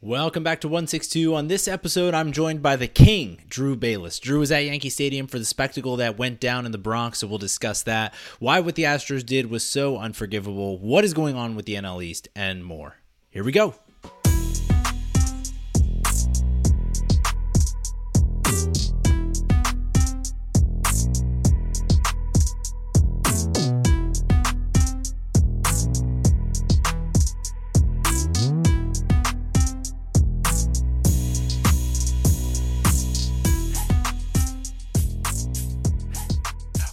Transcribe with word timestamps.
Welcome 0.00 0.44
back 0.44 0.60
to 0.60 0.68
162. 0.68 1.34
On 1.34 1.48
this 1.48 1.66
episode, 1.66 2.14
I'm 2.14 2.30
joined 2.30 2.62
by 2.62 2.76
the 2.76 2.86
King, 2.86 3.42
Drew 3.48 3.74
Bayless. 3.74 4.20
Drew 4.20 4.38
was 4.38 4.52
at 4.52 4.64
Yankee 4.64 4.90
Stadium 4.90 5.26
for 5.26 5.40
the 5.40 5.44
spectacle 5.44 5.96
that 5.96 6.16
went 6.16 6.38
down 6.38 6.64
in 6.64 6.70
the 6.70 6.78
Bronx, 6.78 7.18
so 7.18 7.26
we'll 7.26 7.38
discuss 7.38 7.82
that. 7.82 8.14
Why 8.38 8.60
what 8.60 8.76
the 8.76 8.84
Astros 8.84 9.26
did 9.26 9.50
was 9.50 9.64
so 9.64 9.98
unforgivable, 9.98 10.78
what 10.78 11.04
is 11.04 11.14
going 11.14 11.34
on 11.34 11.56
with 11.56 11.66
the 11.66 11.74
NL 11.74 12.00
East, 12.00 12.28
and 12.36 12.64
more. 12.64 12.98
Here 13.30 13.42
we 13.42 13.50
go. 13.50 13.74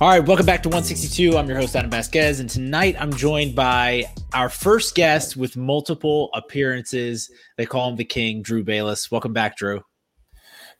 All 0.05 0.11
right, 0.11 0.23
welcome 0.23 0.45
back 0.45 0.61
to 0.61 0.69
162. 0.69 1.35
I'm 1.35 1.47
your 1.47 1.57
host, 1.57 1.75
Adam 1.75 1.89
Vasquez, 1.89 2.39
and 2.39 2.47
tonight 2.47 2.95
I'm 2.99 3.11
joined 3.11 3.55
by 3.55 4.05
our 4.35 4.49
first 4.49 4.93
guest 4.93 5.35
with 5.35 5.57
multiple 5.57 6.29
appearances. 6.35 7.31
They 7.57 7.65
call 7.65 7.89
him 7.89 7.95
the 7.95 8.05
King, 8.05 8.43
Drew 8.43 8.63
Bayless. 8.63 9.09
Welcome 9.09 9.33
back, 9.33 9.57
Drew. 9.57 9.81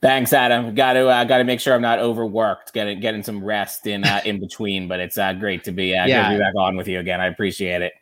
Thanks, 0.00 0.32
Adam. 0.32 0.76
Got 0.76 0.92
to 0.92 1.08
uh, 1.08 1.24
got 1.24 1.38
to 1.38 1.44
make 1.44 1.58
sure 1.58 1.74
I'm 1.74 1.82
not 1.82 1.98
overworked, 1.98 2.72
getting 2.72 3.00
getting 3.00 3.24
some 3.24 3.42
rest 3.42 3.88
in 3.88 4.04
uh, 4.04 4.20
in 4.24 4.38
between. 4.38 4.86
But 4.86 5.00
it's 5.00 5.18
uh, 5.18 5.32
great 5.32 5.64
to 5.64 5.72
be 5.72 5.92
uh, 5.92 6.06
yeah. 6.06 6.28
to 6.28 6.36
be 6.36 6.38
back 6.40 6.54
on 6.56 6.76
with 6.76 6.86
you 6.86 7.00
again. 7.00 7.20
I 7.20 7.26
appreciate 7.26 7.82
it. 7.82 7.94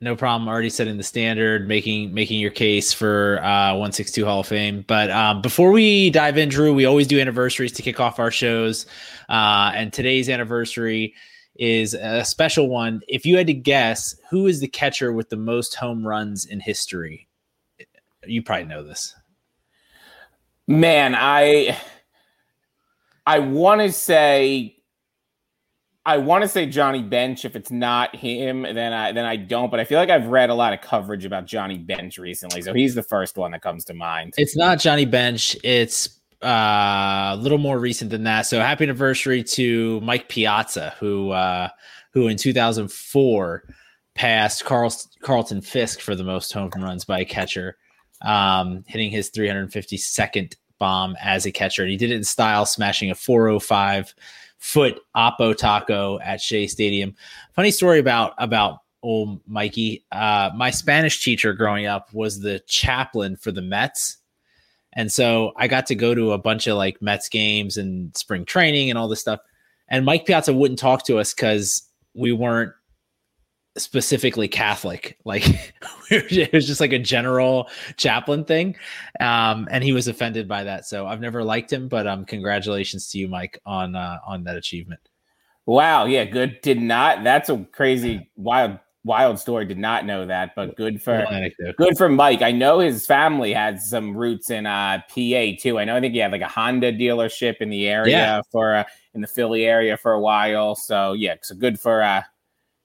No 0.00 0.16
problem. 0.16 0.48
Already 0.48 0.70
setting 0.70 0.96
the 0.96 1.02
standard, 1.02 1.66
making 1.68 2.12
making 2.12 2.40
your 2.40 2.50
case 2.50 2.92
for 2.92 3.38
uh, 3.42 3.72
162 3.72 4.24
Hall 4.24 4.40
of 4.40 4.46
Fame. 4.46 4.84
But 4.86 5.10
um, 5.10 5.40
before 5.40 5.70
we 5.70 6.10
dive 6.10 6.36
in, 6.36 6.48
Drew, 6.48 6.74
we 6.74 6.84
always 6.84 7.06
do 7.06 7.20
anniversaries 7.20 7.72
to 7.72 7.82
kick 7.82 8.00
off 8.00 8.18
our 8.18 8.30
shows, 8.30 8.86
uh, 9.28 9.72
and 9.74 9.92
today's 9.92 10.28
anniversary 10.28 11.14
is 11.56 11.94
a 11.94 12.24
special 12.24 12.68
one. 12.68 13.00
If 13.08 13.24
you 13.24 13.36
had 13.36 13.46
to 13.46 13.54
guess, 13.54 14.16
who 14.28 14.46
is 14.46 14.60
the 14.60 14.68
catcher 14.68 15.12
with 15.12 15.30
the 15.30 15.36
most 15.36 15.76
home 15.76 16.06
runs 16.06 16.44
in 16.44 16.60
history? 16.60 17.28
You 18.26 18.42
probably 18.42 18.66
know 18.66 18.82
this. 18.82 19.14
Man, 20.66 21.14
I 21.14 21.78
I 23.26 23.38
want 23.38 23.80
to 23.80 23.92
say 23.92 24.73
I 26.06 26.18
want 26.18 26.42
to 26.42 26.48
say 26.48 26.66
Johnny 26.66 27.02
Bench. 27.02 27.44
If 27.44 27.56
it's 27.56 27.70
not 27.70 28.14
him, 28.14 28.62
then 28.62 28.92
I 28.92 29.12
then 29.12 29.24
I 29.24 29.36
don't. 29.36 29.70
But 29.70 29.80
I 29.80 29.84
feel 29.84 29.98
like 29.98 30.10
I've 30.10 30.26
read 30.26 30.50
a 30.50 30.54
lot 30.54 30.72
of 30.72 30.80
coverage 30.82 31.24
about 31.24 31.46
Johnny 31.46 31.78
Bench 31.78 32.18
recently, 32.18 32.60
so 32.60 32.74
he's 32.74 32.94
the 32.94 33.02
first 33.02 33.38
one 33.38 33.52
that 33.52 33.62
comes 33.62 33.84
to 33.86 33.94
mind. 33.94 34.34
It's 34.36 34.56
not 34.56 34.78
Johnny 34.78 35.06
Bench. 35.06 35.56
It's 35.64 36.20
uh, 36.42 37.32
a 37.32 37.38
little 37.40 37.58
more 37.58 37.78
recent 37.78 38.10
than 38.10 38.24
that. 38.24 38.42
So 38.42 38.60
happy 38.60 38.84
anniversary 38.84 39.42
to 39.44 40.00
Mike 40.02 40.28
Piazza, 40.28 40.94
who 41.00 41.30
uh, 41.30 41.68
who 42.12 42.28
in 42.28 42.36
2004 42.36 43.64
passed 44.14 44.64
Carl, 44.64 44.94
Carlton 45.22 45.62
Fisk 45.62 46.00
for 46.00 46.14
the 46.14 46.24
most 46.24 46.52
home 46.52 46.70
runs 46.76 47.06
by 47.06 47.20
a 47.20 47.24
catcher, 47.24 47.78
um, 48.22 48.84
hitting 48.86 49.10
his 49.10 49.30
352nd 49.30 50.54
bomb 50.78 51.16
as 51.22 51.46
a 51.46 51.52
catcher. 51.52 51.82
And 51.82 51.90
he 51.90 51.96
did 51.96 52.10
it 52.10 52.16
in 52.16 52.24
style, 52.24 52.66
smashing 52.66 53.10
a 53.10 53.14
405 53.14 54.14
foot 54.64 54.98
Oppo 55.14 55.54
taco 55.54 56.18
at 56.20 56.40
Shea 56.40 56.66
Stadium. 56.66 57.14
Funny 57.52 57.70
story 57.70 57.98
about 57.98 58.32
about 58.38 58.78
old 59.02 59.40
Mikey. 59.46 60.06
Uh, 60.10 60.50
my 60.56 60.70
Spanish 60.70 61.22
teacher 61.22 61.52
growing 61.52 61.84
up 61.84 62.08
was 62.14 62.40
the 62.40 62.60
chaplain 62.66 63.36
for 63.36 63.52
the 63.52 63.60
Mets. 63.60 64.16
And 64.94 65.12
so 65.12 65.52
I 65.56 65.68
got 65.68 65.84
to 65.86 65.94
go 65.94 66.14
to 66.14 66.32
a 66.32 66.38
bunch 66.38 66.66
of 66.66 66.78
like 66.78 67.02
Mets 67.02 67.28
games 67.28 67.76
and 67.76 68.16
spring 68.16 68.46
training 68.46 68.88
and 68.88 68.98
all 68.98 69.06
this 69.06 69.20
stuff. 69.20 69.40
And 69.86 70.06
Mike 70.06 70.24
Piazza 70.24 70.54
wouldn't 70.54 70.78
talk 70.78 71.04
to 71.06 71.18
us 71.18 71.34
because 71.34 71.86
we 72.14 72.32
weren't 72.32 72.72
specifically 73.76 74.48
Catholic. 74.48 75.18
Like 75.24 75.44
it 76.10 76.52
was 76.52 76.66
just 76.66 76.80
like 76.80 76.92
a 76.92 76.98
general 76.98 77.68
chaplain 77.96 78.44
thing. 78.44 78.76
Um, 79.20 79.68
and 79.70 79.82
he 79.82 79.92
was 79.92 80.08
offended 80.08 80.48
by 80.48 80.64
that. 80.64 80.86
So 80.86 81.06
I've 81.06 81.20
never 81.20 81.42
liked 81.42 81.72
him, 81.72 81.88
but 81.88 82.06
um, 82.06 82.24
congratulations 82.24 83.08
to 83.10 83.18
you, 83.18 83.28
Mike, 83.28 83.58
on 83.66 83.96
uh, 83.96 84.18
on 84.26 84.44
that 84.44 84.56
achievement. 84.56 85.00
Wow. 85.66 86.04
Yeah. 86.04 86.24
Good. 86.24 86.60
Did 86.60 86.80
not. 86.80 87.24
That's 87.24 87.48
a 87.48 87.66
crazy, 87.72 88.30
wild, 88.36 88.78
wild 89.02 89.38
story. 89.38 89.64
Did 89.64 89.78
not 89.78 90.04
know 90.04 90.26
that, 90.26 90.54
but 90.54 90.76
good 90.76 91.02
for 91.02 91.26
good 91.78 91.96
for 91.96 92.08
Mike. 92.08 92.42
I 92.42 92.52
know 92.52 92.80
his 92.80 93.06
family 93.06 93.52
had 93.52 93.80
some 93.80 94.14
roots 94.14 94.50
in 94.50 94.66
uh, 94.66 95.00
PA 95.08 95.52
too. 95.58 95.78
I 95.78 95.84
know. 95.84 95.96
I 95.96 96.00
think 96.00 96.12
he 96.12 96.20
had 96.20 96.32
like 96.32 96.42
a 96.42 96.48
Honda 96.48 96.92
dealership 96.92 97.56
in 97.60 97.70
the 97.70 97.88
area 97.88 98.12
yeah. 98.12 98.40
for 98.52 98.74
uh, 98.74 98.84
in 99.14 99.22
the 99.22 99.26
Philly 99.26 99.64
area 99.64 99.96
for 99.96 100.12
a 100.12 100.20
while. 100.20 100.74
So 100.74 101.14
yeah. 101.14 101.36
So 101.42 101.54
good 101.54 101.80
for 101.80 102.02
uh, 102.02 102.22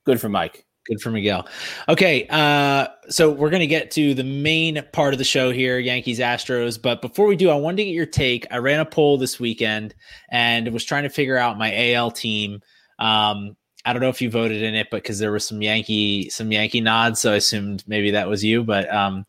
good 0.05 0.21
for 0.21 0.29
Mike. 0.29 0.65
Good 0.89 1.01
for 1.01 1.11
Miguel. 1.11 1.47
Okay, 1.87 2.25
uh, 2.31 2.87
so 3.09 3.29
we're 3.29 3.51
going 3.51 3.59
to 3.59 3.67
get 3.67 3.91
to 3.91 4.15
the 4.15 4.23
main 4.23 4.83
part 4.91 5.13
of 5.13 5.19
the 5.19 5.23
show 5.23 5.51
here, 5.51 5.77
Yankees 5.77 6.17
Astros. 6.17 6.81
But 6.81 6.99
before 6.99 7.27
we 7.27 7.35
do, 7.35 7.51
I 7.51 7.55
wanted 7.55 7.77
to 7.77 7.83
get 7.85 7.91
your 7.91 8.07
take. 8.07 8.47
I 8.49 8.57
ran 8.57 8.79
a 8.79 8.85
poll 8.85 9.19
this 9.19 9.39
weekend 9.39 9.93
and 10.31 10.67
was 10.73 10.83
trying 10.83 11.03
to 11.03 11.09
figure 11.09 11.37
out 11.37 11.59
my 11.59 11.93
AL 11.93 12.09
team. 12.09 12.61
Um, 12.97 13.55
I 13.85 13.93
don't 13.93 14.01
know 14.01 14.09
if 14.09 14.19
you 14.19 14.31
voted 14.31 14.63
in 14.63 14.73
it, 14.73 14.87
but 14.89 15.03
because 15.03 15.19
there 15.19 15.31
was 15.31 15.47
some 15.47 15.61
Yankee 15.61 16.27
some 16.31 16.51
Yankee 16.51 16.81
nods, 16.81 17.21
so 17.21 17.33
I 17.33 17.35
assumed 17.35 17.83
maybe 17.85 18.09
that 18.09 18.27
was 18.27 18.43
you. 18.43 18.63
But 18.63 18.91
um, 18.91 19.27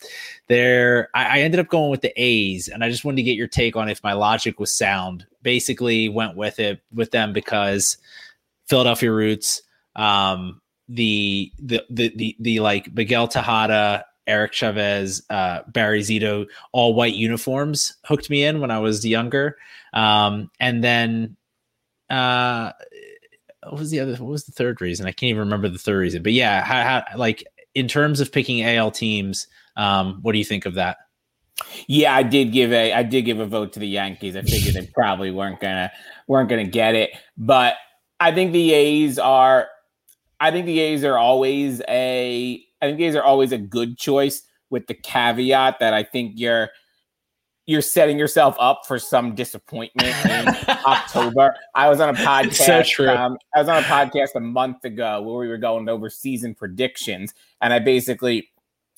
there, 0.49 1.11
I, 1.15 1.41
I 1.41 1.43
ended 1.43 1.61
up 1.61 1.69
going 1.69 1.91
with 1.91 2.01
the 2.01 2.13
A's, 2.17 2.69
and 2.69 2.83
I 2.83 2.89
just 2.89 3.05
wanted 3.05 3.17
to 3.17 3.23
get 3.23 3.37
your 3.37 3.49
take 3.49 3.77
on 3.77 3.91
if 3.91 4.03
my 4.03 4.15
logic 4.15 4.59
was 4.59 4.75
sound. 4.75 5.27
Basically, 5.43 6.09
went 6.09 6.37
with 6.37 6.59
it 6.59 6.81
with 6.91 7.11
them 7.11 7.35
because 7.35 7.99
Philadelphia 8.67 9.13
roots. 9.13 9.61
Um, 9.95 10.63
the 10.91 11.53
the 11.59 11.83
the 11.89 12.13
the, 12.15 12.37
the 12.41 12.61
like 12.61 12.93
Miguel 12.93 13.29
Tejada, 13.29 14.05
Eric 14.27 14.53
Chavez, 14.53 15.23
uh, 15.31 15.61
Barry 15.69 16.01
Zito, 16.01 16.47
all 16.73 16.95
white 16.95 17.15
uniforms 17.15 17.97
hooked 18.05 18.29
me 18.29 18.45
in 18.45 18.61
when 18.61 18.71
I 18.71 18.81
was 18.81 19.07
younger. 19.07 19.57
Um, 19.93 20.51
and 20.59 20.83
then 20.83 21.37
uh, 22.11 22.73
what 23.63 23.79
was 23.79 23.91
the 23.91 24.01
other? 24.01 24.13
What 24.17 24.31
was 24.31 24.45
the 24.45 24.53
third 24.53 24.81
reason? 24.81 25.07
I 25.07 25.13
can't 25.13 25.31
even 25.31 25.41
remember 25.41 25.69
the 25.69 25.79
third 25.79 25.99
reason. 25.99 26.23
But 26.23 26.33
yeah, 26.33 26.63
how, 26.63 26.83
how, 26.83 27.17
like 27.17 27.45
in 27.75 27.87
terms 27.87 28.21
of 28.21 28.33
picking 28.33 28.63
AL 28.63 28.91
teams, 28.91 29.47
um, 29.77 30.19
what 30.23 30.33
do 30.33 30.39
you 30.39 30.45
think 30.45 30.67
of 30.67 30.75
that? 30.75 30.99
Yeah, 31.87 32.15
I 32.15 32.25
did 32.25 32.53
give 32.53 32.73
a 32.73 32.93
I 32.93 33.05
did 33.05 33.23
give 33.23 33.39
a 33.39 33.47
vote 33.47 33.75
to 33.75 33.81
the 33.81 33.89
Yankees. 33.89 34.35
I 34.35 34.43
figured 34.43 34.75
they 34.75 34.91
probably 34.95 35.31
weren't 35.31 35.61
gonna 35.61 35.93
weren't 36.27 36.49
gonna 36.49 36.65
get 36.65 36.97
it, 36.97 37.11
but 37.37 37.75
I 38.19 38.33
think 38.33 38.53
the 38.53 38.73
A's 38.73 39.19
are 39.19 39.69
I 40.41 40.51
think 40.51 40.67
the 40.67 40.81
A's 40.81 41.05
are 41.05 41.19
always 41.19 41.81
a 41.89 42.65
I 42.83 42.87
think 42.87 42.99
the 42.99 43.05
A's 43.05 43.17
are 43.17 43.23
always 43.23 43.53
a 43.53 43.59
good 43.59 43.99
choice 43.99 44.43
with 44.71 44.87
the 44.87 44.95
caveat 44.95 45.79
that 45.81 45.95
I 45.95 46.03
think 46.03 46.33
you're 46.37 46.71
you're 47.67 47.83
setting 47.83 48.19
yourself 48.19 48.57
up 48.59 48.83
for 48.85 48.99
some 48.99 49.35
disappointment 49.37 50.15
in 50.27 50.49
October. 50.87 51.55
I 51.75 51.89
was 51.89 52.01
on 52.01 52.09
a 52.09 52.19
podcast. 52.19 52.97
So. 52.97 53.15
Um, 53.15 53.39
I 53.55 53.61
was 53.61 53.69
on 53.69 53.79
a 53.79 53.87
podcast 53.87 54.35
a 54.35 54.41
month 54.41 54.85
ago 54.85 55.23
where 55.23 55.37
we 55.37 55.47
were 55.47 55.59
going 55.59 55.89
over 55.89 56.11
season 56.11 56.55
predictions, 56.55 57.33
and 57.61 57.73
I 57.73 57.79
basically 57.79 58.50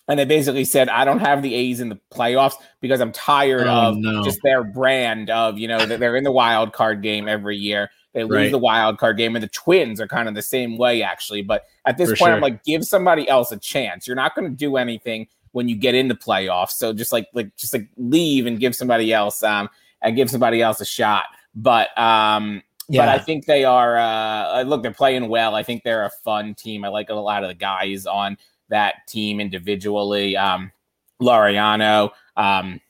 and 0.09 0.19
they 0.19 0.25
basically 0.25 0.65
said 0.65 0.89
I 0.89 1.05
don't 1.05 1.21
have 1.21 1.43
the 1.43 1.55
A's 1.55 1.81
in 1.81 1.89
the 1.89 1.99
playoffs 2.11 2.55
because 2.81 3.01
I'm 3.01 3.13
tired 3.13 3.67
oh, 3.67 3.91
of 3.91 3.97
no. 3.97 4.25
just 4.25 4.41
their 4.43 4.65
brand 4.65 5.31
of 5.31 5.59
you 5.59 5.69
know 5.69 5.85
that 5.85 6.01
they're 6.01 6.17
in 6.17 6.25
the 6.25 6.33
wild 6.33 6.73
card 6.73 7.03
game 7.03 7.29
every 7.29 7.57
year. 7.57 7.91
They 8.13 8.25
lose 8.25 8.31
right. 8.31 8.51
the 8.51 8.59
wild 8.59 8.99
card 8.99 9.17
game, 9.17 9.35
and 9.37 9.43
the 9.43 9.49
Twins 9.49 10.01
are 10.01 10.07
kind 10.07 10.29
of 10.29 10.35
the 10.35 10.43
same 10.43 10.77
way, 10.77 11.03
actually. 11.03 11.43
But 11.43 11.65
at 11.87 11.97
this 11.97 12.11
For 12.11 12.17
point, 12.17 12.29
sure. 12.29 12.35
I'm 12.35 12.41
like, 12.43 12.63
give 12.63 12.85
somebody 12.85 13.27
else 13.27 13.53
a 13.53 13.59
chance. 13.59 14.07
You're 14.07 14.17
not 14.17 14.35
going 14.35 14.51
to 14.51 14.55
do 14.55 14.77
anything 14.77 15.29
when 15.53 15.69
you 15.69 15.77
get 15.77 15.95
into 15.95 16.15
playoffs, 16.15 16.73
so 16.73 16.93
just 16.93 17.13
like 17.13 17.29
like 17.33 17.57
just 17.57 17.73
like 17.73 17.89
leave 17.97 18.47
and 18.47 18.61
give 18.61 18.75
somebody 18.75 19.13
else 19.13 19.43
um 19.43 19.69
and 20.03 20.17
give 20.17 20.31
somebody 20.31 20.61
else 20.61 20.81
a 20.81 20.85
shot. 20.85 21.27
But 21.55 21.97
um, 21.99 22.63
yeah. 22.89 23.03
but 23.03 23.09
I 23.09 23.19
think 23.19 23.47
they 23.47 23.65
are. 23.65 23.97
Uh, 23.97 24.63
look, 24.63 24.83
they're 24.83 24.93
playing 24.93 25.29
well. 25.29 25.55
I 25.55 25.63
think 25.63 25.83
they're 25.83 26.05
a 26.05 26.11
fun 26.25 26.55
team. 26.55 26.85
I 26.85 26.89
like 26.89 27.09
a 27.09 27.15
lot 27.15 27.45
of 27.45 27.49
the 27.49 27.55
guys 27.55 28.07
on 28.07 28.37
that 28.73 29.07
team 29.09 29.41
individually. 29.41 30.37
Um, 30.37 30.73
Laureano, 31.21 32.11
um, 32.37 32.81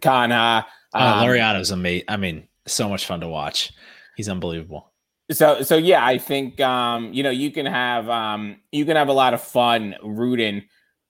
Canha. 0.00 0.64
Oh, 0.94 0.98
um, 0.98 1.18
oh, 1.18 1.26
Laureano's 1.26 1.70
amazing. 1.70 2.04
I 2.08 2.16
mean, 2.16 2.48
so 2.66 2.88
much 2.88 3.06
fun 3.06 3.20
to 3.20 3.28
watch. 3.28 3.72
He's 4.16 4.28
unbelievable. 4.28 4.92
So 5.32 5.62
so 5.62 5.76
yeah, 5.76 6.04
I 6.04 6.18
think 6.18 6.60
um, 6.60 7.12
you 7.12 7.22
know, 7.22 7.30
you 7.30 7.50
can 7.50 7.66
have 7.66 8.08
um 8.08 8.60
you 8.72 8.84
can 8.84 8.96
have 8.96 9.08
a 9.08 9.12
lot 9.12 9.34
of 9.34 9.40
fun 9.40 9.96
rooting 10.02 10.62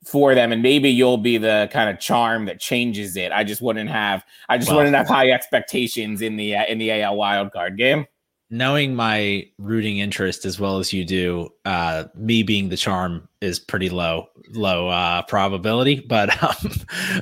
for 0.06 0.34
them 0.34 0.52
and 0.52 0.62
maybe 0.62 0.90
you'll 0.90 1.16
be 1.16 1.38
the 1.38 1.68
kind 1.72 1.90
of 1.90 1.98
charm 1.98 2.44
that 2.46 2.60
changes 2.60 3.16
it. 3.16 3.32
I 3.32 3.42
just 3.42 3.60
wouldn't 3.60 3.90
have 3.90 4.24
I 4.48 4.58
just 4.58 4.68
well, 4.68 4.78
wouldn't 4.78 4.94
have 4.94 5.08
high 5.08 5.30
expectations 5.30 6.22
in 6.22 6.36
the 6.36 6.56
uh, 6.56 6.64
in 6.66 6.78
the 6.78 7.02
AL 7.02 7.16
wild 7.16 7.52
card 7.52 7.76
game. 7.76 8.06
Knowing 8.54 8.94
my 8.94 9.44
rooting 9.58 9.98
interest 9.98 10.44
as 10.44 10.60
well 10.60 10.78
as 10.78 10.92
you 10.92 11.04
do, 11.04 11.52
uh, 11.64 12.04
me 12.14 12.44
being 12.44 12.68
the 12.68 12.76
charm 12.76 13.28
is 13.40 13.58
pretty 13.58 13.90
low, 13.90 14.28
low 14.52 14.88
uh, 14.88 15.22
probability. 15.22 16.06
But 16.14 16.40
um, 16.42 16.72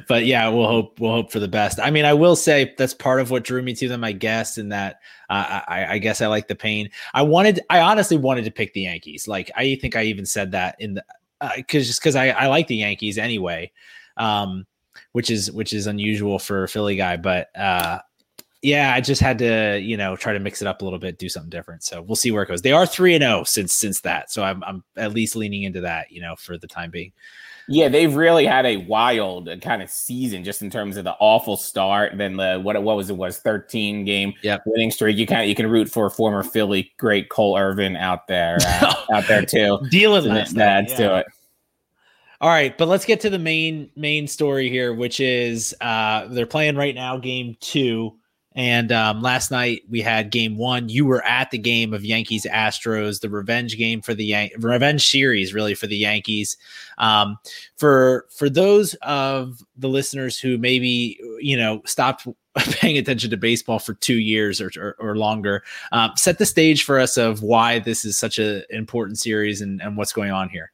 but 0.07 0.27
yeah, 0.27 0.49
we'll 0.49 0.67
hope 0.67 1.01
we'll 1.01 1.13
hope 1.13 1.33
for 1.33 1.41
the 1.41 1.49
best. 1.49 1.81
I 1.81 1.91
mean, 1.91 2.05
I 2.05 2.13
will 2.13 2.37
say 2.37 2.75
that's 2.77 2.93
part 2.93 3.21
of 3.21 3.31
what 3.31 3.45
drew 3.45 3.63
me 3.63 3.75
to 3.77 3.89
them, 3.89 4.05
I 4.05 4.13
guess, 4.13 4.59
in 4.59 4.69
that 4.69 4.97
uh, 5.31 5.63
I, 5.67 5.95
I 5.95 5.99
guess 5.99 6.21
I 6.21 6.27
like 6.27 6.49
the 6.49 6.55
pain. 6.55 6.91
I 7.15 7.23
wanted, 7.23 7.61
I 7.71 7.81
honestly 7.81 8.19
wanted 8.19 8.45
to 8.45 8.51
pick 8.51 8.75
the 8.75 8.83
Yankees. 8.83 9.27
Like 9.27 9.51
I 9.57 9.77
think 9.77 9.97
I 9.97 10.03
even 10.03 10.27
said 10.27 10.53
that 10.53 10.77
in 10.79 10.95
the 10.95 11.05
because 11.57 11.85
uh, 11.85 11.87
just 11.87 12.01
because 12.01 12.17
I, 12.17 12.29
I 12.29 12.47
like 12.49 12.67
the 12.67 12.77
Yankees 12.77 13.17
anyway. 13.17 13.73
Um, 14.19 14.67
which 15.13 15.31
is 15.31 15.51
which 15.51 15.73
is 15.73 15.87
unusual 15.87 16.39
for 16.39 16.65
a 16.65 16.69
Philly 16.69 16.97
guy, 16.97 17.17
but 17.17 17.55
uh 17.57 18.01
yeah, 18.63 18.95
I 18.95 19.01
just 19.01 19.21
had 19.21 19.39
to, 19.39 19.81
you 19.81 19.97
know, 19.97 20.15
try 20.15 20.33
to 20.33 20.39
mix 20.39 20.63
it 20.63 20.69
up 20.69 20.83
a 20.83 20.85
little 20.85 21.01
bit, 21.01 21.19
do 21.19 21.29
something 21.29 21.51
different. 21.51 21.83
So 21.83 22.01
we'll 22.01 22.15
see 22.15 22.31
where 22.31 22.45
it 22.45 22.49
goes. 22.49 22.63
They 22.63 22.71
are 22.71 22.87
three 22.87 23.15
and 23.15 23.23
zero 23.23 23.41
oh 23.41 23.45
since 23.45 23.75
since 23.75 24.01
that, 24.03 24.31
so 24.31 24.45
I'm 24.45 24.63
I'm 24.63 24.85
at 24.97 25.13
least 25.13 25.35
leaning 25.35 25.65
into 25.65 25.81
that, 25.81 26.13
you 26.13 26.23
know, 26.23 26.37
for 26.37 26.57
the 26.57 26.69
time 26.69 26.91
being. 26.91 27.13
Yeah, 27.69 27.89
they've 27.89 28.15
really 28.15 28.45
had 28.45 28.67
a 28.67 28.79
wild 28.79 29.49
kind 29.63 29.83
of 29.83 29.91
season 29.91 30.43
just 30.43 30.63
in 30.63 30.71
terms 30.71 30.97
of 30.97 31.05
the 31.05 31.15
awful 31.21 31.57
start. 31.57 32.17
Then 32.17 32.37
the 32.37 32.61
what 32.61 32.81
what 32.83 32.97
was 32.97 33.11
it 33.11 33.17
was 33.17 33.39
thirteen 33.39 34.05
game 34.05 34.33
yep. 34.43 34.63
winning 34.65 34.93
streak. 34.93 35.17
You 35.17 35.27
kind 35.27 35.49
you 35.49 35.57
can 35.57 35.69
root 35.69 35.89
for 35.89 36.09
former 36.09 36.45
Philly 36.45 36.93
great 36.99 37.31
Cole 37.31 37.59
Irvin 37.59 37.97
out 37.97 38.29
there 38.29 38.59
uh, 38.65 38.95
out 39.13 39.27
there 39.27 39.45
too. 39.45 39.81
Dealing 39.91 40.27
last 40.27 40.55
that 40.55 40.89
yeah. 40.89 40.97
to 40.97 41.17
it. 41.19 41.27
All 42.41 42.49
right, 42.49 42.77
but 42.77 42.89
let's 42.89 43.05
get 43.05 43.21
to 43.21 43.31
the 43.31 43.39
main 43.39 43.91
main 43.97 44.29
story 44.29 44.69
here, 44.69 44.95
which 44.95 45.19
is 45.19 45.75
uh, 45.81 46.27
they're 46.27 46.47
playing 46.47 46.77
right 46.77 46.95
now, 46.95 47.17
game 47.17 47.57
two 47.61 48.19
and 48.55 48.93
um, 48.93 49.23
last 49.23 49.51
night 49.51 49.83
we 49.89 50.01
had 50.01 50.31
game 50.31 50.57
one. 50.57 50.89
You 50.89 51.07
were 51.07 51.25
at 51.25 51.51
the 51.51 51.59
game 51.59 51.95
of 51.95 52.05
Yankees 52.05 52.47
Astros, 52.51 53.21
the 53.21 53.31
revenge 53.31 53.79
game 53.79 54.03
for 54.03 54.15
the 54.15 54.25
Yan- 54.25 54.51
revenge 54.59 55.07
series, 55.07 55.55
really 55.55 55.75
for 55.75 55.87
the 55.87 55.97
Yankees. 55.97 56.57
Um, 56.99 57.39
for 57.77 58.27
for 58.31 58.51
those 58.51 58.95
of 59.03 59.61
the 59.77 59.89
listeners 59.89 60.39
who 60.39 60.59
maybe 60.59 61.19
you 61.41 61.57
know 61.57 61.83
stopped 61.87 62.27
paying 62.57 62.99
attention 62.99 63.31
to 63.31 63.37
baseball 63.37 63.79
for 63.79 63.95
two 63.95 64.19
years 64.19 64.61
or 64.61 64.71
or, 64.79 64.97
or 64.99 65.17
longer, 65.17 65.63
um, 65.93 66.13
set 66.17 66.39
the 66.39 66.47
stage 66.47 66.85
for 66.85 66.99
us 66.99 67.17
of 67.17 67.43
why 67.43 67.79
this 67.79 68.05
is 68.05 68.19
such 68.19 68.39
an 68.39 68.63
important 68.71 69.19
series 69.19 69.61
and, 69.61 69.81
and 69.81 69.97
what's 69.97 70.13
going 70.13 70.31
on 70.31 70.49
here. 70.49 70.73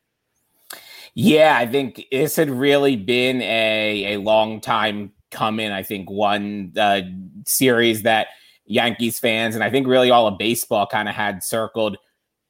Yeah, 1.15 1.57
I 1.57 1.67
think 1.67 2.05
this 2.11 2.37
had 2.37 2.51
really 2.51 2.97
been 2.97 3.41
a 3.43 4.15
a 4.15 4.21
long 4.21 4.61
time 4.61 5.13
come 5.31 5.61
in. 5.61 5.73
I 5.73 5.83
think 5.83 6.11
one 6.11 6.73
uh, 6.77 7.01
series 7.49 8.03
that 8.03 8.29
Yankees 8.67 9.19
fans 9.19 9.55
and 9.55 9.65
I 9.65 9.71
think 9.71 9.87
really 9.87 10.11
all 10.11 10.27
of 10.27 10.39
baseball 10.39 10.87
kind 10.87 11.09
of 11.09 11.15
had 11.15 11.43
circled 11.43 11.97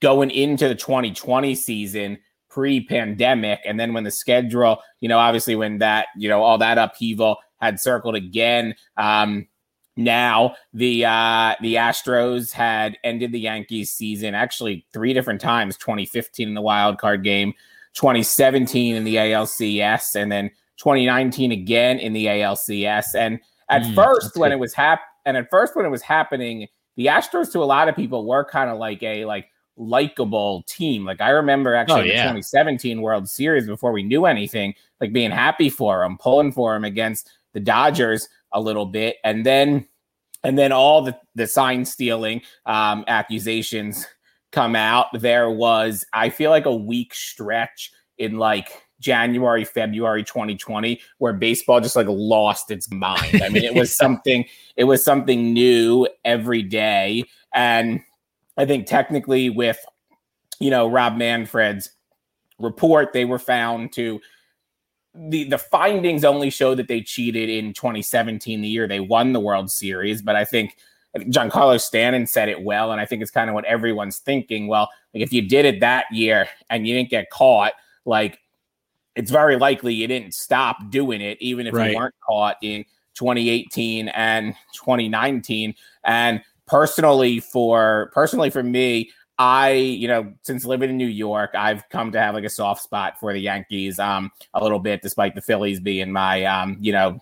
going 0.01 0.31
into 0.31 0.69
the 0.69 0.75
2020 0.75 1.55
season 1.55 2.19
pre-pandemic 2.51 3.61
and 3.65 3.79
then 3.79 3.93
when 3.93 4.05
the 4.05 4.11
schedule 4.11 4.79
you 5.01 5.09
know 5.09 5.19
obviously 5.19 5.55
when 5.55 5.79
that 5.79 6.07
you 6.17 6.29
know 6.29 6.43
all 6.43 6.59
that 6.59 6.79
upheaval 6.79 7.37
had 7.61 7.79
circled 7.79 8.15
again 8.15 8.75
um 8.97 9.47
now 9.97 10.55
the 10.73 11.05
uh 11.05 11.55
the 11.61 11.75
astros 11.75 12.51
had 12.51 12.97
ended 13.05 13.33
the 13.33 13.41
yankees 13.41 13.93
season 13.93 14.35
actually 14.35 14.87
three 14.93 15.13
different 15.13 15.41
times 15.41 15.77
2015 15.77 16.49
in 16.49 16.55
the 16.55 16.63
wild 16.63 16.99
card 16.99 17.23
game 17.23 17.53
2017 17.95 18.97
in 18.97 19.05
the 19.05 19.17
alcs 19.17 20.15
and 20.15 20.33
then 20.33 20.51
2019 20.79 21.53
again 21.53 21.99
in 21.99 22.13
the 22.13 22.27
ALCS. 22.27 23.15
And 23.15 23.41
at 23.69 23.83
mm, 23.83 23.95
first, 23.95 24.37
when 24.37 24.51
good. 24.51 24.57
it 24.57 24.59
was 24.59 24.75
hap- 24.75 25.03
and 25.25 25.37
at 25.37 25.51
first 25.51 25.77
when 25.77 25.85
it 25.85 25.91
was 25.91 26.03
happening, 26.03 26.67
the 26.97 27.07
Astros 27.07 27.53
to 27.53 27.63
a 27.63 27.65
lot 27.65 27.89
of 27.89 27.97
people 27.97 28.27
were 28.27 28.45
kind 28.45 28.71
of 28.71 28.79
like 28.79 29.03
a 29.03 29.25
like 29.25 29.49
likable 29.77 30.65
team. 30.67 31.05
Like 31.05 31.21
I 31.21 31.31
remember 31.31 31.75
actually 31.75 32.01
oh, 32.01 32.05
yeah. 32.05 32.23
the 32.23 32.41
2017 32.41 33.01
World 33.01 33.29
Series 33.29 33.67
before 33.67 33.93
we 33.93 34.03
knew 34.03 34.27
anything, 34.27 34.75
like 35.01 35.13
being 35.13 35.31
happy 35.31 35.71
for 35.71 36.01
them, 36.01 36.19
pulling 36.19 36.53
for 36.53 36.75
them 36.75 36.85
against 36.85 37.31
the 37.55 37.61
Dodgers 37.61 38.29
a 38.53 38.61
little 38.61 38.87
bit, 38.87 39.17
and 39.25 39.45
then 39.45 39.87
and 40.45 40.59
then 40.59 40.73
all 40.73 41.03
the 41.03 41.17
the 41.35 41.47
sign 41.47 41.85
stealing 41.85 42.43
um, 42.67 43.05
accusations 43.07 44.07
come 44.53 44.75
out. 44.75 45.07
There 45.13 45.51
was 45.51 46.05
I 46.13 46.31
feel 46.31 46.51
like 46.51 46.67
a 46.67 46.75
week 46.75 47.15
stretch 47.15 47.93
in 48.19 48.39
like 48.39 48.83
January, 49.01 49.65
February 49.65 50.25
2020, 50.25 51.01
where 51.19 51.33
baseball 51.33 51.81
just 51.81 51.97
like 51.97 52.07
lost 52.09 52.71
its 52.71 52.91
mind. 52.91 53.43
I 53.43 53.49
mean, 53.49 53.65
it 53.65 53.75
was 53.75 53.95
something, 53.97 54.45
it 54.77 54.85
was 54.85 55.05
something 55.05 55.53
new 55.53 56.09
every 56.25 56.63
day. 56.63 57.25
And 57.55 58.01
I 58.57 58.67
think 58.67 58.87
technically 58.87 59.51
with, 59.51 59.79
you 60.61 60.71
know, 60.71 60.89
Rob 60.89 61.17
Manfred's 61.17 61.91
report, 62.59 63.13
they 63.13 63.25
were 63.25 63.39
found 63.39 63.93
to 63.93 64.21
the 65.15 65.45
the 65.45 65.59
findings 65.59 66.25
only 66.25 66.51
show 66.51 66.75
that 66.75 66.89
they 66.89 67.01
cheated 67.01 67.49
in 67.49 67.73
2017, 67.73 68.61
the 68.61 68.69
year 68.69 68.87
they 68.87 69.01
won 69.01 69.33
the 69.33 69.41
World 69.41 69.71
Series. 69.71 70.23
But 70.23 70.37
I 70.37 70.45
think 70.45 70.77
Giancarlo 71.17 71.81
Stanton 71.81 72.27
said 72.27 72.49
it 72.49 72.63
well, 72.63 72.93
and 72.93 73.01
I 73.01 73.07
think 73.07 73.23
it's 73.23 73.31
kind 73.31 73.49
of 73.49 73.55
what 73.55 73.65
everyone's 73.65 74.19
thinking. 74.19 74.69
Well, 74.69 74.89
like 75.15 75.23
if 75.23 75.33
you 75.33 75.43
did 75.43 75.65
it 75.65 75.81
that 75.81 76.05
year 76.13 76.49
and 76.71 76.87
you 76.87 76.95
didn't 76.95 77.11
get 77.11 77.31
caught, 77.31 77.73
like 78.05 78.39
it's 79.19 79.33
very 79.33 79.57
likely 79.57 79.93
you 79.93 80.07
didn't 80.07 80.33
stop 80.33 80.77
doing 80.91 81.21
it, 81.21 81.37
even 81.41 81.67
if 81.67 81.75
right. 81.75 81.91
you 81.91 81.97
weren't 81.97 82.15
caught 82.25 82.57
in 82.63 82.85
2018 83.15 84.07
and 84.09 84.55
2019. 84.75 85.75
And 86.05 86.41
personally, 86.67 87.41
for 87.41 88.13
personally 88.15 88.49
for 88.49 88.63
me, 88.63 89.11
I, 89.37 89.71
you 89.71 90.07
know, 90.07 90.33
since 90.43 90.65
living 90.65 90.91
in 90.91 90.97
New 90.97 91.07
York, 91.07 91.51
I've 91.57 91.89
come 91.89 92.13
to 92.13 92.21
have 92.21 92.37
like 92.37 92.45
a 92.45 92.49
soft 92.49 92.81
spot 92.83 93.19
for 93.19 93.33
the 93.33 93.41
Yankees, 93.41 93.99
um, 93.99 94.31
a 94.55 94.63
little 94.63 94.79
bit, 94.79 95.03
despite 95.03 95.35
the 95.35 95.43
Phillies 95.43 95.81
being 95.81 96.13
my, 96.13 96.45
um, 96.45 96.77
you 96.81 96.93
know, 96.93 97.19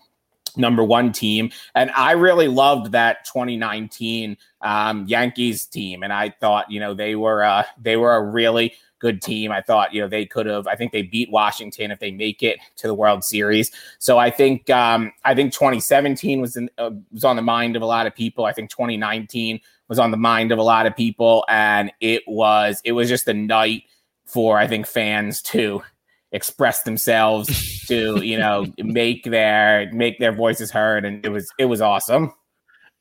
number 0.55 0.83
one 0.83 1.11
team. 1.11 1.49
And 1.73 1.89
I 1.91 2.11
really 2.11 2.47
loved 2.47 2.91
that 2.91 3.25
2019 3.25 4.37
um, 4.61 5.05
Yankees 5.07 5.65
team, 5.65 6.03
and 6.03 6.13
I 6.13 6.29
thought, 6.29 6.69
you 6.69 6.79
know, 6.79 6.93
they 6.93 7.15
were 7.15 7.43
uh, 7.43 7.63
they 7.81 7.97
were 7.97 8.15
a 8.15 8.23
really 8.23 8.75
good 8.99 9.21
team. 9.21 9.51
I 9.51 9.61
thought, 9.61 9.93
you 9.93 10.01
know, 10.01 10.07
they 10.07 10.25
could 10.25 10.45
have. 10.45 10.67
I 10.67 10.75
think 10.75 10.91
they 10.91 11.03
beat 11.03 11.31
Washington 11.31 11.91
if 11.91 11.99
they 11.99 12.11
make 12.11 12.43
it 12.43 12.59
to 12.77 12.87
the 12.87 12.93
World 12.93 13.23
Series. 13.23 13.71
So 13.99 14.17
I 14.17 14.29
think 14.29 14.69
um, 14.69 15.11
I 15.23 15.35
think 15.35 15.53
2017 15.53 16.41
was 16.41 16.55
in, 16.55 16.69
uh, 16.77 16.91
was 17.11 17.23
on 17.23 17.35
the 17.35 17.41
mind 17.41 17.75
of 17.75 17.81
a 17.81 17.85
lot 17.85 18.07
of 18.07 18.15
people. 18.15 18.45
I 18.45 18.53
think 18.53 18.69
2019 18.69 19.59
was 19.87 19.99
on 19.99 20.11
the 20.11 20.17
mind 20.17 20.51
of 20.51 20.59
a 20.59 20.63
lot 20.63 20.85
of 20.85 20.95
people, 20.95 21.45
and 21.49 21.91
it 21.99 22.23
was 22.27 22.81
it 22.83 22.93
was 22.93 23.09
just 23.09 23.27
a 23.27 23.33
night 23.33 23.83
for 24.25 24.57
I 24.57 24.67
think 24.67 24.85
fans 24.85 25.41
to 25.43 25.81
express 26.31 26.83
themselves 26.83 27.85
to 27.87 28.21
you 28.21 28.37
know 28.37 28.65
make 28.79 29.23
their 29.23 29.91
make 29.93 30.19
their 30.19 30.33
voices 30.33 30.69
heard 30.69 31.05
and 31.05 31.25
it 31.25 31.29
was 31.29 31.49
it 31.57 31.65
was 31.65 31.79
awesome 31.79 32.33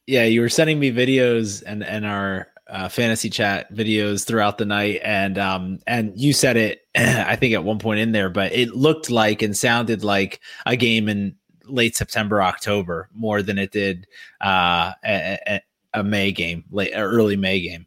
yeah 0.07 0.23
you 0.23 0.41
were 0.41 0.49
sending 0.49 0.79
me 0.79 0.93
videos 0.93 1.63
and 1.67 1.83
and 1.83 2.07
our 2.07 2.47
uh, 2.69 2.89
fantasy 2.89 3.31
chat 3.31 3.73
videos 3.73 4.27
throughout 4.27 4.59
the 4.59 4.65
night, 4.65 5.01
and 5.05 5.39
um, 5.39 5.79
and 5.87 6.13
you 6.19 6.33
said 6.33 6.57
it, 6.57 6.87
I 6.97 7.37
think 7.37 7.55
at 7.55 7.65
one 7.65 7.79
point 7.79 8.01
in 8.01 8.13
there, 8.13 8.29
but 8.29 8.53
it 8.53 8.75
looked 8.75 9.11
like 9.11 9.43
and 9.43 9.57
sounded 9.57 10.03
like 10.03 10.41
a 10.67 10.77
game 10.77 11.09
in 11.09 11.37
late 11.65 11.97
September, 11.97 12.43
October, 12.43 13.09
more 13.13 13.43
than 13.43 13.59
it 13.59 13.73
did 13.73 14.07
uh, 14.41 14.93
a, 15.05 15.61
a 15.95 16.03
May 16.03 16.33
game, 16.33 16.65
late 16.71 16.93
early 16.95 17.37
May 17.37 17.61
game. 17.61 17.87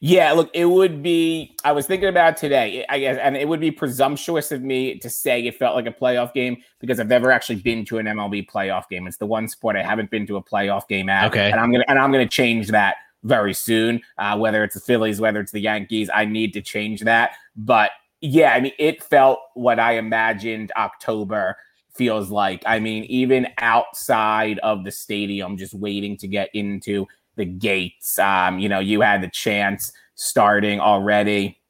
Yeah, 0.00 0.32
look, 0.32 0.50
it 0.52 0.66
would 0.66 1.02
be. 1.02 1.56
I 1.64 1.72
was 1.72 1.86
thinking 1.86 2.08
about 2.08 2.36
today, 2.36 2.84
I 2.88 2.98
guess, 2.98 3.18
and 3.20 3.36
it 3.36 3.48
would 3.48 3.60
be 3.60 3.70
presumptuous 3.70 4.52
of 4.52 4.62
me 4.62 4.98
to 4.98 5.08
say 5.08 5.46
it 5.46 5.56
felt 5.56 5.74
like 5.74 5.86
a 5.86 5.90
playoff 5.90 6.34
game 6.34 6.58
because 6.80 7.00
I've 7.00 7.08
never 7.08 7.32
actually 7.32 7.56
been 7.56 7.84
to 7.86 7.98
an 7.98 8.06
MLB 8.06 8.48
playoff 8.48 8.88
game. 8.90 9.06
It's 9.06 9.16
the 9.16 9.26
one 9.26 9.48
sport 9.48 9.74
I 9.74 9.82
haven't 9.82 10.10
been 10.10 10.26
to 10.26 10.36
a 10.36 10.42
playoff 10.42 10.86
game 10.86 11.08
at. 11.08 11.26
Okay, 11.28 11.50
and 11.50 11.58
I'm 11.58 11.72
gonna 11.72 11.84
and 11.88 11.98
I'm 11.98 12.12
gonna 12.12 12.28
change 12.28 12.68
that 12.68 12.96
very 13.26 13.54
soon. 13.54 14.00
Uh, 14.18 14.36
whether 14.38 14.64
it's 14.64 14.74
the 14.74 14.80
Phillies, 14.80 15.20
whether 15.20 15.40
it's 15.40 15.52
the 15.52 15.60
Yankees, 15.60 16.08
I 16.12 16.24
need 16.24 16.52
to 16.54 16.62
change 16.62 17.02
that. 17.02 17.32
But 17.56 17.90
yeah, 18.20 18.52
I 18.52 18.60
mean, 18.60 18.72
it 18.78 19.02
felt 19.02 19.40
what 19.54 19.78
I 19.78 19.92
imagined 19.92 20.72
October 20.76 21.56
feels 21.92 22.30
like. 22.30 22.62
I 22.66 22.78
mean, 22.78 23.04
even 23.04 23.48
outside 23.58 24.58
of 24.60 24.84
the 24.84 24.90
stadium, 24.90 25.56
just 25.56 25.74
waiting 25.74 26.16
to 26.18 26.28
get 26.28 26.50
into 26.54 27.06
the 27.36 27.44
gates. 27.44 28.18
Um, 28.18 28.58
you 28.58 28.68
know, 28.68 28.80
you 28.80 29.00
had 29.00 29.22
the 29.22 29.28
chance 29.28 29.92
starting 30.14 30.80
already. 30.80 31.60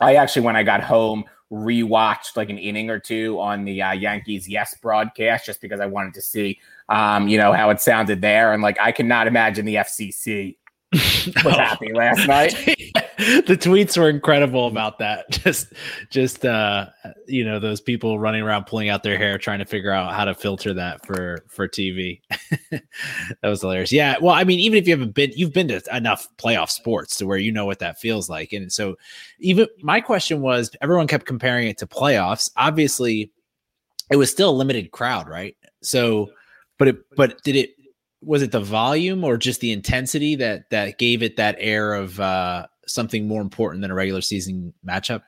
I 0.00 0.16
actually, 0.16 0.42
when 0.42 0.56
I 0.56 0.62
got 0.62 0.82
home, 0.82 1.24
rewatched 1.52 2.36
like 2.36 2.50
an 2.50 2.58
inning 2.58 2.90
or 2.90 2.98
two 2.98 3.38
on 3.38 3.64
the 3.64 3.80
uh, 3.80 3.92
Yankees 3.92 4.48
Yes 4.48 4.74
broadcast 4.82 5.46
just 5.46 5.60
because 5.60 5.80
I 5.80 5.86
wanted 5.86 6.14
to 6.14 6.22
see, 6.22 6.58
um, 6.88 7.28
you 7.28 7.38
know, 7.38 7.52
how 7.52 7.70
it 7.70 7.80
sounded 7.80 8.20
there. 8.20 8.52
And 8.52 8.62
like, 8.62 8.78
I 8.80 8.92
cannot 8.92 9.26
imagine 9.26 9.64
the 9.64 9.76
FCC 9.76 10.56
was 11.44 11.54
happy 11.54 11.92
last 11.92 12.26
night. 12.28 12.54
the 13.18 13.56
tweets 13.56 13.98
were 13.98 14.08
incredible 14.08 14.66
about 14.66 14.98
that. 14.98 15.28
Just, 15.44 15.72
just 16.10 16.44
uh, 16.44 16.86
you 17.26 17.44
know, 17.44 17.58
those 17.58 17.80
people 17.80 18.18
running 18.18 18.42
around 18.42 18.64
pulling 18.64 18.88
out 18.88 19.02
their 19.02 19.18
hair, 19.18 19.36
trying 19.36 19.58
to 19.58 19.64
figure 19.64 19.90
out 19.90 20.14
how 20.14 20.24
to 20.24 20.34
filter 20.34 20.72
that 20.74 21.04
for 21.04 21.44
for 21.48 21.68
TV. 21.68 22.20
that 22.70 22.82
was 23.42 23.60
hilarious. 23.60 23.92
Yeah. 23.92 24.16
Well, 24.20 24.34
I 24.34 24.44
mean, 24.44 24.60
even 24.60 24.78
if 24.78 24.86
you 24.86 24.94
haven't 24.94 25.14
been, 25.14 25.32
you've 25.34 25.52
been 25.52 25.68
to 25.68 25.82
enough 25.94 26.28
playoff 26.38 26.70
sports 26.70 27.16
to 27.18 27.26
where 27.26 27.38
you 27.38 27.52
know 27.52 27.66
what 27.66 27.80
that 27.80 27.98
feels 27.98 28.28
like. 28.28 28.52
And 28.52 28.72
so, 28.72 28.96
even 29.38 29.66
my 29.82 30.00
question 30.00 30.40
was, 30.40 30.70
everyone 30.80 31.06
kept 31.06 31.26
comparing 31.26 31.68
it 31.68 31.78
to 31.78 31.86
playoffs. 31.86 32.50
Obviously, 32.56 33.30
it 34.10 34.16
was 34.16 34.30
still 34.30 34.50
a 34.50 34.52
limited 34.52 34.92
crowd, 34.92 35.28
right? 35.28 35.56
So, 35.82 36.30
but 36.78 36.88
it, 36.88 36.96
but 37.16 37.42
did 37.42 37.56
it? 37.56 37.73
Was 38.24 38.42
it 38.42 38.52
the 38.52 38.60
volume 38.60 39.24
or 39.24 39.36
just 39.36 39.60
the 39.60 39.72
intensity 39.72 40.34
that 40.36 40.70
that 40.70 40.98
gave 40.98 41.22
it 41.22 41.36
that 41.36 41.56
air 41.58 41.94
of 41.94 42.18
uh, 42.20 42.66
something 42.86 43.28
more 43.28 43.42
important 43.42 43.82
than 43.82 43.90
a 43.90 43.94
regular 43.94 44.20
season 44.20 44.72
matchup? 44.86 45.22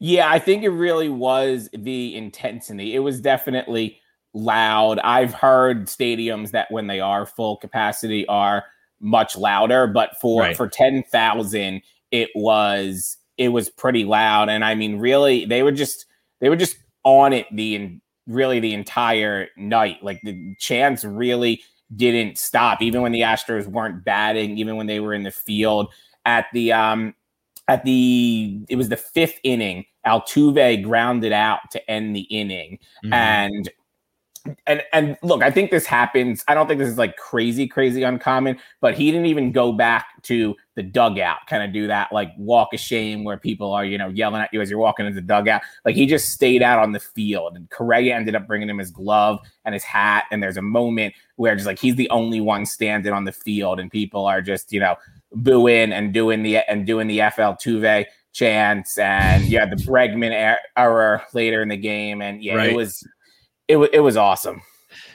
Yeah, 0.00 0.30
I 0.30 0.38
think 0.38 0.64
it 0.64 0.70
really 0.70 1.08
was 1.08 1.68
the 1.72 2.16
intensity. 2.16 2.94
It 2.94 3.00
was 3.00 3.20
definitely 3.20 3.98
loud. 4.32 4.98
I've 5.00 5.32
heard 5.32 5.86
stadiums 5.86 6.50
that 6.50 6.70
when 6.70 6.88
they 6.88 7.00
are 7.00 7.26
full 7.26 7.56
capacity 7.56 8.26
are 8.26 8.64
much 9.00 9.36
louder, 9.36 9.86
but 9.86 10.18
for 10.20 10.42
right. 10.42 10.56
for 10.56 10.68
10,000 10.68 11.82
it 12.10 12.30
was 12.34 13.16
it 13.36 13.48
was 13.48 13.68
pretty 13.68 14.04
loud 14.04 14.48
and 14.48 14.64
I 14.64 14.76
mean 14.76 15.00
really 15.00 15.44
they 15.46 15.64
were 15.64 15.72
just 15.72 16.06
they 16.40 16.48
were 16.48 16.56
just 16.56 16.76
on 17.02 17.32
it 17.32 17.46
the 17.52 17.98
really 18.26 18.60
the 18.60 18.74
entire 18.74 19.48
night. 19.56 20.02
Like 20.02 20.20
the 20.22 20.54
chants 20.58 21.04
really 21.04 21.62
didn't 21.94 22.38
stop 22.38 22.82
even 22.82 23.02
when 23.02 23.12
the 23.12 23.20
Astros 23.20 23.66
weren't 23.66 24.04
batting, 24.04 24.58
even 24.58 24.76
when 24.76 24.86
they 24.86 25.00
were 25.00 25.14
in 25.14 25.22
the 25.22 25.30
field 25.30 25.92
at 26.24 26.46
the 26.52 26.72
um 26.72 27.14
at 27.68 27.84
the 27.84 28.60
it 28.68 28.76
was 28.76 28.88
the 28.88 28.96
fifth 28.96 29.38
inning. 29.42 29.84
Altuve 30.06 30.82
grounded 30.82 31.32
out 31.32 31.60
to 31.70 31.90
end 31.90 32.14
the 32.14 32.22
inning, 32.22 32.78
mm-hmm. 33.04 33.12
and 33.14 33.70
and 34.66 34.82
and 34.92 35.16
look, 35.22 35.42
I 35.42 35.50
think 35.50 35.70
this 35.70 35.86
happens. 35.86 36.44
I 36.48 36.54
don't 36.54 36.66
think 36.66 36.78
this 36.78 36.88
is 36.88 36.98
like 36.98 37.16
crazy, 37.16 37.66
crazy 37.66 38.02
uncommon, 38.02 38.58
but 38.80 38.94
he 38.94 39.10
didn't 39.10 39.26
even 39.26 39.52
go 39.52 39.72
back 39.72 40.22
to 40.24 40.54
the 40.74 40.82
dugout, 40.82 41.46
kind 41.48 41.62
of 41.62 41.72
do 41.72 41.86
that 41.86 42.12
like 42.12 42.30
walk 42.36 42.74
of 42.74 42.80
shame 42.80 43.24
where 43.24 43.38
people 43.38 43.72
are, 43.72 43.84
you 43.84 43.96
know, 43.96 44.08
yelling 44.08 44.42
at 44.42 44.52
you 44.52 44.60
as 44.60 44.68
you're 44.68 44.78
walking 44.78 45.06
into 45.06 45.14
the 45.14 45.26
dugout. 45.26 45.62
Like 45.84 45.94
he 45.94 46.04
just 46.06 46.30
stayed 46.30 46.62
out 46.62 46.78
on 46.78 46.92
the 46.92 47.00
field, 47.00 47.56
and 47.56 47.70
Correa 47.70 48.14
ended 48.14 48.34
up 48.34 48.46
bringing 48.46 48.68
him 48.68 48.78
his 48.78 48.90
glove 48.90 49.38
and 49.64 49.72
his 49.72 49.84
hat. 49.84 50.24
And 50.30 50.42
there's 50.42 50.58
a 50.58 50.62
moment 50.62 51.14
where 51.36 51.54
just 51.54 51.66
like 51.66 51.78
he's 51.78 51.96
the 51.96 52.10
only 52.10 52.40
one 52.40 52.66
standing 52.66 53.12
on 53.12 53.24
the 53.24 53.32
field, 53.32 53.80
and 53.80 53.90
people 53.90 54.26
are 54.26 54.42
just, 54.42 54.72
you 54.72 54.80
know, 54.80 54.96
booing 55.32 55.92
and 55.92 56.12
doing 56.12 56.42
the 56.42 56.58
and 56.70 56.86
doing 56.86 57.06
the 57.06 57.18
FL 57.34 57.54
Tuve 57.56 58.04
chants, 58.34 58.98
and 58.98 59.44
yeah, 59.44 59.64
the 59.64 59.76
Bregman 59.76 60.32
er, 60.32 60.58
error 60.76 61.22
later 61.32 61.62
in 61.62 61.68
the 61.68 61.78
game, 61.78 62.20
and 62.20 62.42
yeah, 62.42 62.56
right. 62.56 62.70
it 62.70 62.76
was 62.76 63.06
it 63.68 63.76
was 63.76 63.88
it 63.92 64.00
was 64.00 64.16
awesome. 64.16 64.62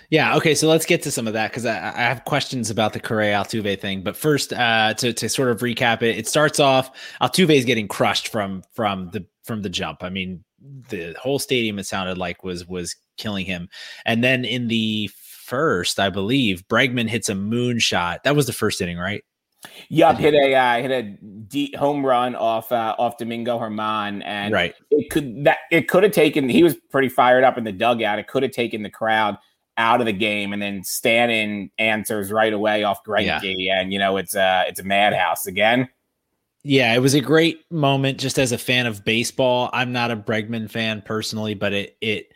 Yeah. 0.10 0.36
Okay. 0.38 0.56
So 0.56 0.68
let's 0.68 0.86
get 0.86 1.03
to 1.03 1.12
some 1.12 1.27
of 1.27 1.34
that 1.34 1.51
because 1.51 1.65
I, 1.65 1.75
I, 1.75 2.01
have 2.01 2.25
questions 2.25 2.72
about 2.72 2.94
the 2.94 3.00
Correa 3.00 3.36
Altuve 3.36 3.79
thing. 3.79 4.01
But 4.01 4.18
first, 4.18 4.51
uh, 4.53 4.96
to 4.96 5.13
to 5.13 5.29
sort 5.29 5.50
of 5.50 5.60
recap 5.60 6.01
it, 6.01 6.18
it 6.18 6.27
starts 6.27 6.60
off 6.60 6.89
Altuve 7.22 7.56
is 7.56 7.65
getting 7.65 7.88
crushed 7.88 8.29
from 8.29 8.63
from 8.74 9.10
the 9.12 9.25
from 9.44 9.62
the 9.62 9.70
jump. 9.70 10.03
I 10.03 10.10
mean, 10.10 10.44
the 10.89 11.15
whole 11.22 11.38
stadium 11.38 11.77
it 11.77 11.86
sounded 11.86 12.18
like 12.18 12.44
was 12.44 12.68
was 12.68 12.96
killing 13.18 13.46
him, 13.46 13.70
and 14.06 14.24
then 14.24 14.46
in 14.46 14.68
the 14.68 15.12
first, 15.13 16.00
I 16.00 16.10
believe 16.10 16.68
Bregman 16.68 17.10
hits 17.10 17.29
a 17.29 17.34
moonshot. 17.34 18.24
That 18.24 18.36
was 18.36 18.48
the 18.48 18.53
first 18.53 18.82
inning, 18.82 18.98
right? 18.98 19.24
Yup, 19.89 20.18
hit 20.18 20.34
a 20.34 20.56
uh, 20.56 20.82
hit 20.82 20.92
a 20.92 21.04
deep 21.04 21.75
home 21.75 22.06
run 22.06 22.36
off 22.36 22.72
uh, 22.72 22.96
off 22.98 23.18
Domingo 23.18 23.60
Germán, 23.60 24.22
and 24.24 24.54
right. 24.54 24.74
it 24.89 25.10
could 25.10 25.44
that 25.44 25.58
it 25.72 25.88
could 25.88 26.04
have 26.04 26.12
taken. 26.13 26.48
He 26.48 26.63
was 26.63 26.75
pretty 26.75 27.10
fired 27.10 27.44
up 27.44 27.58
in 27.58 27.63
the 27.66 27.72
dugout. 27.72 28.20
It 28.20 28.28
could 28.28 28.44
have 28.44 28.54
taken 28.54 28.84
the 28.84 28.89
crowd 28.89 29.38
out 29.78 30.00
of 30.00 30.06
the 30.06 30.13
game, 30.13 30.54
and 30.54 30.62
then 30.62 30.84
Stanton 30.84 31.72
answers 31.78 32.32
right 32.32 32.54
away 32.54 32.84
off 32.84 33.04
Greinke, 33.04 33.56
yeah. 33.58 33.82
and 33.82 33.92
you 33.92 34.00
know 34.00 34.18
it's 34.18 34.36
a 34.36 34.66
it's 34.68 34.80
a 34.80 34.84
madhouse 34.84 35.46
again. 35.46 35.89
Yeah, 36.63 36.94
it 36.94 37.00
was 37.00 37.13
a 37.13 37.22
great 37.22 37.66
moment. 37.72 38.20
Just 38.20 38.38
as 38.38 38.51
a 38.51 38.58
fan 38.58 38.86
of 38.86 39.04
baseball, 39.04 39.70
I'm 39.74 39.92
not 39.92 40.12
a 40.12 40.16
Bregman 40.16 40.70
fan 40.70 41.01
personally, 41.01 41.54
but 41.54 41.74
it 41.74 41.98
it 42.00 42.34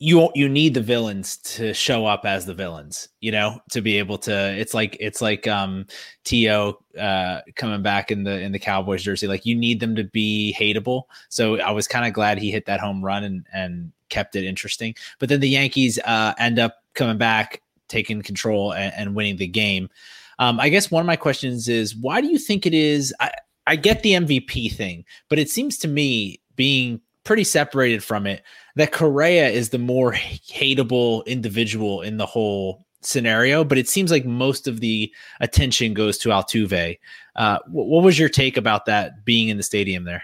you 0.00 0.30
you 0.34 0.48
need 0.48 0.74
the 0.74 0.80
villains 0.80 1.38
to 1.38 1.74
show 1.74 2.06
up 2.06 2.24
as 2.24 2.46
the 2.46 2.54
villains, 2.54 3.08
you 3.20 3.32
know, 3.32 3.60
to 3.70 3.80
be 3.80 3.98
able 3.98 4.16
to. 4.18 4.56
It's 4.56 4.72
like 4.72 4.96
it's 5.00 5.20
like 5.20 5.48
um 5.48 5.86
T.O. 6.24 6.78
uh, 6.98 7.40
coming 7.56 7.82
back 7.82 8.12
in 8.12 8.22
the 8.22 8.40
in 8.40 8.52
the 8.52 8.60
Cowboys 8.60 9.02
jersey. 9.02 9.26
Like 9.26 9.44
you 9.44 9.56
need 9.56 9.80
them 9.80 9.96
to 9.96 10.04
be 10.04 10.54
hateable. 10.58 11.04
So 11.30 11.58
I 11.60 11.72
was 11.72 11.88
kind 11.88 12.06
of 12.06 12.12
glad 12.12 12.38
he 12.38 12.50
hit 12.50 12.66
that 12.66 12.80
home 12.80 13.04
run 13.04 13.24
and 13.24 13.46
and 13.52 13.92
kept 14.08 14.36
it 14.36 14.44
interesting. 14.44 14.94
But 15.18 15.30
then 15.30 15.40
the 15.40 15.48
Yankees 15.48 15.98
uh, 16.04 16.32
end 16.38 16.60
up 16.60 16.76
coming 16.94 17.18
back, 17.18 17.60
taking 17.88 18.22
control 18.22 18.72
and, 18.72 18.92
and 18.96 19.14
winning 19.16 19.36
the 19.36 19.48
game. 19.48 19.88
Um, 20.38 20.60
I 20.60 20.68
guess 20.68 20.92
one 20.92 21.00
of 21.00 21.06
my 21.06 21.16
questions 21.16 21.68
is 21.68 21.96
why 21.96 22.20
do 22.20 22.28
you 22.28 22.38
think 22.38 22.66
it 22.66 22.74
is? 22.74 23.12
I, 23.18 23.32
I 23.66 23.74
get 23.74 24.02
the 24.02 24.12
MVP 24.12 24.72
thing, 24.74 25.04
but 25.28 25.40
it 25.40 25.50
seems 25.50 25.76
to 25.78 25.88
me 25.88 26.40
being 26.54 27.00
pretty 27.28 27.44
separated 27.44 28.02
from 28.02 28.26
it 28.26 28.42
that 28.74 28.90
Correa 28.90 29.50
is 29.50 29.68
the 29.68 29.78
more 29.78 30.14
hateable 30.14 31.26
individual 31.26 32.00
in 32.00 32.16
the 32.16 32.24
whole 32.24 32.86
scenario, 33.02 33.64
but 33.64 33.76
it 33.76 33.86
seems 33.86 34.10
like 34.10 34.24
most 34.24 34.66
of 34.66 34.80
the 34.80 35.12
attention 35.40 35.92
goes 35.92 36.16
to 36.16 36.30
Altuve. 36.30 36.98
Uh, 37.36 37.58
what 37.68 38.02
was 38.02 38.18
your 38.18 38.30
take 38.30 38.56
about 38.56 38.86
that 38.86 39.26
being 39.26 39.50
in 39.50 39.58
the 39.58 39.62
stadium 39.62 40.04
there? 40.04 40.22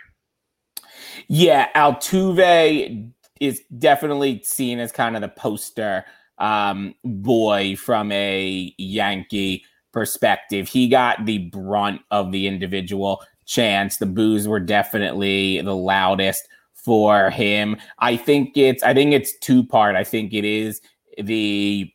Yeah, 1.28 1.68
Altuve 1.76 3.12
is 3.38 3.60
definitely 3.78 4.40
seen 4.42 4.78
as 4.78 4.90
kind 4.90 5.14
of 5.14 5.20
the 5.20 5.28
poster 5.28 6.06
um, 6.38 6.94
boy 7.04 7.76
from 7.76 8.10
a 8.12 8.74
Yankee 8.78 9.62
perspective. 9.92 10.68
He 10.68 10.88
got 10.88 11.26
the 11.26 11.50
brunt 11.50 12.00
of 12.10 12.32
the 12.32 12.46
individual 12.46 13.22
chance. 13.44 13.98
The 13.98 14.06
boos 14.06 14.48
were 14.48 14.58
definitely 14.58 15.60
the 15.60 15.76
loudest 15.76 16.48
for 16.84 17.30
him. 17.30 17.76
I 17.98 18.16
think 18.16 18.56
it's 18.56 18.82
I 18.82 18.94
think 18.94 19.12
it's 19.12 19.36
two 19.38 19.64
part. 19.64 19.96
I 19.96 20.04
think 20.04 20.32
it 20.34 20.44
is 20.44 20.80
the 21.18 21.90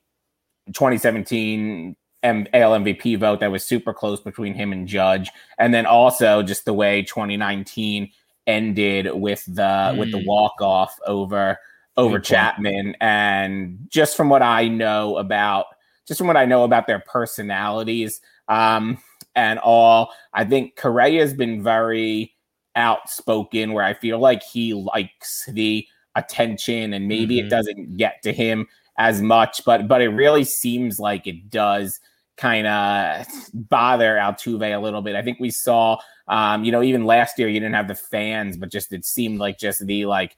2017 0.67 1.95
M- 2.23 2.47
AL 2.53 2.71
MVP 2.71 3.17
vote 3.17 3.39
that 3.39 3.51
was 3.51 3.63
super 3.63 3.93
close 3.93 4.19
between 4.19 4.53
him 4.53 4.73
and 4.73 4.87
Judge, 4.87 5.29
and 5.57 5.73
then 5.73 5.85
also 5.85 6.43
just 6.43 6.65
the 6.65 6.73
way 6.73 7.03
2019 7.03 8.11
ended 8.47 9.09
with 9.13 9.45
the 9.45 9.61
mm. 9.61 9.97
with 9.97 10.11
the 10.11 10.19
hmm. 10.19 10.27
walk 10.27 10.61
off 10.61 10.99
over 11.05 11.57
over 11.95 12.17
Good 12.17 12.25
Chapman, 12.25 12.85
point. 12.85 12.97
and 12.99 13.87
just 13.89 14.17
from 14.17 14.29
what 14.29 14.41
I 14.41 14.67
know 14.67 15.17
about 15.17 15.67
just 16.07 16.17
from 16.17 16.27
what 16.27 16.37
I 16.37 16.45
know 16.45 16.63
about 16.63 16.87
their 16.87 16.99
personalities 16.99 18.19
um, 18.47 18.97
and 19.35 19.59
all, 19.59 20.11
I 20.33 20.43
think 20.43 20.75
Correa 20.75 21.21
has 21.21 21.35
been 21.35 21.61
very 21.61 22.35
outspoken 22.79 23.73
where 23.73 23.83
I 23.83 23.93
feel 23.93 24.19
like 24.19 24.41
he 24.41 24.73
likes 24.73 25.45
the 25.51 25.85
attention 26.15 26.93
and 26.93 27.07
maybe 27.07 27.37
mm-hmm. 27.37 27.47
it 27.47 27.49
doesn't 27.49 27.97
get 27.97 28.21
to 28.23 28.33
him 28.33 28.67
as 28.97 29.21
much, 29.21 29.63
but 29.65 29.87
but 29.87 30.01
it 30.01 30.09
really 30.09 30.43
seems 30.43 30.99
like 30.99 31.27
it 31.27 31.49
does 31.49 31.99
kind 32.37 32.67
of 32.67 33.27
bother 33.53 34.15
Altuve 34.15 34.75
a 34.75 34.79
little 34.79 35.01
bit. 35.01 35.15
I 35.15 35.21
think 35.21 35.39
we 35.39 35.51
saw 35.51 35.99
um, 36.29 36.63
you 36.63 36.71
know, 36.71 36.83
even 36.83 37.05
last 37.05 37.39
year 37.39 37.49
you 37.49 37.59
didn't 37.59 37.75
have 37.75 37.87
the 37.87 37.95
fans, 37.95 38.55
but 38.55 38.71
just 38.71 38.93
it 38.93 39.03
seemed 39.03 39.39
like 39.39 39.57
just 39.57 39.85
the 39.85 40.05
like 40.05 40.37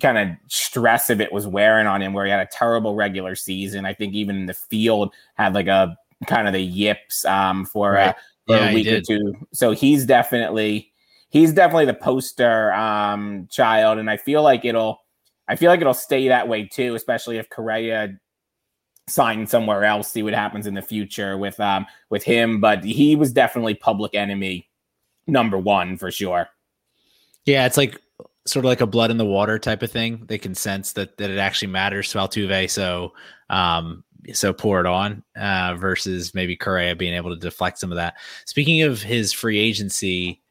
kind 0.00 0.18
of 0.18 0.28
stress 0.48 1.08
of 1.10 1.20
it 1.20 1.32
was 1.32 1.46
wearing 1.46 1.86
on 1.86 2.02
him 2.02 2.12
where 2.12 2.26
he 2.26 2.30
had 2.30 2.40
a 2.40 2.48
terrible 2.52 2.94
regular 2.94 3.34
season. 3.34 3.86
I 3.86 3.94
think 3.94 4.12
even 4.14 4.36
in 4.36 4.46
the 4.46 4.54
field 4.54 5.14
had 5.34 5.54
like 5.54 5.66
a 5.66 5.96
kind 6.26 6.46
of 6.46 6.52
the 6.52 6.60
yips 6.60 7.24
um, 7.24 7.64
for, 7.64 7.92
right. 7.92 8.14
for 8.46 8.56
yeah, 8.56 8.70
a 8.70 8.74
week 8.74 8.86
or 8.88 9.00
two. 9.00 9.34
So 9.52 9.72
he's 9.72 10.04
definitely 10.04 10.89
he's 11.30 11.52
definitely 11.52 11.86
the 11.86 11.94
poster 11.94 12.72
um, 12.74 13.48
child, 13.50 13.98
and 13.98 14.10
I 14.10 14.16
feel 14.16 14.42
like 14.42 14.64
it'll 14.64 15.00
I 15.48 15.56
feel 15.56 15.70
like 15.70 15.80
it'll 15.80 15.94
stay 15.94 16.28
that 16.28 16.46
way 16.46 16.66
too, 16.66 16.94
especially 16.94 17.38
if 17.38 17.48
Correa 17.50 18.16
signs 19.08 19.50
somewhere 19.50 19.84
else. 19.84 20.10
See 20.12 20.22
what 20.22 20.34
happens 20.34 20.66
in 20.66 20.74
the 20.74 20.82
future 20.82 21.36
with 21.38 21.58
um 21.58 21.86
with 22.10 22.22
him, 22.22 22.60
but 22.60 22.84
he 22.84 23.16
was 23.16 23.32
definitely 23.32 23.74
public 23.74 24.14
enemy 24.14 24.68
number 25.26 25.58
one 25.58 25.96
for 25.96 26.10
sure. 26.10 26.48
Yeah, 27.46 27.66
it's 27.66 27.76
like 27.76 28.00
sort 28.46 28.64
of 28.64 28.68
like 28.68 28.80
a 28.80 28.86
blood 28.86 29.10
in 29.10 29.18
the 29.18 29.24
water 29.24 29.58
type 29.58 29.82
of 29.82 29.90
thing. 29.90 30.24
They 30.26 30.38
can 30.38 30.54
sense 30.54 30.92
that 30.92 31.16
that 31.18 31.30
it 31.30 31.38
actually 31.38 31.68
matters 31.68 32.10
to 32.10 32.18
Altuve, 32.18 32.70
so 32.70 33.12
um 33.48 34.04
so 34.32 34.52
pour 34.52 34.80
it 34.80 34.86
on 34.86 35.24
uh 35.34 35.74
versus 35.76 36.34
maybe 36.34 36.54
Correa 36.56 36.94
being 36.94 37.14
able 37.14 37.30
to 37.30 37.40
deflect 37.40 37.78
some 37.78 37.90
of 37.90 37.96
that. 37.96 38.14
Speaking 38.44 38.82
of 38.82 39.02
his 39.02 39.32
free 39.32 39.58
agency, 39.58 40.42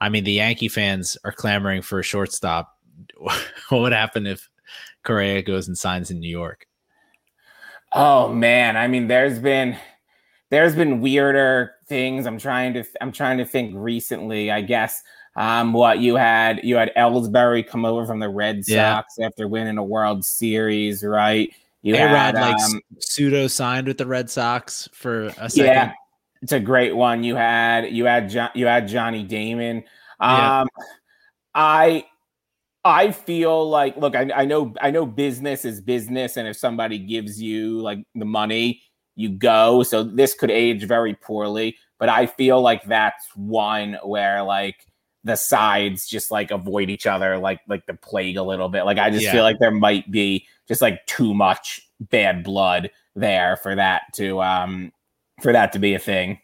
I 0.00 0.08
mean, 0.08 0.24
the 0.24 0.32
Yankee 0.32 0.68
fans 0.68 1.16
are 1.24 1.32
clamoring 1.32 1.82
for 1.82 1.98
a 1.98 2.02
shortstop. 2.04 2.76
what 3.18 3.40
would 3.70 3.92
happen 3.92 4.26
if 4.26 4.48
Correa 5.04 5.42
goes 5.42 5.68
and 5.68 5.76
signs 5.76 6.10
in 6.10 6.20
New 6.20 6.30
York? 6.30 6.66
Oh 7.92 8.32
man, 8.32 8.76
I 8.76 8.86
mean, 8.86 9.08
there's 9.08 9.38
been 9.38 9.76
there's 10.50 10.74
been 10.74 11.00
weirder 11.00 11.74
things. 11.88 12.26
I'm 12.26 12.38
trying 12.38 12.74
to 12.74 12.84
I'm 13.00 13.12
trying 13.12 13.38
to 13.38 13.44
think 13.44 13.72
recently. 13.76 14.50
I 14.50 14.60
guess 14.60 15.02
um, 15.36 15.72
what 15.72 15.98
you 15.98 16.16
had 16.16 16.60
you 16.62 16.76
had 16.76 16.92
Ellsbury 16.96 17.66
come 17.66 17.84
over 17.84 18.06
from 18.06 18.20
the 18.20 18.28
Red 18.28 18.64
Sox 18.64 19.14
yeah. 19.18 19.26
after 19.26 19.48
winning 19.48 19.78
a 19.78 19.84
World 19.84 20.24
Series, 20.24 21.04
right? 21.04 21.52
You 21.82 21.96
A-Rod, 21.96 22.10
had 22.10 22.34
like 22.34 22.60
um, 22.60 22.80
pseudo 22.98 23.46
signed 23.46 23.86
with 23.86 23.96
the 23.96 24.06
Red 24.06 24.28
Sox 24.28 24.88
for 24.92 25.26
a 25.38 25.48
second. 25.48 25.64
Yeah, 25.64 25.92
it's 26.42 26.52
a 26.52 26.60
great 26.60 26.94
one. 26.94 27.24
You 27.24 27.36
had 27.36 27.92
you 27.92 28.06
had 28.06 28.30
John, 28.30 28.50
you 28.54 28.66
had 28.66 28.88
Johnny 28.88 29.22
Damon. 29.22 29.78
Um, 30.18 30.68
yeah. 30.76 30.84
I 31.54 32.04
I 32.84 33.12
feel 33.12 33.68
like 33.68 33.96
look, 33.96 34.14
I, 34.16 34.30
I 34.34 34.44
know 34.44 34.74
I 34.80 34.90
know 34.90 35.04
business 35.06 35.64
is 35.64 35.80
business, 35.80 36.36
and 36.36 36.48
if 36.48 36.56
somebody 36.56 36.98
gives 36.98 37.40
you 37.40 37.80
like 37.80 37.98
the 38.14 38.24
money, 38.24 38.82
you 39.16 39.30
go. 39.30 39.82
So 39.82 40.02
this 40.02 40.34
could 40.34 40.50
age 40.50 40.84
very 40.84 41.14
poorly, 41.14 41.76
but 41.98 42.08
I 42.08 42.26
feel 42.26 42.60
like 42.60 42.84
that's 42.84 43.24
one 43.34 43.98
where 44.02 44.42
like 44.42 44.86
the 45.24 45.36
sides 45.36 46.06
just 46.06 46.30
like 46.30 46.50
avoid 46.50 46.88
each 46.88 47.06
other 47.06 47.36
like 47.36 47.60
like 47.68 47.84
the 47.84 47.94
plague 47.94 48.38
a 48.38 48.42
little 48.42 48.70
bit. 48.70 48.84
Like 48.84 48.98
I 48.98 49.10
just 49.10 49.24
yeah. 49.24 49.32
feel 49.32 49.42
like 49.42 49.58
there 49.58 49.70
might 49.70 50.10
be 50.10 50.46
just 50.66 50.80
like 50.80 51.04
too 51.06 51.34
much 51.34 51.86
bad 52.00 52.42
blood 52.42 52.90
there 53.14 53.56
for 53.56 53.74
that 53.74 54.02
to 54.14 54.40
um 54.40 54.92
for 55.40 55.52
that 55.52 55.72
to 55.72 55.78
be 55.78 55.94
a 55.94 55.98
thing. 55.98 56.40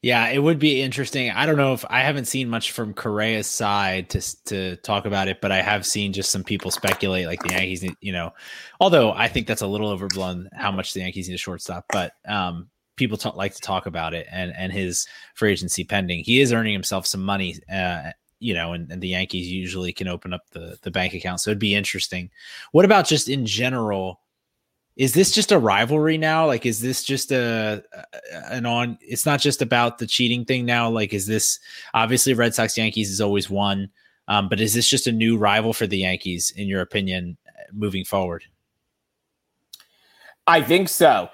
Yeah, 0.00 0.28
it 0.28 0.38
would 0.38 0.60
be 0.60 0.80
interesting. 0.80 1.30
I 1.32 1.44
don't 1.44 1.56
know 1.56 1.72
if 1.72 1.84
I 1.90 2.02
haven't 2.02 2.26
seen 2.26 2.48
much 2.48 2.70
from 2.70 2.94
Correa's 2.94 3.48
side 3.48 4.08
to 4.10 4.44
to 4.44 4.76
talk 4.76 5.06
about 5.06 5.26
it, 5.26 5.40
but 5.40 5.50
I 5.50 5.60
have 5.60 5.84
seen 5.84 6.12
just 6.12 6.30
some 6.30 6.44
people 6.44 6.70
speculate 6.70 7.26
like 7.26 7.42
the 7.42 7.52
Yankees, 7.54 7.84
you 8.00 8.12
know, 8.12 8.32
although 8.80 9.12
I 9.12 9.26
think 9.26 9.48
that's 9.48 9.62
a 9.62 9.66
little 9.66 9.88
overblown 9.88 10.48
how 10.54 10.70
much 10.70 10.92
the 10.92 11.00
Yankees 11.00 11.28
need 11.28 11.34
a 11.34 11.38
shortstop, 11.38 11.84
but 11.90 12.12
um 12.28 12.70
people 12.96 13.16
talk, 13.16 13.36
like 13.36 13.54
to 13.54 13.60
talk 13.60 13.86
about 13.86 14.14
it 14.14 14.26
and 14.30 14.52
and 14.56 14.72
his 14.72 15.06
free 15.34 15.52
agency 15.52 15.84
pending. 15.84 16.22
He 16.22 16.40
is 16.40 16.52
earning 16.52 16.74
himself 16.74 17.06
some 17.06 17.24
money, 17.24 17.56
uh, 17.72 18.10
you 18.38 18.54
know, 18.54 18.74
and, 18.74 18.92
and 18.92 19.02
the 19.02 19.08
Yankees 19.08 19.50
usually 19.50 19.92
can 19.92 20.06
open 20.06 20.32
up 20.32 20.42
the 20.52 20.78
the 20.82 20.92
bank 20.92 21.14
account, 21.14 21.40
so 21.40 21.50
it'd 21.50 21.58
be 21.58 21.74
interesting. 21.74 22.30
What 22.70 22.84
about 22.84 23.06
just 23.06 23.28
in 23.28 23.46
general? 23.46 24.20
Is 24.98 25.14
this 25.14 25.30
just 25.30 25.52
a 25.52 25.58
rivalry 25.58 26.18
now? 26.18 26.46
Like, 26.46 26.66
is 26.66 26.80
this 26.80 27.02
just 27.02 27.32
a 27.32 27.82
an 28.50 28.66
on? 28.66 28.98
It's 29.00 29.24
not 29.24 29.40
just 29.40 29.62
about 29.62 29.98
the 29.98 30.06
cheating 30.06 30.44
thing 30.44 30.66
now. 30.66 30.90
Like, 30.90 31.14
is 31.14 31.26
this 31.26 31.58
obviously 31.94 32.34
Red 32.34 32.54
Sox 32.54 32.76
Yankees 32.76 33.10
is 33.10 33.20
always 33.20 33.48
one, 33.48 33.88
um, 34.26 34.48
but 34.48 34.60
is 34.60 34.74
this 34.74 34.88
just 34.88 35.06
a 35.06 35.12
new 35.12 35.38
rival 35.38 35.72
for 35.72 35.86
the 35.86 35.98
Yankees 35.98 36.52
in 36.56 36.66
your 36.68 36.80
opinion 36.80 37.36
moving 37.72 38.04
forward? 38.04 38.44
I 40.46 40.62
think 40.62 40.88
so 40.88 41.30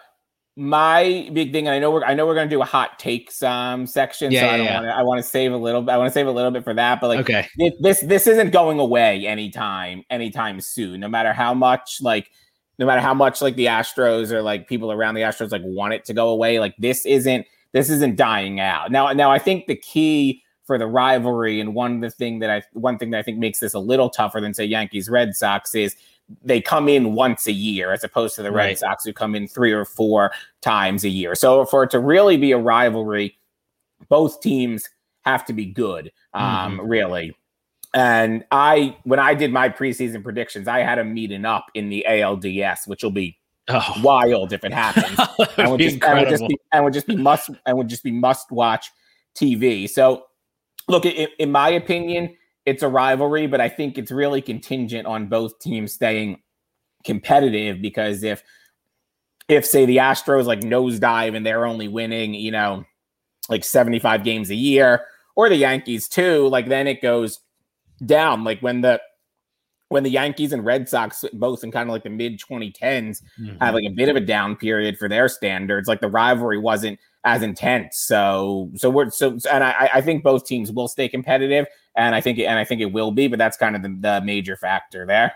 my 0.56 1.28
big 1.32 1.52
thing, 1.52 1.66
and 1.66 1.74
I 1.74 1.78
know 1.80 1.90
we're 1.90 2.04
I 2.04 2.14
know 2.14 2.26
we're 2.26 2.34
gonna 2.34 2.48
do 2.48 2.62
a 2.62 2.66
hot 2.66 2.98
takes 2.98 3.42
um 3.42 3.86
section, 3.86 4.30
yeah, 4.30 4.40
so 4.40 4.48
I 4.48 4.56
don't 4.56 4.66
yeah. 4.66 4.74
want 4.74 4.86
to 4.86 4.96
I 4.96 5.02
want 5.02 5.18
to 5.18 5.28
save 5.28 5.52
a 5.52 5.56
little 5.56 5.90
I 5.90 5.96
want 5.96 6.08
to 6.08 6.14
save 6.14 6.28
a 6.28 6.30
little 6.30 6.50
bit 6.50 6.62
for 6.62 6.74
that. 6.74 7.00
But 7.00 7.08
like 7.08 7.20
okay. 7.20 7.48
this 7.80 8.00
this 8.00 8.26
isn't 8.26 8.50
going 8.50 8.78
away 8.78 9.26
anytime 9.26 10.04
anytime 10.10 10.60
soon, 10.60 11.00
no 11.00 11.08
matter 11.08 11.32
how 11.32 11.54
much 11.54 11.98
like 12.00 12.30
no 12.78 12.86
matter 12.86 13.00
how 13.00 13.14
much 13.14 13.40
like 13.40 13.56
the 13.56 13.66
Astros 13.66 14.30
or 14.30 14.42
like 14.42 14.68
people 14.68 14.90
around 14.90 15.14
the 15.14 15.22
Astros 15.22 15.52
like 15.52 15.62
want 15.64 15.94
it 15.94 16.04
to 16.06 16.14
go 16.14 16.28
away, 16.28 16.58
like 16.58 16.74
this 16.78 17.06
isn't 17.06 17.46
this 17.72 17.90
isn't 17.90 18.16
dying 18.16 18.60
out. 18.60 18.90
Now 18.90 19.12
now 19.12 19.30
I 19.30 19.38
think 19.38 19.66
the 19.66 19.76
key 19.76 20.42
for 20.64 20.78
the 20.78 20.86
rivalry 20.86 21.60
and 21.60 21.74
one 21.74 21.96
of 21.96 22.00
the 22.00 22.10
thing 22.10 22.38
that 22.40 22.50
I 22.50 22.62
one 22.72 22.98
thing 22.98 23.10
that 23.10 23.18
I 23.18 23.22
think 23.22 23.38
makes 23.38 23.60
this 23.60 23.74
a 23.74 23.78
little 23.78 24.10
tougher 24.10 24.40
than 24.40 24.54
say 24.54 24.64
Yankees 24.64 25.08
Red 25.08 25.36
Sox 25.36 25.74
is 25.74 25.94
they 26.42 26.60
come 26.60 26.88
in 26.88 27.14
once 27.14 27.46
a 27.46 27.52
year 27.52 27.92
as 27.92 28.02
opposed 28.02 28.34
to 28.36 28.42
the 28.42 28.50
Red 28.50 28.78
Sox 28.78 29.04
who 29.04 29.12
come 29.12 29.34
in 29.34 29.46
three 29.46 29.72
or 29.72 29.84
four 29.84 30.32
times 30.62 31.04
a 31.04 31.08
year. 31.08 31.34
So 31.34 31.66
for 31.66 31.82
it 31.82 31.90
to 31.90 31.98
really 31.98 32.38
be 32.38 32.52
a 32.52 32.58
rivalry, 32.58 33.36
both 34.08 34.40
teams 34.40 34.88
have 35.24 35.44
to 35.46 35.52
be 35.52 35.66
good, 35.66 36.12
um, 36.32 36.78
mm-hmm. 36.78 36.86
really. 36.86 37.36
And 37.94 38.44
I, 38.50 38.96
when 39.04 39.20
I 39.20 39.34
did 39.34 39.52
my 39.52 39.68
preseason 39.68 40.22
predictions, 40.22 40.66
I 40.66 40.80
had 40.80 40.98
them 40.98 41.14
meeting 41.14 41.44
up 41.44 41.66
in 41.74 41.88
the 41.88 42.04
ALDS, 42.08 42.88
which 42.88 43.04
will 43.04 43.12
be 43.12 43.38
oh. 43.68 43.94
wild 44.02 44.52
if 44.52 44.64
it 44.64 44.72
happens. 44.72 45.16
and, 45.56 45.70
would 45.70 45.80
just, 45.80 46.02
and, 46.02 46.18
would 46.18 46.28
just, 46.28 46.48
be, 46.48 46.58
and 46.72 46.84
would 46.84 46.92
just 46.92 47.06
be 47.06 47.16
must 47.16 47.50
and 47.64 47.78
would 47.78 47.88
just 47.88 48.02
be 48.02 48.10
must 48.10 48.50
watch 48.50 48.90
TV. 49.36 49.88
So, 49.88 50.24
look, 50.88 51.06
in, 51.06 51.28
in 51.38 51.52
my 51.52 51.68
opinion, 51.68 52.36
it's 52.66 52.82
a 52.82 52.88
rivalry, 52.88 53.46
but 53.46 53.60
I 53.60 53.68
think 53.68 53.96
it's 53.96 54.10
really 54.10 54.42
contingent 54.42 55.06
on 55.06 55.28
both 55.28 55.60
teams 55.60 55.92
staying 55.92 56.40
competitive 57.04 57.80
because 57.80 58.24
if 58.24 58.42
if 59.48 59.66
say 59.66 59.84
the 59.84 59.98
Astros 59.98 60.46
like 60.46 60.60
nosedive 60.60 61.36
and 61.36 61.46
they're 61.46 61.66
only 61.66 61.86
winning, 61.86 62.34
you 62.34 62.50
know, 62.50 62.84
like 63.48 63.62
75 63.62 64.24
games 64.24 64.50
a 64.50 64.54
year, 64.54 65.04
or 65.36 65.48
the 65.48 65.56
Yankees 65.56 66.08
too, 66.08 66.48
like 66.48 66.66
then 66.66 66.86
it 66.88 67.02
goes 67.02 67.40
down. 68.04 68.44
Like 68.44 68.60
when 68.60 68.80
the 68.80 69.00
when 69.88 70.02
the 70.02 70.10
Yankees 70.10 70.52
and 70.52 70.64
Red 70.64 70.88
Sox 70.88 71.24
both 71.34 71.62
in 71.62 71.70
kind 71.70 71.88
of 71.88 71.92
like 71.92 72.02
the 72.02 72.10
mid 72.10 72.40
2010s 72.40 73.22
mm-hmm. 73.40 73.56
have 73.60 73.74
like 73.74 73.84
a 73.84 73.90
bit 73.90 74.08
of 74.08 74.16
a 74.16 74.20
down 74.20 74.56
period 74.56 74.98
for 74.98 75.08
their 75.08 75.28
standards, 75.28 75.86
like 75.86 76.00
the 76.00 76.08
rivalry 76.08 76.58
wasn't 76.58 76.98
as 77.24 77.42
intense. 77.42 77.98
So 77.98 78.70
so 78.74 78.90
we're 78.90 79.10
so 79.10 79.38
and 79.50 79.62
I 79.62 79.90
I 79.94 80.00
think 80.00 80.24
both 80.24 80.46
teams 80.46 80.72
will 80.72 80.88
stay 80.88 81.08
competitive 81.08 81.66
and 81.96 82.14
I 82.14 82.20
think 82.20 82.38
and 82.38 82.58
I 82.58 82.64
think 82.64 82.80
it 82.80 82.92
will 82.92 83.12
be, 83.12 83.28
but 83.28 83.38
that's 83.38 83.56
kind 83.56 83.76
of 83.76 83.82
the, 83.82 83.96
the 84.00 84.20
major 84.24 84.56
factor 84.56 85.06
there. 85.06 85.34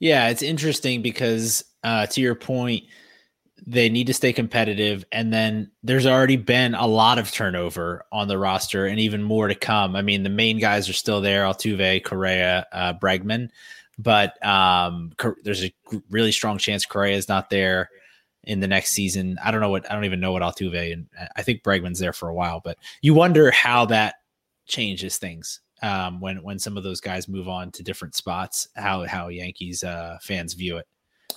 Yeah, 0.00 0.28
it's 0.28 0.42
interesting 0.42 1.00
because 1.00 1.64
uh, 1.82 2.06
to 2.08 2.20
your 2.20 2.34
point, 2.34 2.84
they 3.66 3.88
need 3.88 4.06
to 4.08 4.14
stay 4.14 4.32
competitive, 4.32 5.04
and 5.12 5.32
then 5.32 5.70
there's 5.82 6.06
already 6.06 6.36
been 6.36 6.74
a 6.74 6.86
lot 6.86 7.18
of 7.18 7.30
turnover 7.30 8.04
on 8.12 8.28
the 8.28 8.38
roster, 8.38 8.86
and 8.86 8.98
even 8.98 9.22
more 9.22 9.48
to 9.48 9.54
come. 9.54 9.96
I 9.96 10.02
mean, 10.02 10.22
the 10.22 10.30
main 10.30 10.58
guys 10.58 10.88
are 10.88 10.94
still 10.94 11.20
there: 11.20 11.44
Altuve, 11.44 12.04
Correa, 12.04 12.66
uh, 12.72 12.94
Bregman, 12.94 13.48
but 13.98 14.44
um, 14.44 15.12
there's 15.42 15.64
a 15.64 15.72
really 16.10 16.32
strong 16.32 16.58
chance 16.58 16.84
Correa 16.84 17.16
is 17.16 17.28
not 17.28 17.50
there 17.50 17.90
in 18.42 18.60
the 18.60 18.68
next 18.68 18.90
season. 18.90 19.38
I 19.42 19.50
don't 19.50 19.60
know 19.60 19.70
what 19.70 19.90
I 19.90 19.94
don't 19.94 20.04
even 20.04 20.20
know 20.20 20.32
what 20.32 20.42
Altuve 20.42 20.92
and 20.92 21.06
I 21.36 21.42
think 21.42 21.62
Bregman's 21.62 21.98
there 21.98 22.12
for 22.12 22.28
a 22.28 22.34
while, 22.34 22.60
but 22.62 22.78
you 23.02 23.14
wonder 23.14 23.50
how 23.50 23.86
that 23.86 24.16
changes 24.66 25.18
things 25.18 25.60
um, 25.82 26.20
when 26.20 26.42
when 26.42 26.58
some 26.58 26.76
of 26.76 26.84
those 26.84 27.00
guys 27.00 27.28
move 27.28 27.48
on 27.48 27.70
to 27.72 27.82
different 27.82 28.14
spots. 28.14 28.68
How 28.74 29.06
how 29.06 29.28
Yankees 29.28 29.84
uh, 29.84 30.18
fans 30.22 30.54
view 30.54 30.78
it. 30.78 30.86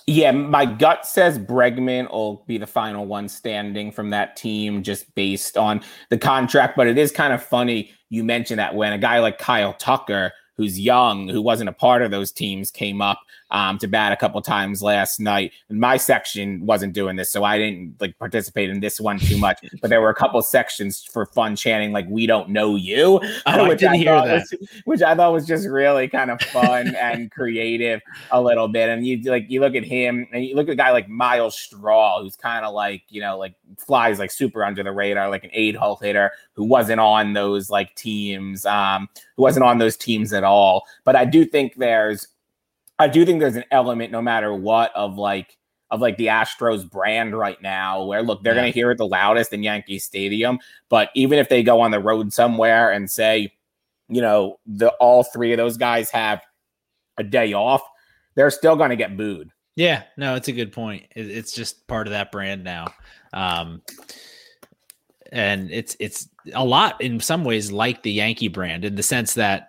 Yeah, 0.08 0.32
my 0.32 0.64
gut 0.64 1.04
says 1.04 1.38
Bregman 1.38 2.10
will 2.10 2.42
be 2.46 2.56
the 2.56 2.66
final 2.66 3.04
one 3.04 3.28
standing 3.28 3.92
from 3.92 4.08
that 4.08 4.36
team 4.36 4.82
just 4.82 5.14
based 5.14 5.58
on 5.58 5.82
the 6.08 6.16
contract. 6.16 6.78
But 6.78 6.86
it 6.86 6.96
is 6.96 7.12
kind 7.12 7.34
of 7.34 7.42
funny 7.42 7.92
you 8.08 8.24
mentioned 8.24 8.58
that 8.58 8.74
when 8.74 8.94
a 8.94 8.98
guy 8.98 9.18
like 9.18 9.36
Kyle 9.36 9.74
Tucker 9.74 10.32
who's 10.56 10.80
young, 10.80 11.28
who 11.28 11.42
wasn't 11.42 11.68
a 11.68 11.74
part 11.74 12.00
of 12.00 12.10
those 12.10 12.32
teams, 12.32 12.70
came 12.70 13.02
up 13.02 13.20
um, 13.50 13.78
to 13.78 13.86
bat 13.86 14.12
a 14.12 14.16
couple 14.16 14.40
times 14.42 14.82
last 14.82 15.20
night. 15.20 15.52
And 15.68 15.80
my 15.80 15.96
section 15.96 16.64
wasn't 16.64 16.92
doing 16.92 17.16
this, 17.16 17.30
so 17.30 17.44
I 17.44 17.58
didn't 17.58 18.00
like 18.00 18.18
participate 18.18 18.70
in 18.70 18.80
this 18.80 19.00
one 19.00 19.18
too 19.18 19.38
much. 19.38 19.58
But 19.80 19.90
there 19.90 20.00
were 20.00 20.10
a 20.10 20.14
couple 20.14 20.42
sections 20.42 21.04
for 21.04 21.26
fun 21.26 21.54
chanting 21.54 21.92
like 21.92 22.06
"We 22.08 22.26
don't 22.26 22.48
know 22.48 22.74
you," 22.74 23.20
oh, 23.46 23.68
which 23.68 23.84
I, 23.84 23.92
I 23.92 23.96
hear 23.96 24.12
that. 24.12 24.32
Was, 24.50 24.54
which 24.86 25.02
I 25.02 25.14
thought 25.14 25.32
was 25.32 25.46
just 25.46 25.68
really 25.68 26.08
kind 26.08 26.30
of 26.30 26.40
fun 26.40 26.96
and 26.96 27.30
creative 27.30 28.00
a 28.32 28.42
little 28.42 28.66
bit. 28.66 28.88
And 28.88 29.06
you 29.06 29.20
like 29.30 29.46
you 29.48 29.60
look 29.60 29.76
at 29.76 29.84
him 29.84 30.26
and 30.32 30.44
you 30.44 30.56
look 30.56 30.68
at 30.68 30.72
a 30.72 30.76
guy 30.76 30.90
like 30.90 31.08
Myles 31.08 31.56
Straw, 31.56 32.22
who's 32.22 32.34
kind 32.34 32.64
of 32.64 32.74
like 32.74 33.02
you 33.08 33.20
know 33.20 33.38
like 33.38 33.54
flies 33.78 34.18
like 34.18 34.32
super 34.32 34.64
under 34.64 34.82
the 34.82 34.92
radar, 34.92 35.28
like 35.28 35.44
an 35.44 35.50
eight 35.52 35.76
hole 35.76 35.96
hitter 35.96 36.32
who 36.54 36.64
wasn't 36.64 37.00
on 37.00 37.34
those 37.34 37.70
like 37.70 37.94
teams, 37.94 38.66
um, 38.66 39.08
who 39.36 39.42
wasn't 39.42 39.64
on 39.64 39.78
those 39.78 39.96
teams 39.96 40.32
at 40.32 40.44
all. 40.44 40.84
But 41.04 41.14
I 41.16 41.24
do 41.24 41.44
think 41.44 41.76
there's, 41.76 42.26
I 42.98 43.08
do 43.08 43.24
think 43.24 43.40
there's 43.40 43.56
an 43.56 43.64
element, 43.70 44.12
no 44.12 44.20
matter 44.22 44.52
what, 44.52 44.94
of 44.94 45.16
like 45.16 45.56
of 45.90 46.00
like 46.00 46.16
the 46.18 46.26
Astros 46.26 46.88
brand 46.88 47.36
right 47.36 47.60
now, 47.62 48.04
where 48.04 48.22
look, 48.22 48.42
they're 48.42 48.54
yeah. 48.54 48.62
going 48.62 48.72
to 48.72 48.78
hear 48.78 48.90
it 48.90 48.98
the 48.98 49.06
loudest 49.06 49.52
in 49.52 49.62
Yankee 49.62 49.98
Stadium. 49.98 50.58
But 50.88 51.10
even 51.14 51.38
if 51.38 51.48
they 51.48 51.62
go 51.62 51.80
on 51.80 51.90
the 51.90 52.00
road 52.00 52.32
somewhere 52.32 52.92
and 52.92 53.10
say, 53.10 53.54
you 54.08 54.20
know, 54.20 54.58
the 54.66 54.88
all 55.00 55.22
three 55.22 55.52
of 55.52 55.56
those 55.56 55.76
guys 55.76 56.10
have 56.10 56.42
a 57.16 57.24
day 57.24 57.52
off, 57.52 57.82
they're 58.34 58.50
still 58.50 58.76
going 58.76 58.90
to 58.90 58.96
get 58.96 59.16
booed. 59.16 59.50
Yeah, 59.76 60.02
no, 60.16 60.34
it's 60.34 60.48
a 60.48 60.52
good 60.52 60.72
point. 60.72 61.06
it's 61.14 61.52
just 61.52 61.86
part 61.86 62.06
of 62.06 62.10
that 62.10 62.32
brand 62.32 62.64
now. 62.64 62.88
Um, 63.32 63.82
and 65.30 65.70
it's 65.70 65.96
it's 66.00 66.28
a 66.54 66.64
lot 66.64 67.00
in 67.00 67.20
some 67.20 67.44
ways 67.44 67.70
like 67.70 68.02
the 68.02 68.12
Yankee 68.12 68.48
brand 68.48 68.84
in 68.84 68.96
the 68.96 69.02
sense 69.02 69.34
that 69.34 69.67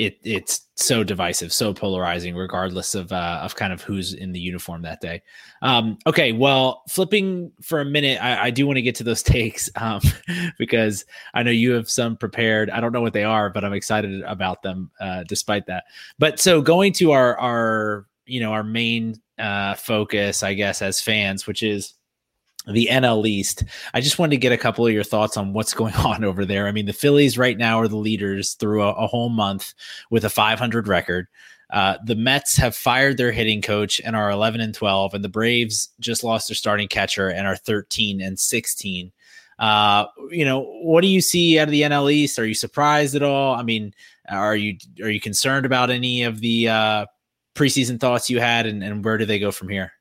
it 0.00 0.18
it's 0.22 0.62
so 0.76 1.04
divisive, 1.04 1.52
so 1.52 1.74
polarizing, 1.74 2.34
regardless 2.34 2.94
of 2.94 3.12
uh, 3.12 3.40
of 3.42 3.54
kind 3.54 3.70
of 3.70 3.82
who's 3.82 4.14
in 4.14 4.32
the 4.32 4.40
uniform 4.40 4.80
that 4.82 5.02
day. 5.02 5.20
Um, 5.60 5.98
okay, 6.06 6.32
well, 6.32 6.82
flipping 6.88 7.52
for 7.60 7.82
a 7.82 7.84
minute, 7.84 8.18
I, 8.22 8.46
I 8.46 8.50
do 8.50 8.66
want 8.66 8.78
to 8.78 8.82
get 8.82 8.94
to 8.96 9.04
those 9.04 9.22
takes 9.36 9.68
um, 9.76 10.00
because 10.58 11.04
I 11.34 11.42
know 11.42 11.50
you 11.50 11.72
have 11.72 11.90
some 11.90 12.16
prepared. 12.16 12.70
I 12.70 12.80
don't 12.80 12.92
know 12.92 13.02
what 13.02 13.12
they 13.12 13.24
are, 13.24 13.50
but 13.50 13.62
I'm 13.62 13.74
excited 13.74 14.22
about 14.22 14.62
them 14.62 14.90
uh, 15.00 15.24
despite 15.28 15.66
that. 15.66 15.84
But 16.18 16.40
so 16.40 16.62
going 16.62 16.94
to 16.94 17.12
our 17.12 17.38
our 17.38 18.06
you 18.24 18.40
know 18.40 18.52
our 18.52 18.64
main 18.64 19.20
uh, 19.38 19.74
focus, 19.74 20.42
I 20.42 20.54
guess, 20.54 20.80
as 20.80 21.02
fans, 21.02 21.46
which 21.46 21.62
is 21.62 21.92
the 22.66 22.88
NL 22.90 23.26
East. 23.26 23.64
I 23.94 24.00
just 24.00 24.18
wanted 24.18 24.32
to 24.32 24.40
get 24.40 24.52
a 24.52 24.58
couple 24.58 24.86
of 24.86 24.92
your 24.92 25.04
thoughts 25.04 25.36
on 25.36 25.52
what's 25.52 25.74
going 25.80 25.94
on 25.94 26.24
over 26.24 26.44
there. 26.44 26.66
I 26.66 26.72
mean, 26.72 26.86
the 26.86 26.92
Phillies 26.92 27.38
right 27.38 27.56
now 27.56 27.80
are 27.80 27.88
the 27.88 27.96
leaders 27.96 28.54
through 28.54 28.82
a, 28.82 28.92
a 28.92 29.06
whole 29.06 29.28
month 29.28 29.74
with 30.10 30.24
a 30.24 30.30
500 30.30 30.88
record. 30.88 31.28
Uh, 31.70 31.96
the 32.04 32.16
Mets 32.16 32.56
have 32.56 32.74
fired 32.74 33.16
their 33.16 33.30
hitting 33.30 33.62
coach 33.62 34.00
and 34.04 34.16
are 34.16 34.30
11 34.30 34.60
and 34.60 34.74
12, 34.74 35.14
and 35.14 35.22
the 35.22 35.28
Braves 35.28 35.88
just 36.00 36.24
lost 36.24 36.48
their 36.48 36.56
starting 36.56 36.88
catcher 36.88 37.28
and 37.28 37.46
are 37.46 37.56
13 37.56 38.20
and 38.20 38.38
16. 38.38 39.12
Uh, 39.60 40.06
you 40.30 40.44
know, 40.44 40.62
what 40.82 41.02
do 41.02 41.06
you 41.06 41.20
see 41.20 41.58
out 41.58 41.68
of 41.68 41.70
the 41.70 41.82
NL 41.82 42.12
East? 42.12 42.38
Are 42.38 42.46
you 42.46 42.54
surprised 42.54 43.14
at 43.14 43.22
all? 43.22 43.54
I 43.54 43.62
mean, 43.62 43.94
are 44.28 44.56
you 44.56 44.78
are 45.02 45.10
you 45.10 45.20
concerned 45.20 45.66
about 45.66 45.90
any 45.90 46.22
of 46.22 46.40
the 46.40 46.68
uh, 46.68 47.06
preseason 47.54 48.00
thoughts 48.00 48.30
you 48.30 48.40
had, 48.40 48.66
and, 48.66 48.82
and 48.82 49.04
where 49.04 49.18
do 49.18 49.26
they 49.26 49.38
go 49.38 49.52
from 49.52 49.68
here? 49.68 49.92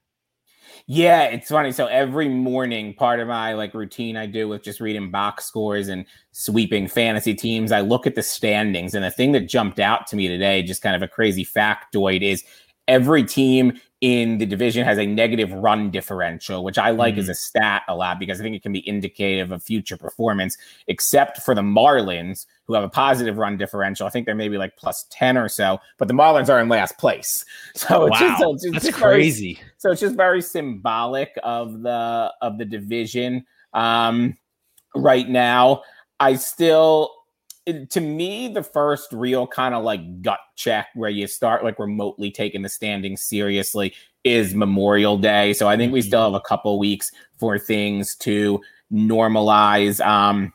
Yeah, 0.92 1.26
it's 1.26 1.50
funny. 1.50 1.72
So 1.72 1.86
every 1.86 2.28
morning, 2.28 2.96
part 2.96 3.20
of 3.20 3.28
my 3.28 3.54
like 3.54 3.76
routine 3.76 4.18
I 4.18 4.26
do 4.26 4.48
with 4.48 4.64
just 4.64 4.80
reading 4.80 5.12
box 5.12 5.46
scores 5.46 5.88
and 5.88 6.04
sweeping 6.32 6.88
fantasy 6.88 7.36
teams, 7.36 7.72
I 7.72 7.82
look 7.82 8.08
at 8.08 8.16
the 8.16 8.24
standings. 8.24 8.96
And 8.96 9.06
the 9.06 9.12
thing 9.12 9.32
that 9.34 9.42
jumped 9.42 9.80
out 9.80 10.08
to 10.08 10.16
me 10.16 10.28
today, 10.28 10.64
just 10.64 10.82
kind 10.82 10.96
of 10.96 11.04
a 11.04 11.08
crazy 11.08 11.46
factoid, 11.46 12.24
is 12.24 12.44
every 12.88 13.24
team 13.24 13.80
in 14.02 14.38
the 14.38 14.46
division 14.46 14.86
has 14.86 14.98
a 14.98 15.06
negative 15.06 15.52
run 15.52 15.92
differential, 15.92 16.64
which 16.64 16.78
I 16.78 16.92
like 16.92 17.16
mm-hmm. 17.16 17.22
as 17.22 17.30
a 17.30 17.34
stat 17.34 17.84
a 17.90 17.96
lot 17.96 18.18
because 18.18 18.40
I 18.40 18.44
think 18.44 18.56
it 18.56 18.64
can 18.64 18.72
be 18.72 18.88
indicative 18.88 19.52
of 19.52 19.62
future 19.62 19.98
performance, 19.98 20.58
except 20.88 21.42
for 21.42 21.54
the 21.54 21.62
Marlins, 21.62 22.46
who 22.64 22.76
have 22.76 22.84
a 22.84 22.90
positive 22.90 23.38
run 23.38 23.58
differential. 23.58 24.08
I 24.08 24.10
think 24.10 24.26
they're 24.26 24.36
maybe 24.36 24.58
like 24.58 24.78
plus 24.78 25.06
10 25.10 25.38
or 25.38 25.50
so, 25.50 25.80
but 25.98 26.08
the 26.08 26.14
Marlins 26.14 26.50
are 26.50 26.60
in 26.60 26.70
last 26.70 26.98
place. 26.98 27.46
So 27.76 28.08
it's 28.08 28.20
wow. 28.20 28.38
just, 28.40 28.66
it's 28.66 28.74
That's 28.74 28.86
just 28.86 28.98
crazy. 28.98 29.54
Very, 29.56 29.68
so 29.78 29.92
it's 29.92 30.02
just 30.02 30.16
very 30.16 30.42
symbolic 30.42 31.32
of 31.44 31.82
the 31.82 32.34
of 32.42 32.58
the 32.58 32.66
division. 32.66 33.46
Um, 33.74 34.38
right 34.96 35.28
now, 35.28 35.84
I 36.20 36.36
still 36.36 37.19
to 37.74 38.02
me, 38.02 38.48
the 38.48 38.64
first 38.64 39.12
real 39.12 39.48
kind 39.48 39.74
of 39.74 39.84
like 39.84 40.22
gut 40.22 40.40
check 40.56 40.88
where 40.96 41.10
you 41.10 41.28
start 41.28 41.64
like 41.64 41.80
remotely 41.80 42.32
taking 42.32 42.62
the 42.62 42.70
standings 42.70 43.22
seriously 43.22 43.94
is 44.24 44.54
Memorial 44.54 45.18
Day. 45.18 45.54
So 45.54 45.68
I 45.68 45.78
think 45.78 45.94
we 45.94 46.02
still 46.02 46.24
have 46.24 46.34
a 46.34 46.42
couple 46.42 46.78
weeks 46.78 47.12
for 47.38 47.58
things 47.58 48.16
to 48.18 48.62
normalize 48.92 50.06
um, 50.06 50.54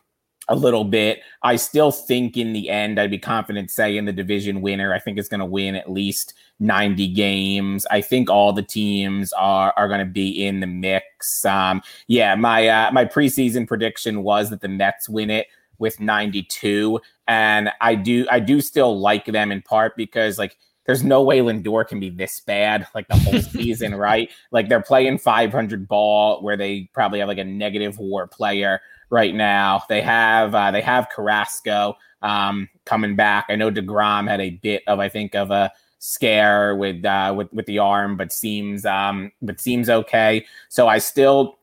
a 0.49 0.57
little 0.57 0.85
bit. 0.85 1.21
I 1.43 1.57
still 1.57 1.91
think 1.91 2.37
in 2.37 2.53
the 2.53 2.69
end, 2.69 3.01
I'd 3.01 3.11
be 3.11 3.19
confident 3.19 3.71
saying 3.71 4.05
the 4.05 4.13
division 4.13 4.61
winner. 4.61 4.93
I 4.93 4.99
think 4.99 5.19
is 5.19 5.29
going 5.29 5.41
to 5.41 5.47
win 5.47 5.75
at 5.75 5.91
least 5.91 6.35
90 6.61 7.09
games. 7.09 7.87
I 7.91 8.01
think 8.01 8.31
all 8.31 8.53
the 8.53 8.63
teams 8.63 9.33
are 9.33 9.73
are 9.77 9.89
going 9.89 10.01
to 10.01 10.07
be 10.07 10.45
in 10.45 10.61
the 10.61 10.67
mix. 10.67 11.45
Um, 11.45 11.83
yeah, 12.07 12.35
my 12.35 12.69
uh, 12.69 12.93
my 12.93 13.05
preseason 13.05 13.67
prediction 13.67 14.23
was 14.23 14.51
that 14.51 14.61
the 14.61 14.69
Mets 14.69 15.09
win 15.09 15.31
it 15.31 15.47
with 15.79 16.01
92 16.01 17.01
and 17.27 17.71
i 17.81 17.95
do 17.95 18.27
i 18.31 18.39
do 18.39 18.61
still 18.61 18.99
like 18.99 19.27
them 19.27 19.51
in 19.51 19.63
part 19.63 19.97
because 19.97 20.39
like 20.39 20.57
there's 20.87 21.03
no 21.03 21.23
way 21.23 21.39
lindor 21.39 21.87
can 21.87 21.99
be 21.99 22.11
this 22.11 22.41
bad 22.41 22.87
like 22.95 23.09
the 23.09 23.17
whole 23.17 23.41
season 23.41 23.95
right? 23.95 24.31
Like 24.51 24.69
they're 24.69 24.83
playing 24.83 25.19
500 25.19 25.89
ball 25.89 26.43
where 26.43 26.57
they 26.57 26.91
probably 26.93 27.21
have 27.21 27.29
like 27.29 27.39
a 27.39 27.45
negative 27.45 27.99
war 27.99 28.27
player 28.27 28.81
right 29.11 29.35
now. 29.35 29.83
They 29.89 30.03
have 30.03 30.55
uh, 30.55 30.71
they 30.71 30.83
have 30.83 31.09
carrasco 31.11 31.97
um, 32.23 32.69
coming 32.85 33.17
back. 33.17 33.47
I 33.49 33.57
know 33.57 33.71
DeGrom 33.71 34.29
had 34.29 34.41
a 34.41 34.51
bit 34.51 34.83
of 34.87 34.99
i 34.99 35.09
think 35.09 35.35
of 35.35 35.51
a 35.51 35.73
scare 35.99 36.77
with 36.77 37.05
uh, 37.05 37.33
with 37.37 37.53
with 37.53 37.67
the 37.67 37.79
arm 37.79 38.17
but 38.17 38.33
seems 38.33 38.85
um 38.85 39.33
but 39.43 39.61
seems 39.61 39.89
okay. 39.89 40.45
So 40.69 40.89
i 40.89 40.99
still 40.99 41.59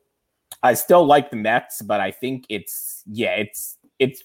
i 0.64 0.74
still 0.74 1.06
like 1.06 1.30
the 1.32 1.38
mets 1.38 1.82
but 1.82 2.00
i 2.00 2.12
think 2.12 2.46
it's 2.50 3.04
yeah 3.08 3.32
it's 3.32 3.78
it's 4.02 4.24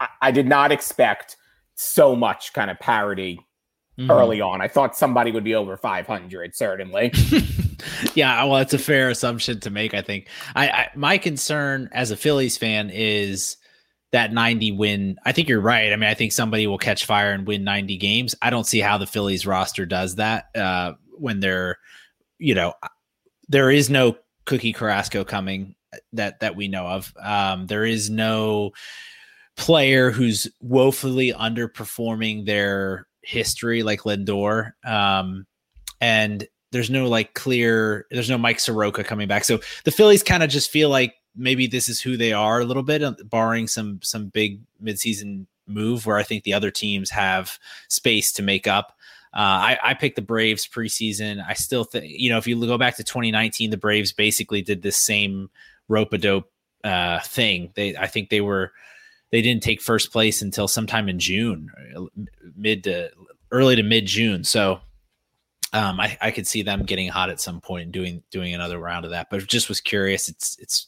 I, 0.00 0.08
I 0.22 0.30
did 0.30 0.46
not 0.46 0.72
expect 0.72 1.36
so 1.74 2.14
much 2.14 2.52
kind 2.52 2.70
of 2.70 2.78
parity 2.78 3.40
mm-hmm. 3.98 4.10
early 4.10 4.40
on. 4.40 4.62
I 4.62 4.68
thought 4.68 4.96
somebody 4.96 5.32
would 5.32 5.44
be 5.44 5.54
over 5.54 5.76
500, 5.76 6.54
certainly. 6.54 7.12
yeah, 8.14 8.42
well, 8.44 8.58
it's 8.58 8.72
a 8.72 8.78
fair 8.78 9.10
assumption 9.10 9.60
to 9.60 9.70
make. 9.70 9.92
I 9.92 10.00
think. 10.00 10.28
I, 10.54 10.68
I 10.68 10.90
my 10.94 11.18
concern 11.18 11.90
as 11.92 12.10
a 12.10 12.16
Phillies 12.16 12.56
fan 12.56 12.90
is 12.90 13.56
that 14.12 14.32
90 14.32 14.72
win. 14.72 15.16
I 15.26 15.32
think 15.32 15.48
you're 15.48 15.60
right. 15.60 15.92
I 15.92 15.96
mean, 15.96 16.08
I 16.08 16.14
think 16.14 16.30
somebody 16.30 16.68
will 16.68 16.78
catch 16.78 17.04
fire 17.04 17.32
and 17.32 17.46
win 17.46 17.64
90 17.64 17.96
games. 17.96 18.34
I 18.40 18.50
don't 18.50 18.66
see 18.66 18.78
how 18.78 18.96
the 18.96 19.08
Phillies 19.08 19.44
roster 19.44 19.84
does 19.84 20.14
that 20.16 20.54
uh, 20.54 20.92
when 21.18 21.40
they're, 21.40 21.78
you 22.38 22.54
know, 22.54 22.74
there 23.48 23.72
is 23.72 23.90
no 23.90 24.16
Cookie 24.44 24.72
Carrasco 24.72 25.24
coming 25.24 25.74
that 26.12 26.40
that 26.40 26.56
we 26.56 26.68
know 26.68 26.86
of. 26.86 27.12
Um, 27.22 27.66
there 27.66 27.84
is 27.84 28.10
no 28.10 28.72
player 29.56 30.10
who's 30.10 30.48
woefully 30.60 31.32
underperforming 31.32 32.46
their 32.46 33.06
history 33.22 33.82
like 33.82 34.00
Lindor. 34.00 34.72
Um, 34.84 35.46
and 36.00 36.46
there's 36.72 36.90
no 36.90 37.08
like 37.08 37.34
clear 37.34 38.06
there's 38.10 38.30
no 38.30 38.38
Mike 38.38 38.60
Soroka 38.60 39.04
coming 39.04 39.28
back. 39.28 39.44
So 39.44 39.60
the 39.84 39.90
Phillies 39.90 40.22
kind 40.22 40.42
of 40.42 40.50
just 40.50 40.70
feel 40.70 40.90
like 40.90 41.14
maybe 41.36 41.66
this 41.66 41.88
is 41.88 42.00
who 42.00 42.16
they 42.16 42.32
are 42.32 42.60
a 42.60 42.64
little 42.64 42.82
bit, 42.82 43.02
uh, 43.02 43.14
barring 43.24 43.68
some 43.68 44.00
some 44.02 44.26
big 44.26 44.60
midseason 44.82 45.46
move 45.66 46.04
where 46.04 46.18
I 46.18 46.22
think 46.22 46.44
the 46.44 46.52
other 46.52 46.70
teams 46.70 47.10
have 47.10 47.58
space 47.88 48.32
to 48.32 48.42
make 48.42 48.66
up. 48.66 48.96
Uh, 49.32 49.74
I, 49.74 49.78
I 49.82 49.94
picked 49.94 50.16
the 50.16 50.22
Braves 50.22 50.66
preseason. 50.66 51.44
I 51.44 51.54
still 51.54 51.82
think, 51.82 52.06
you 52.08 52.30
know, 52.30 52.38
if 52.38 52.46
you 52.46 52.54
go 52.66 52.78
back 52.78 52.96
to 52.96 53.04
2019, 53.04 53.70
the 53.70 53.76
Braves 53.76 54.12
basically 54.12 54.62
did 54.62 54.82
this 54.82 54.96
same 54.96 55.50
rope 55.88 56.12
a 56.12 56.18
dope 56.18 56.50
uh, 56.82 57.20
thing. 57.20 57.72
They, 57.74 57.96
I 57.96 58.06
think 58.06 58.30
they 58.30 58.40
were, 58.40 58.72
they 59.30 59.42
didn't 59.42 59.62
take 59.62 59.80
first 59.80 60.12
place 60.12 60.42
until 60.42 60.68
sometime 60.68 61.08
in 61.08 61.18
June, 61.18 61.68
mid 62.56 62.84
to 62.84 63.10
early 63.50 63.76
to 63.76 63.82
mid 63.82 64.06
June. 64.06 64.44
So 64.44 64.80
um, 65.72 65.98
I, 65.98 66.16
I 66.20 66.30
could 66.30 66.46
see 66.46 66.62
them 66.62 66.84
getting 66.84 67.08
hot 67.08 67.30
at 67.30 67.40
some 67.40 67.60
point 67.60 67.84
and 67.84 67.92
doing 67.92 68.22
doing 68.30 68.54
another 68.54 68.78
round 68.78 69.04
of 69.04 69.10
that. 69.10 69.28
But 69.30 69.46
just 69.46 69.68
was 69.68 69.80
curious. 69.80 70.28
It's 70.28 70.56
it's 70.60 70.86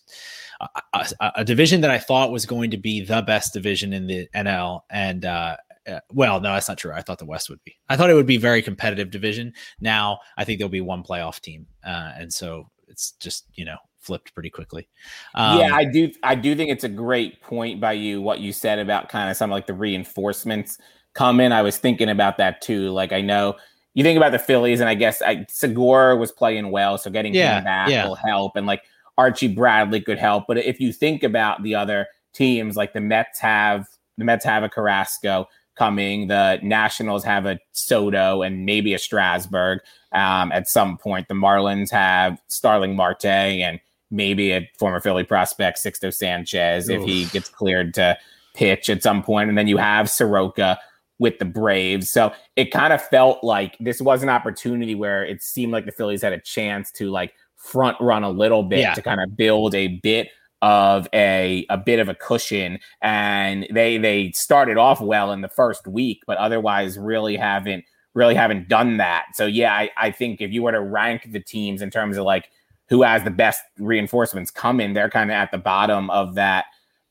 a, 0.61 0.69
a, 0.95 1.33
a, 1.37 1.45
division 1.45 1.81
that 1.81 1.91
I 1.91 1.99
thought 1.99 2.31
was 2.31 2.47
going 2.47 2.71
to 2.71 2.77
be 2.77 3.01
the 3.01 3.21
best 3.23 3.53
division 3.53 3.93
in 3.93 4.07
the 4.07 4.29
NL, 4.35 4.83
and 4.89 5.25
uh, 5.25 5.57
uh, 5.87 6.01
well, 6.13 6.41
no, 6.41 6.53
that's 6.53 6.69
not 6.69 6.79
true. 6.79 6.93
I 6.93 7.03
thought 7.03 7.19
the 7.19 7.27
West 7.27 7.51
would 7.51 7.63
be. 7.65 7.77
I 7.89 7.97
thought 7.97 8.11
it 8.11 8.15
would 8.15 8.27
be 8.27 8.37
very 8.37 8.63
competitive 8.63 9.11
division. 9.11 9.53
Now 9.81 10.21
I 10.37 10.45
think 10.45 10.59
there'll 10.59 10.69
be 10.69 10.81
one 10.81 11.03
playoff 11.03 11.41
team, 11.41 11.67
uh, 11.85 12.13
and 12.17 12.33
so 12.33 12.71
it's 12.89 13.13
just 13.13 13.47
you 13.55 13.65
know 13.65 13.79
flipped 14.07 14.33
pretty 14.33 14.51
quickly. 14.51 14.89
Um, 15.35 15.59
yeah, 15.59 15.75
I 15.75 15.85
do. 15.85 16.11
I 16.23 16.35
do 16.35 16.55
think 16.55 16.71
it's 16.71 16.85
a 16.85 16.89
great 16.89 17.43
point 17.43 17.81
by 17.81 17.93
you. 17.93 18.23
What 18.23 18.41
you 18.41 18.53
said 18.53 18.79
about 18.79 19.09
kind 19.09 19.31
of 19.31 19.37
some 19.37 19.51
like 19.51 19.67
the 19.67 19.75
reinforcements 19.75 20.79
coming. 21.15 21.53
I 21.53 21.63
was 21.63 21.79
thinking 21.79 22.09
about 22.09 22.39
that 22.39 22.61
too. 22.61 22.91
Like 22.91 23.13
I 23.13 23.21
know 23.21 23.57
you 23.95 24.05
think 24.05 24.17
about 24.17 24.33
the 24.33 24.39
Phillies, 24.39 24.81
and 24.81 24.89
I 24.89 24.95
guess 24.95 25.21
I, 25.23 25.47
Segura 25.49 26.17
was 26.17 26.31
playing 26.31 26.71
well, 26.71 26.99
so 26.99 27.11
getting 27.11 27.35
yeah, 27.35 27.59
him 27.59 27.65
back 27.65 27.89
yeah. 27.89 28.07
will 28.07 28.15
help, 28.15 28.57
and 28.57 28.67
like 28.67 28.83
Archie 29.19 29.49
Bradley 29.49 30.01
could 30.01 30.19
help. 30.19 30.45
But 30.47 30.59
if 30.59 30.81
you 30.81 30.93
think 30.93 31.23
about 31.23 31.63
the 31.63 31.75
other 31.75 32.07
teams, 32.33 32.77
like 32.77 32.93
the 32.93 33.01
Mets 33.01 33.41
have 33.41 33.89
the 34.19 34.25
Mets 34.25 34.45
have 34.45 34.63
a 34.63 34.69
Carrasco 34.69 35.49
coming. 35.77 36.27
The 36.27 36.59
Nationals 36.63 37.25
have 37.25 37.47
a 37.47 37.59
Soto 37.73 38.43
and 38.43 38.65
maybe 38.65 38.95
a 38.95 38.99
Strasburg 38.99 39.81
um, 40.13 40.51
at 40.53 40.69
some 40.69 40.97
point. 40.99 41.29
The 41.29 41.35
Marlins 41.35 41.91
have 41.91 42.41
Starling 42.49 42.97
Marte 42.97 43.25
and 43.27 43.79
maybe 44.17 44.53
a 44.53 44.69
former 44.79 45.01
Philly 45.01 45.25
prospect, 45.25 45.79
Sixto 45.79 46.13
Sanchez, 46.13 46.91
Oof. 46.91 47.01
if 47.01 47.07
he 47.07 47.27
gets 47.27 47.49
cleared 47.49 47.95
to 47.95 48.19
pitch 48.55 48.91
at 48.91 49.03
some 49.03 49.23
point. 49.23 49.49
And 49.49 49.57
then 49.57 49.69
you 49.69 49.77
have 49.77 50.11
Soroka 50.11 50.79
with 51.19 51.39
the 51.39 51.45
Braves. 51.45 52.11
So 52.11 52.33
it 52.57 52.73
kind 52.73 52.93
of 52.93 53.03
felt 53.03 53.45
like 53.45 53.77
this 53.79 54.01
was 54.01 54.23
an 54.23 54.29
opportunity 54.29 54.95
where 54.95 55.25
it 55.25 55.43
seemed 55.43 55.73
like 55.73 55.87
the 55.87 55.93
Phillies 55.93 56.23
had 56.23 56.33
a 56.33 56.41
chance 56.41 56.91
to 56.93 57.11
like 57.11 57.35
front 57.57 57.97
run 58.01 58.23
a 58.23 58.31
little 58.31 58.63
bit 58.63 58.81
yeah. 58.81 58.95
to 58.95 59.03
kind 59.03 59.21
of 59.21 59.37
build 59.37 59.75
a 59.75 59.89
bit 60.03 60.29
of 60.63 61.07
a 61.13 61.67
a 61.69 61.77
bit 61.77 61.99
of 61.99 62.09
a 62.09 62.15
cushion 62.15 62.79
and 63.03 63.67
they 63.71 63.99
they 63.99 64.33
started 64.33 64.79
off 64.79 65.03
well 65.03 65.31
in 65.33 65.43
the 65.43 65.49
first 65.49 65.87
week 65.87 66.23
but 66.27 66.39
otherwise 66.39 66.97
really 66.97 67.37
haven't 67.37 67.85
really 68.15 68.35
haven't 68.35 68.67
done 68.67 68.97
that 68.97 69.27
so 69.35 69.45
yeah 69.45 69.75
I, 69.75 69.91
I 69.99 70.11
think 70.11 70.41
if 70.41 70.53
you 70.53 70.63
were 70.63 70.73
to 70.73 70.81
rank 70.81 71.31
the 71.31 71.41
teams 71.41 71.83
in 71.83 71.91
terms 71.91 72.17
of 72.17 72.25
like 72.25 72.49
who 72.89 73.03
has 73.03 73.25
the 73.25 73.31
best 73.31 73.63
reinforcements 73.79 74.51
coming, 74.51 74.93
they're 74.93 75.11
kind 75.11 75.31
of 75.31 75.35
at 75.35 75.51
the 75.51 75.59
bottom 75.59 76.11
of 76.11 76.35
that 76.35 76.67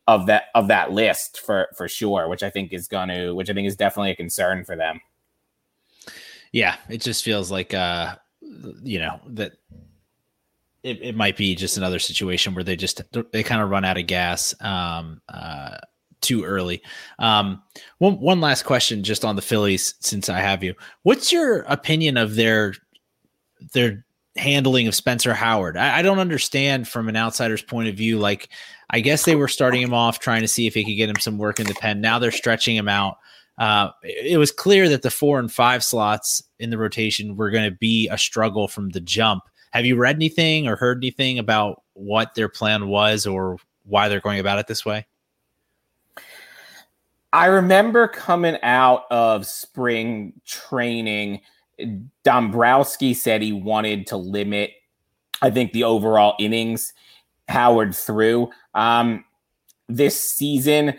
of 0.08 0.28
that 0.28 0.46
of 0.54 0.68
that 0.68 0.92
list 0.92 1.42
for 1.42 1.68
for 1.76 1.88
sure, 1.88 2.28
which 2.28 2.44
I 2.44 2.50
think 2.50 2.74
is 2.74 2.88
going 2.88 3.10
to 3.10 3.34
which 3.34 3.50
I 3.50 3.54
think 3.54 3.68
is 3.68 3.76
definitely 3.76 4.12
a 4.12 4.16
concern 4.16 4.64
for 4.64 4.76
them. 4.76 5.02
Yeah, 6.52 6.76
it 6.90 7.02
just 7.02 7.24
feels 7.24 7.52
like 7.52 7.74
uh 7.74 8.16
you 8.84 9.00
know 9.00 9.20
that 9.28 9.54
it, 10.84 11.02
it 11.02 11.16
might 11.16 11.36
be 11.36 11.56
just 11.56 11.78
another 11.78 11.98
situation 12.00 12.54
where 12.54 12.64
they 12.64 12.76
just 12.76 13.02
they 13.32 13.44
kind 13.44 13.62
of 13.62 13.70
run 13.70 13.86
out 13.86 13.98
of 13.98 14.06
gas 14.06 14.54
um 14.62 15.22
uh 15.28 15.78
too 16.22 16.44
early. 16.44 16.82
Um, 17.20 17.62
one 18.00 18.20
one 18.20 18.42
last 18.42 18.64
question, 18.64 19.04
just 19.04 19.24
on 19.24 19.36
the 19.36 19.42
Phillies, 19.42 19.96
since 20.00 20.30
I 20.30 20.40
have 20.40 20.64
you. 20.64 20.74
What's 21.04 21.32
your 21.32 21.60
opinion 21.62 22.18
of 22.18 22.36
their 22.36 22.74
their 23.74 24.05
handling 24.36 24.88
of 24.88 24.96
Spencer 24.96 25.34
Howard. 25.34 25.78
I, 25.78 26.00
I, 26.00 26.02
don't 26.02 26.20
understand 26.20 26.88
from 26.88 27.08
an 27.08 27.16
outsider's 27.16 27.62
point 27.62 27.88
of 27.88 27.96
view. 27.96 28.20
Like, 28.20 28.50
I 28.90 29.00
guess 29.00 29.24
they 29.24 29.36
were 29.36 29.48
starting 29.48 29.82
him 29.82 29.94
off 29.94 30.20
trying 30.20 30.42
to 30.42 30.48
see 30.48 30.68
if 30.68 30.74
he 30.74 30.84
could 30.84 30.98
get 30.98 31.10
him 31.10 31.20
some 31.20 31.38
work 31.38 31.60
in 31.60 31.68
the 31.68 31.74
pen. 31.74 32.02
Now 32.02 32.20
they're 32.20 32.32
stretching 32.32 32.76
him 32.76 32.90
out. 32.90 33.18
Uh, 33.58 33.90
it 34.04 34.38
was 34.38 34.52
clear 34.52 34.90
that 34.90 35.02
the 35.02 35.10
four 35.10 35.40
and 35.40 35.52
five 35.52 35.84
slots 35.84 36.44
in 36.60 36.70
the 36.70 36.78
rotation 36.78 37.38
were 37.38 37.50
going 37.50 37.70
to 37.70 37.76
be 37.76 38.10
a 38.10 38.18
struggle 38.18 38.68
from 38.68 38.90
the 38.90 39.00
jump. 39.00 39.44
Have 39.72 39.86
you 39.86 39.96
read 39.96 40.16
anything 40.16 40.68
or 40.68 40.76
heard 40.76 40.98
anything 41.04 41.40
about 41.40 41.84
what 41.94 42.36
their 42.36 42.50
plan 42.50 42.88
was 42.88 43.26
or 43.26 43.58
why 43.84 44.10
they're 44.10 44.20
going 44.20 44.40
about 44.40 44.60
it 44.60 44.68
this 44.68 44.86
way? 44.86 45.06
I 47.32 47.48
remember 47.48 48.08
coming 48.08 48.58
out 48.64 49.06
of 49.12 49.46
spring 49.46 50.34
training, 50.46 51.42
Dombrowski 52.24 53.14
said 53.14 53.42
he 53.42 53.54
wanted 53.54 54.08
to 54.08 54.18
limit, 54.18 54.72
I 55.42 55.50
think, 55.50 55.74
the 55.74 55.84
overall 55.84 56.36
innings 56.40 56.94
Howard 57.48 57.96
threw 57.96 58.50
um, 58.74 59.24
this 59.88 60.20
season. 60.20 60.96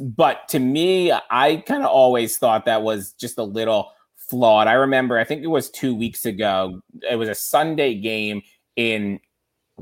But 0.00 0.48
to 0.48 0.58
me, 0.58 1.12
I 1.12 1.62
kind 1.66 1.82
of 1.82 1.90
always 1.90 2.38
thought 2.38 2.64
that 2.64 2.82
was 2.82 3.12
just 3.12 3.38
a 3.38 3.42
little 3.42 3.92
flawed. 4.16 4.66
I 4.66 4.72
remember, 4.72 5.18
I 5.18 5.24
think 5.24 5.42
it 5.42 5.48
was 5.48 5.70
two 5.70 5.94
weeks 5.94 6.26
ago, 6.26 6.80
it 7.08 7.16
was 7.16 7.28
a 7.28 7.34
Sunday 7.34 7.94
game 7.94 8.42
in 8.76 9.20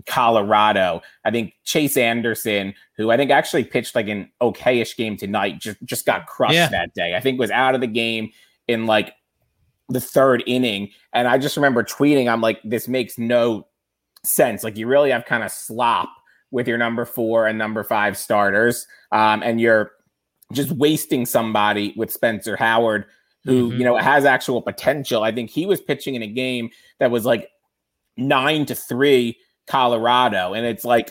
Colorado. 0.07 1.03
I 1.25 1.31
think 1.31 1.55
Chase 1.65 1.97
Anderson, 1.97 2.75
who 2.97 3.11
I 3.11 3.17
think 3.17 3.31
actually 3.31 3.65
pitched 3.65 3.95
like 3.95 4.09
an 4.09 4.31
okayish 4.43 4.97
game 4.97 5.17
tonight, 5.17 5.61
just 5.61 5.79
just 5.85 6.05
got 6.05 6.27
crushed 6.27 6.55
yeah. 6.55 6.69
that 6.69 6.95
day. 6.95 7.15
I 7.15 7.21
think 7.21 7.39
was 7.39 7.51
out 7.51 7.75
of 7.75 7.81
the 7.81 7.87
game 7.87 8.31
in 8.67 8.87
like 8.87 9.15
the 9.89 10.01
third 10.01 10.43
inning. 10.47 10.91
And 11.13 11.29
I 11.29 11.39
just 11.39 11.57
remember 11.57 11.83
tweeting, 11.83 12.31
I'm 12.31 12.41
like, 12.41 12.61
this 12.65 12.89
makes 12.89 13.19
no 13.19 13.67
sense. 14.25 14.65
Like 14.65 14.77
you 14.77 14.87
really 14.87 15.11
have 15.11 15.25
kind 15.25 15.43
of 15.43 15.53
slop 15.53 16.09
with 16.51 16.69
your 16.69 16.79
number 16.79 17.05
four 17.05 17.47
and 17.47 17.59
number 17.59 17.85
five 17.85 18.17
starters. 18.17 18.87
Um, 19.13 19.43
and 19.43 19.61
you're 19.61 19.93
just 20.53 20.71
wasting 20.73 21.27
somebody 21.27 21.93
with 21.97 22.13
Spencer 22.13 22.57
Howard, 22.57 23.07
who, 23.45 23.69
mm-hmm. 23.69 23.79
you 23.79 23.85
know, 23.85 23.97
has 23.97 24.25
actual 24.25 24.63
potential. 24.63 25.23
I 25.23 25.33
think 25.33 25.51
he 25.51 25.67
was 25.67 25.81
pitching 25.81 26.15
in 26.15 26.23
a 26.23 26.29
game 26.29 26.71
that 26.99 27.11
was 27.11 27.25
like 27.25 27.51
nine 28.17 28.67
to 28.67 28.75
three 28.75 29.37
Colorado. 29.67 30.55
And 30.55 30.65
it's 30.65 30.85
like, 30.85 31.11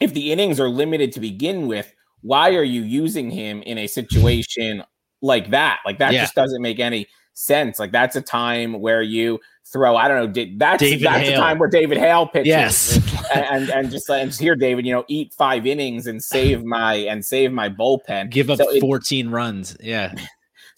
if 0.00 0.14
the 0.14 0.30
innings 0.30 0.60
are 0.60 0.68
limited 0.68 1.12
to 1.12 1.20
begin 1.20 1.66
with, 1.66 1.92
why 2.20 2.54
are 2.54 2.64
you 2.64 2.82
using 2.82 3.30
him 3.30 3.62
in 3.62 3.78
a 3.78 3.86
situation 3.86 4.84
like 5.22 5.50
that? 5.50 5.78
Like 5.84 5.98
that 5.98 6.12
yeah. 6.12 6.20
just 6.20 6.34
doesn't 6.34 6.62
make 6.62 6.78
any 6.78 7.06
sense. 7.38 7.78
Like 7.78 7.92
that's 7.92 8.16
a 8.16 8.22
time 8.22 8.80
where 8.80 9.02
you 9.02 9.40
throw. 9.64 9.96
I 9.96 10.08
don't 10.08 10.34
know. 10.34 10.46
That's 10.56 10.82
David 10.82 11.06
that's 11.06 11.28
Hale. 11.28 11.38
a 11.38 11.42
time 11.42 11.58
where 11.58 11.68
David 11.68 11.98
Hale 11.98 12.26
pitches. 12.26 12.46
Yes, 12.46 12.96
and, 13.34 13.44
and, 13.44 13.70
and 13.70 13.90
just 13.90 14.08
and 14.10 14.30
just 14.30 14.40
here, 14.40 14.56
David. 14.56 14.86
You 14.86 14.94
know, 14.94 15.04
eat 15.08 15.32
five 15.34 15.66
innings 15.66 16.06
and 16.06 16.22
save 16.22 16.64
my 16.64 16.94
and 16.94 17.24
save 17.24 17.52
my 17.52 17.68
bullpen. 17.68 18.30
Give 18.30 18.50
up 18.50 18.58
so 18.58 18.80
fourteen 18.80 19.28
it, 19.28 19.32
runs. 19.32 19.76
Yeah. 19.80 20.14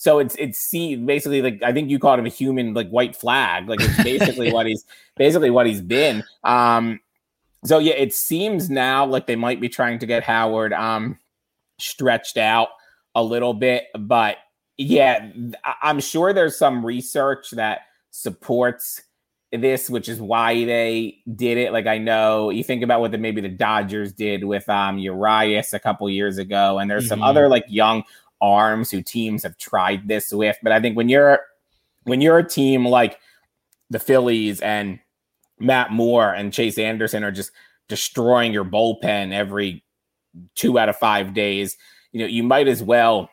So 0.01 0.19
it's 0.19 0.35
it's 0.37 0.59
see 0.59 0.97
basically 0.97 1.43
like 1.43 1.63
I 1.63 1.75
think 1.75 1.91
you 1.91 1.99
called 1.99 2.19
him 2.19 2.25
a 2.25 2.31
human 2.31 2.73
like 2.73 2.89
white 2.89 3.15
flag. 3.15 3.69
Like 3.69 3.83
it's 3.83 4.03
basically 4.03 4.51
what 4.55 4.65
he's 4.65 4.83
basically 5.19 5.51
what 5.51 5.67
he's 5.67 5.83
been. 5.83 6.25
Um 6.43 7.01
so 7.67 7.79
yeah, 7.79 7.93
it 7.93 8.15
seems 8.15 8.71
now 8.71 9.05
like 9.05 9.27
they 9.27 9.37
might 9.37 9.61
be 9.61 9.69
trying 9.69 9.99
to 9.99 10.07
get 10.07 10.23
Howard 10.23 10.73
um 10.73 11.19
stretched 11.79 12.39
out 12.39 12.69
a 13.15 13.23
little 13.23 13.53
bit, 13.53 13.89
but 13.99 14.39
yeah, 14.81 15.31
I'm 15.83 16.01
sure 16.01 16.33
there's 16.33 16.57
some 16.57 16.85
research 16.85 17.51
that 17.51 17.81
supports 18.13 19.03
this, 19.53 19.91
which 19.91 20.09
is 20.09 20.23
why 20.23 20.65
they 20.65 21.19
did 21.37 21.59
it. 21.59 21.71
Like 21.75 21.87
I 21.87 21.99
know 21.99 22.49
you 22.49 22.65
think 22.65 22.83
about 22.83 23.03
what 23.03 23.11
the 23.11 23.19
maybe 23.19 23.43
the 23.43 23.51
Dodgers 23.51 24.15
did 24.15 24.45
with 24.45 24.67
um 24.71 24.99
Urias 24.99 25.75
a 25.75 25.79
couple 25.79 26.09
years 26.09 26.39
ago, 26.39 26.79
and 26.79 26.91
there's 26.91 27.05
mm-hmm. 27.05 27.11
some 27.11 27.23
other 27.23 27.47
like 27.47 27.67
young 27.69 28.05
arms 28.41 28.91
who 28.91 29.03
teams 29.03 29.43
have 29.43 29.59
tried 29.59 30.09
this 30.09 30.33
with. 30.33 30.57
But 30.63 30.73
I 30.73 30.81
think 30.81 30.97
when 30.97 31.11
you're 31.11 31.41
when 32.05 32.23
you're 32.23 32.39
a 32.39 32.49
team 32.49 32.87
like 32.87 33.19
the 33.91 33.99
Phillies 33.99 34.63
and 34.63 34.99
Matt 35.59 35.91
Moore 35.93 36.33
and 36.33 36.55
Chase 36.55 36.79
Anderson 36.79 37.23
are 37.23 37.31
just 37.31 37.53
destroying 37.89 38.55
your 38.55 38.65
bullpen 38.65 39.31
every 39.35 39.85
two 40.55 40.79
out 40.79 40.89
of 40.89 40.97
five 40.97 41.35
days, 41.35 41.77
you 42.13 42.21
know, 42.21 42.27
you 42.27 42.43
might 42.43 42.67
as 42.67 42.83
well 42.83 43.29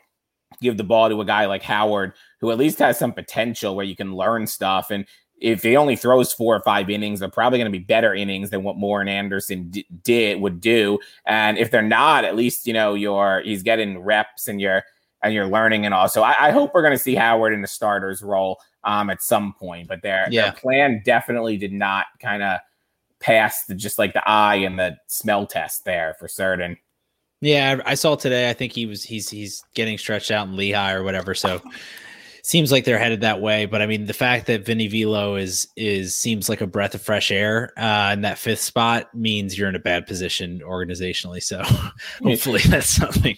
give 0.62 0.78
the 0.78 0.84
ball 0.84 1.10
to 1.10 1.22
a 1.22 1.26
guy 1.26 1.46
like 1.46 1.64
Howard, 1.64 2.14
who 2.40 2.52
at 2.52 2.58
least 2.58 2.80
has 2.80 2.98
some 2.98 3.14
potential 3.14 3.76
where 3.76 3.86
you 3.86 3.96
can 3.96 4.16
learn 4.16 4.48
stuff. 4.48 4.92
And 4.92 5.06
if 5.40 5.62
he 5.64 5.76
only 5.76 5.96
throws 5.96 6.34
four 6.34 6.56
or 6.56 6.62
five 6.62 6.90
innings, 6.90 7.20
they're 7.20 7.30
probably 7.30 7.60
going 7.60 7.72
to 7.72 7.78
be 7.78 7.84
better 7.84 8.14
innings 8.14 8.50
than 8.50 8.64
what 8.64 8.78
Moore 8.78 9.02
and 9.02 9.10
Anderson 9.10 9.70
d- 9.70 9.86
did 10.04 10.42
would 10.42 10.60
do. 10.60 11.00
And 11.26 11.58
if 11.58 11.70
they're 11.70 11.82
not, 11.82 12.26
at 12.26 12.36
least 12.36 12.66
you 12.66 12.74
know 12.74 12.96
you're 12.96 13.42
he's 13.44 13.64
getting 13.64 14.00
reps 14.00 14.48
and 14.48 14.60
you're 14.60 14.84
and 15.24 15.34
you're 15.34 15.48
learning 15.48 15.86
and 15.86 15.94
also 15.94 16.22
I, 16.22 16.48
I 16.48 16.52
hope 16.52 16.74
we're 16.74 16.82
going 16.82 16.94
to 16.94 17.04
see 17.04 17.16
Howard 17.16 17.54
in 17.54 17.62
the 17.62 17.68
starters 17.68 18.22
role 18.22 18.60
um, 18.84 19.10
at 19.10 19.22
some 19.22 19.54
point. 19.54 19.88
But 19.88 20.02
their 20.02 20.28
yeah. 20.32 20.44
their 20.44 20.54
plan 20.54 21.02
definitely 21.06 21.58
did 21.58 21.74
not 21.74 22.06
kind 22.20 22.42
of 22.42 22.60
pass 23.20 23.66
the 23.66 23.76
just 23.76 24.00
like 24.00 24.14
the 24.14 24.28
eye 24.28 24.56
and 24.56 24.80
the 24.80 24.98
smell 25.08 25.46
test 25.46 25.86
there 25.86 26.16
for 26.20 26.28
certain. 26.28 26.78
Yeah, 27.42 27.80
I 27.86 27.96
saw 27.96 28.16
today. 28.16 28.50
I 28.50 28.54
think 28.54 28.74
he 28.74 28.86
was 28.86 29.04
he's 29.04 29.30
he's 29.30 29.64
getting 29.74 29.98
stretched 29.98 30.32
out 30.32 30.48
in 30.48 30.56
Lehigh 30.56 30.94
or 30.94 31.04
whatever. 31.04 31.36
So 31.36 31.62
seems 32.42 32.72
like 32.72 32.84
they're 32.84 32.98
headed 32.98 33.22
that 33.22 33.42
way. 33.42 33.66
But 33.66 33.82
I 33.82 33.86
mean, 33.86 34.06
the 34.06 34.14
fact 34.14 34.48
that 34.48 34.66
Vinny 34.66 34.88
Velo 34.88 35.36
is 35.36 35.68
is 35.76 36.16
seems 36.16 36.50
like 36.50 36.62
a 36.62 36.68
breath 36.68 36.96
of 36.96 37.02
fresh 37.02 37.30
air 37.30 37.74
uh, 37.78 38.12
in 38.14 38.22
that 38.22 38.40
fifth 38.40 38.62
spot 38.62 39.14
means 39.14 39.58
you're 39.58 39.70
in 39.70 39.76
a 39.76 39.80
bad 39.80 40.08
position 40.08 40.62
organizationally. 40.66 41.44
So 41.44 41.62
hopefully 42.24 42.62
that's 42.66 42.90
something 42.90 43.38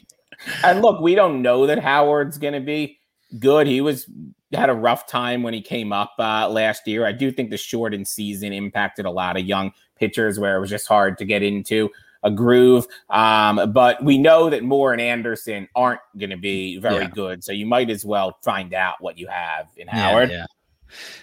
and 0.63 0.81
look, 0.81 1.01
we 1.01 1.15
don't 1.15 1.41
know 1.41 1.67
that 1.67 1.79
Howard's 1.79 2.37
going 2.37 2.53
to 2.53 2.59
be 2.59 2.99
good. 3.39 3.67
He 3.67 3.81
was 3.81 4.09
had 4.53 4.69
a 4.69 4.73
rough 4.73 5.05
time 5.05 5.43
when 5.43 5.53
he 5.53 5.61
came 5.61 5.93
up 5.93 6.13
uh, 6.17 6.49
last 6.49 6.87
year. 6.87 7.05
I 7.05 7.11
do 7.11 7.31
think 7.31 7.49
the 7.49 7.57
shortened 7.57 8.07
season 8.07 8.51
impacted 8.51 9.05
a 9.05 9.11
lot 9.11 9.37
of 9.37 9.45
young 9.45 9.71
pitchers 9.95 10.39
where 10.39 10.55
it 10.55 10.59
was 10.59 10.69
just 10.69 10.87
hard 10.87 11.17
to 11.19 11.25
get 11.25 11.43
into 11.43 11.89
a 12.23 12.31
groove. 12.31 12.85
Um, 13.09 13.71
but 13.71 14.03
we 14.03 14.17
know 14.17 14.49
that 14.49 14.63
Moore 14.63 14.93
and 14.93 15.01
Anderson 15.01 15.67
aren't 15.75 16.01
going 16.17 16.29
to 16.31 16.37
be 16.37 16.77
very 16.79 17.03
yeah. 17.03 17.09
good. 17.09 17.43
So 17.43 17.51
you 17.51 17.65
might 17.65 17.89
as 17.89 18.05
well 18.05 18.37
find 18.43 18.73
out 18.73 18.95
what 18.99 19.17
you 19.17 19.27
have 19.27 19.67
in 19.77 19.87
Howard. 19.87 20.29
Yeah, 20.29 20.37
yeah. 20.37 20.45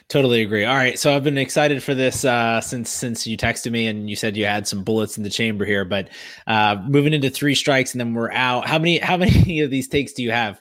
Totally 0.08 0.42
agree. 0.42 0.64
All 0.64 0.76
right, 0.76 0.96
so 0.96 1.14
I've 1.14 1.24
been 1.24 1.38
excited 1.38 1.82
for 1.82 1.92
this 1.92 2.24
uh, 2.24 2.60
since 2.60 2.88
since 2.88 3.26
you 3.26 3.36
texted 3.36 3.72
me 3.72 3.88
and 3.88 4.08
you 4.08 4.14
said 4.14 4.36
you 4.36 4.46
had 4.46 4.68
some 4.68 4.84
bullets 4.84 5.16
in 5.18 5.24
the 5.24 5.30
chamber 5.30 5.64
here. 5.64 5.84
But 5.84 6.10
uh, 6.46 6.76
moving 6.86 7.12
into 7.12 7.30
three 7.30 7.56
strikes 7.56 7.92
and 7.92 8.00
then 8.00 8.14
we're 8.14 8.30
out. 8.30 8.68
How 8.68 8.78
many 8.78 8.98
how 8.98 9.16
many 9.16 9.60
of 9.60 9.70
these 9.70 9.88
takes 9.88 10.12
do 10.12 10.22
you 10.22 10.30
have? 10.30 10.60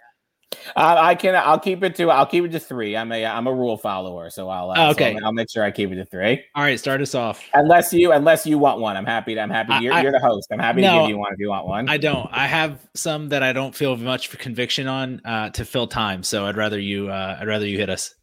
Uh, 0.76 0.96
I 1.00 1.16
can. 1.16 1.36
I'll 1.36 1.60
keep 1.60 1.84
it 1.84 1.96
to. 1.96 2.10
I'll 2.10 2.26
keep 2.26 2.46
it 2.46 2.52
to 2.52 2.60
three. 2.60 2.96
I'm 2.96 3.12
a. 3.12 3.26
I'm 3.26 3.48
a 3.48 3.54
rule 3.54 3.78
follower, 3.78 4.30
so 4.30 4.50
I'll. 4.50 4.72
Uh, 4.72 4.76
oh, 4.78 4.90
okay. 4.92 5.14
So 5.14 5.20
I'll, 5.20 5.26
I'll, 5.26 5.34
make 5.34 5.50
sure 5.50 5.64
I 5.64 5.72
keep 5.72 5.92
it 5.92 5.96
to 5.96 6.06
three. 6.06 6.44
All 6.56 6.64
right. 6.64 6.80
Start 6.80 7.02
us 7.02 7.16
off. 7.16 7.44
Unless 7.54 7.94
you, 7.94 8.12
unless 8.12 8.46
you 8.46 8.58
want 8.58 8.80
one, 8.80 8.98
I'm 8.98 9.06
happy. 9.06 9.36
To, 9.36 9.42
I'm 9.42 9.50
happy. 9.50 9.84
You're, 9.84 9.94
I, 9.94 10.02
you're 10.02 10.12
the 10.12 10.20
host. 10.20 10.48
I'm 10.52 10.60
happy 10.60 10.82
no, 10.82 10.94
to 10.94 11.02
give 11.04 11.10
you 11.10 11.18
one 11.18 11.34
if 11.34 11.40
you 11.40 11.50
want 11.50 11.68
one. 11.68 11.90
I 11.90 11.98
don't. 11.98 12.28
I 12.32 12.48
have 12.48 12.80
some 12.94 13.30
that 13.30 13.44
I 13.44 13.54
don't 13.54 13.76
feel 13.76 13.96
much 13.98 14.30
conviction 14.38 14.88
on 14.88 15.22
uh, 15.26 15.50
to 15.52 15.66
fill 15.66 15.88
time. 15.88 16.24
So 16.24 16.46
I'd 16.46 16.58
rather 16.58 16.80
you. 16.80 17.10
Uh, 17.10 17.38
I'd 17.40 17.48
rather 17.48 17.68
you 17.68 17.78
hit 17.78 17.90
us. 17.90 18.16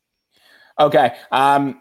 Okay. 0.78 1.14
Um, 1.30 1.80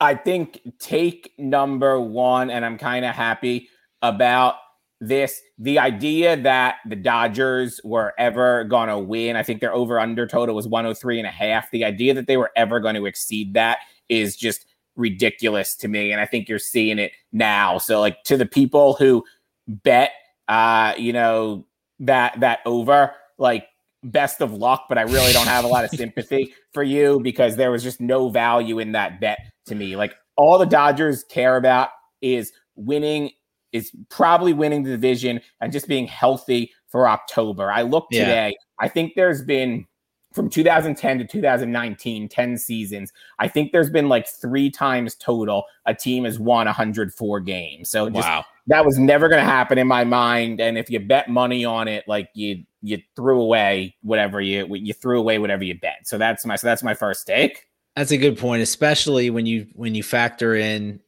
I 0.00 0.16
think 0.16 0.60
take 0.80 1.32
number 1.38 2.00
one, 2.00 2.50
and 2.50 2.64
I'm 2.64 2.76
kind 2.76 3.04
of 3.04 3.14
happy 3.14 3.68
about 4.02 4.56
this. 5.02 5.40
The 5.58 5.78
idea 5.78 6.36
that 6.36 6.76
the 6.86 6.96
Dodgers 6.96 7.80
were 7.84 8.14
ever 8.18 8.64
going 8.64 8.88
to 8.88 8.98
win, 8.98 9.36
I 9.36 9.42
think 9.42 9.60
their 9.60 9.74
over 9.74 10.00
under 10.00 10.26
total 10.26 10.54
was 10.54 10.66
103 10.66 11.18
and 11.18 11.26
a 11.26 11.30
half. 11.30 11.70
The 11.70 11.84
idea 11.84 12.14
that 12.14 12.26
they 12.26 12.36
were 12.36 12.50
ever 12.56 12.80
going 12.80 12.94
to 12.94 13.06
exceed 13.06 13.54
that 13.54 13.78
is 14.08 14.36
just 14.36 14.66
ridiculous 14.96 15.74
to 15.76 15.88
me. 15.88 16.12
And 16.12 16.20
I 16.20 16.26
think 16.26 16.48
you're 16.48 16.58
seeing 16.58 16.98
it 16.98 17.12
now. 17.32 17.78
So, 17.78 18.00
like, 18.00 18.22
to 18.24 18.36
the 18.36 18.46
people 18.46 18.94
who 18.94 19.24
bet, 19.66 20.12
uh, 20.48 20.94
you 20.96 21.12
know, 21.12 21.66
that, 22.00 22.38
that 22.40 22.60
over, 22.64 23.12
like, 23.38 23.66
best 24.04 24.40
of 24.40 24.52
luck, 24.52 24.86
but 24.88 24.98
I 24.98 25.02
really 25.02 25.32
don't 25.32 25.46
have 25.46 25.64
a 25.64 25.68
lot 25.68 25.84
of 25.84 25.90
sympathy 25.96 26.54
for 26.72 26.82
you 26.82 27.20
because 27.20 27.56
there 27.56 27.70
was 27.70 27.82
just 27.82 28.00
no 28.00 28.28
value 28.28 28.78
in 28.78 28.92
that 28.92 29.20
bet 29.20 29.38
to 29.66 29.74
me. 29.74 29.96
Like 29.96 30.14
all 30.36 30.58
the 30.58 30.66
Dodgers 30.66 31.24
care 31.24 31.56
about 31.56 31.90
is 32.20 32.52
winning, 32.74 33.30
is 33.72 33.90
probably 34.08 34.52
winning 34.52 34.82
the 34.82 34.90
division 34.90 35.40
and 35.60 35.72
just 35.72 35.88
being 35.88 36.06
healthy 36.06 36.72
for 36.88 37.08
October. 37.08 37.70
I 37.70 37.82
look 37.82 38.08
today, 38.10 38.48
yeah. 38.50 38.84
I 38.84 38.88
think 38.88 39.14
there's 39.14 39.42
been 39.42 39.86
from 40.32 40.48
2010 40.48 41.18
to 41.18 41.24
2019, 41.24 42.28
10 42.28 42.58
seasons, 42.58 43.12
I 43.38 43.48
think 43.48 43.72
there's 43.72 43.90
been 43.90 44.08
like 44.08 44.28
three 44.28 44.70
times 44.70 45.14
total 45.14 45.64
a 45.86 45.94
team 45.94 46.24
has 46.24 46.38
won 46.38 46.66
104 46.66 47.40
games. 47.40 47.90
So 47.90 48.08
just 48.08 48.26
wow. 48.26 48.44
that 48.68 48.84
was 48.84 48.98
never 48.98 49.28
going 49.28 49.44
to 49.44 49.50
happen 49.50 49.78
in 49.78 49.86
my 49.86 50.04
mind. 50.04 50.60
And 50.60 50.78
if 50.78 50.90
you 50.90 51.00
bet 51.00 51.28
money 51.28 51.64
on 51.64 51.88
it, 51.88 52.04
like 52.06 52.30
you 52.34 52.64
you 52.82 52.98
threw 53.14 53.40
away 53.40 53.94
whatever 54.02 54.40
you 54.40 54.66
you 54.74 54.92
threw 54.92 55.18
away 55.18 55.38
whatever 55.38 55.64
you 55.64 55.78
bet. 55.78 56.06
So 56.06 56.18
that's 56.18 56.44
my 56.44 56.56
so 56.56 56.66
that's 56.66 56.82
my 56.82 56.94
first 56.94 57.26
take. 57.26 57.66
That's 57.96 58.10
a 58.10 58.16
good 58.16 58.38
point, 58.38 58.62
especially 58.62 59.30
when 59.30 59.46
you 59.46 59.66
when 59.74 59.94
you 59.94 60.02
factor 60.02 60.54
in 60.54 61.00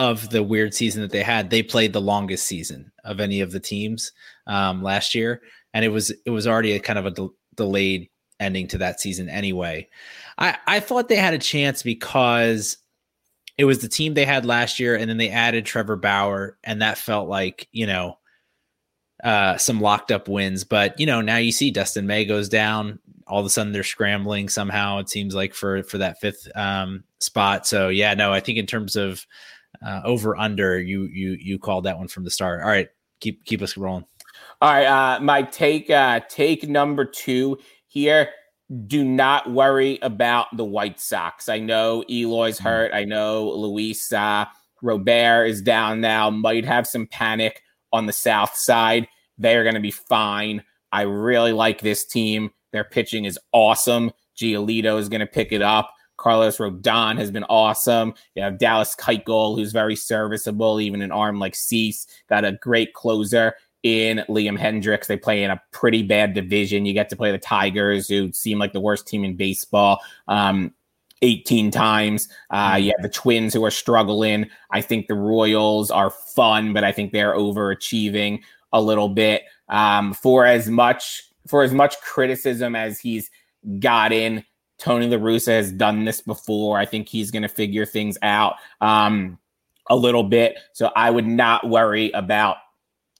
of 0.00 0.30
the 0.30 0.42
weird 0.42 0.72
season 0.72 1.02
that 1.02 1.10
they 1.10 1.22
had, 1.22 1.50
they 1.50 1.62
played 1.62 1.92
the 1.92 2.00
longest 2.00 2.46
season 2.46 2.90
of 3.04 3.20
any 3.20 3.42
of 3.42 3.52
the 3.52 3.60
teams 3.60 4.12
um, 4.46 4.82
last 4.82 5.14
year, 5.14 5.42
and 5.74 5.84
it 5.84 5.90
was 5.90 6.10
it 6.24 6.30
was 6.30 6.46
already 6.46 6.72
a 6.72 6.80
kind 6.80 6.98
of 6.98 7.04
a 7.04 7.10
de- 7.10 7.28
delayed 7.54 8.08
ending 8.40 8.66
to 8.66 8.78
that 8.78 8.98
season 8.98 9.28
anyway. 9.28 9.86
I 10.38 10.56
I 10.66 10.80
thought 10.80 11.08
they 11.08 11.16
had 11.16 11.34
a 11.34 11.38
chance 11.38 11.82
because 11.82 12.78
it 13.58 13.66
was 13.66 13.80
the 13.80 13.90
team 13.90 14.14
they 14.14 14.24
had 14.24 14.46
last 14.46 14.80
year, 14.80 14.96
and 14.96 15.10
then 15.10 15.18
they 15.18 15.28
added 15.28 15.66
Trevor 15.66 15.96
Bauer, 15.96 16.56
and 16.64 16.80
that 16.80 16.96
felt 16.96 17.28
like 17.28 17.68
you 17.70 17.86
know 17.86 18.16
uh, 19.22 19.58
some 19.58 19.82
locked 19.82 20.10
up 20.10 20.28
wins. 20.28 20.64
But 20.64 20.98
you 20.98 21.04
know 21.04 21.20
now 21.20 21.36
you 21.36 21.52
see 21.52 21.70
Dustin 21.70 22.06
May 22.06 22.24
goes 22.24 22.48
down. 22.48 23.00
All 23.26 23.40
of 23.40 23.44
a 23.46 23.50
sudden 23.50 23.74
they're 23.74 23.84
scrambling 23.84 24.48
somehow. 24.48 24.98
It 25.00 25.10
seems 25.10 25.34
like 25.34 25.52
for 25.52 25.82
for 25.82 25.98
that 25.98 26.20
fifth 26.22 26.48
um, 26.56 27.04
spot. 27.18 27.66
So 27.66 27.90
yeah, 27.90 28.14
no, 28.14 28.32
I 28.32 28.40
think 28.40 28.56
in 28.56 28.66
terms 28.66 28.96
of 28.96 29.26
uh, 29.84 30.02
over 30.04 30.36
under, 30.36 30.80
you 30.80 31.04
you 31.04 31.36
you 31.40 31.58
called 31.58 31.84
that 31.84 31.98
one 31.98 32.08
from 32.08 32.24
the 32.24 32.30
start. 32.30 32.62
All 32.62 32.68
right, 32.68 32.88
keep 33.20 33.44
keep 33.44 33.62
us 33.62 33.76
rolling. 33.76 34.04
All 34.60 34.72
right, 34.72 34.86
uh, 34.86 35.20
my 35.20 35.42
take 35.42 35.90
uh, 35.90 36.20
take 36.28 36.68
number 36.68 37.04
two 37.04 37.58
here. 37.86 38.30
Do 38.86 39.04
not 39.04 39.50
worry 39.50 39.98
about 40.02 40.56
the 40.56 40.64
White 40.64 41.00
Sox. 41.00 41.48
I 41.48 41.58
know 41.58 42.04
Eloy's 42.08 42.58
mm-hmm. 42.58 42.66
hurt. 42.68 42.94
I 42.94 43.04
know 43.04 43.50
Luis 43.50 44.12
uh, 44.12 44.44
Robert 44.82 45.46
is 45.46 45.62
down 45.62 46.00
now. 46.00 46.30
Might 46.30 46.64
have 46.64 46.86
some 46.86 47.06
panic 47.06 47.62
on 47.92 48.06
the 48.06 48.12
South 48.12 48.54
side. 48.54 49.08
They 49.38 49.56
are 49.56 49.64
going 49.64 49.74
to 49.74 49.80
be 49.80 49.90
fine. 49.90 50.62
I 50.92 51.02
really 51.02 51.52
like 51.52 51.80
this 51.80 52.04
team. 52.04 52.50
Their 52.72 52.84
pitching 52.84 53.24
is 53.24 53.38
awesome. 53.52 54.12
Giolito 54.36 54.98
is 54.98 55.08
going 55.08 55.20
to 55.20 55.26
pick 55.26 55.52
it 55.52 55.62
up. 55.62 55.92
Carlos 56.20 56.58
Rodon 56.58 57.16
has 57.16 57.30
been 57.30 57.44
awesome. 57.44 58.12
You 58.34 58.42
have 58.42 58.58
Dallas 58.58 58.94
Keuchel, 58.94 59.56
who's 59.56 59.72
very 59.72 59.96
serviceable, 59.96 60.80
even 60.80 61.00
an 61.00 61.10
arm 61.10 61.38
like 61.38 61.54
Cease. 61.54 62.06
Got 62.28 62.44
a 62.44 62.52
great 62.52 62.92
closer 62.92 63.54
in 63.82 64.22
Liam 64.28 64.58
Hendriks. 64.58 65.06
They 65.06 65.16
play 65.16 65.42
in 65.42 65.50
a 65.50 65.60
pretty 65.72 66.02
bad 66.02 66.34
division. 66.34 66.84
You 66.84 66.92
get 66.92 67.08
to 67.08 67.16
play 67.16 67.32
the 67.32 67.38
Tigers, 67.38 68.06
who 68.06 68.32
seem 68.32 68.58
like 68.58 68.74
the 68.74 68.80
worst 68.80 69.08
team 69.08 69.24
in 69.24 69.34
baseball. 69.34 70.00
Um, 70.28 70.74
18 71.22 71.70
times. 71.70 72.28
Uh, 72.50 72.72
mm-hmm. 72.72 72.84
you 72.84 72.92
have 72.96 73.02
the 73.02 73.08
Twins 73.08 73.52
who 73.52 73.64
are 73.64 73.70
struggling. 73.70 74.48
I 74.70 74.80
think 74.80 75.06
the 75.06 75.14
Royals 75.14 75.90
are 75.90 76.10
fun, 76.10 76.72
but 76.72 76.84
I 76.84 76.92
think 76.92 77.12
they're 77.12 77.34
overachieving 77.34 78.40
a 78.72 78.80
little 78.80 79.08
bit. 79.08 79.42
Um, 79.68 80.12
for 80.14 80.46
as 80.46 80.68
much 80.68 81.24
for 81.46 81.62
as 81.62 81.72
much 81.72 81.98
criticism 82.00 82.76
as 82.76 83.00
he's 83.00 83.30
gotten, 83.78 84.44
Tony 84.80 85.06
La 85.06 85.18
Russa 85.18 85.52
has 85.52 85.70
done 85.70 86.04
this 86.04 86.20
before. 86.20 86.78
I 86.78 86.86
think 86.86 87.08
he's 87.08 87.30
going 87.30 87.42
to 87.42 87.48
figure 87.48 87.86
things 87.86 88.16
out 88.22 88.56
um, 88.80 89.38
a 89.88 89.94
little 89.94 90.24
bit. 90.24 90.58
So 90.72 90.90
I 90.96 91.10
would 91.10 91.26
not 91.26 91.68
worry 91.68 92.10
about 92.12 92.56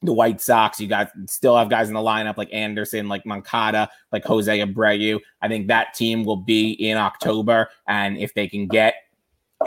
the 0.03 0.13
White 0.13 0.41
Sox. 0.41 0.81
You 0.81 0.89
got 0.89 1.11
still 1.27 1.57
have 1.57 1.69
guys 1.69 1.89
in 1.89 1.95
the 1.95 2.01
lineup 2.01 2.39
like 2.39 2.53
Anderson, 2.53 3.09
like 3.09 3.27
Moncada, 3.27 3.91
like 4.11 4.25
Jose 4.25 4.59
Abreu. 4.59 5.21
I 5.43 5.49
think 5.49 5.69
that 5.69 5.95
team 5.95 6.25
will 6.25 6.37
be 6.37 6.71
in 6.73 6.97
October, 6.97 7.69
and 7.87 8.17
if 8.17 8.33
they 8.35 8.49
can 8.49 8.67
get 8.67 8.95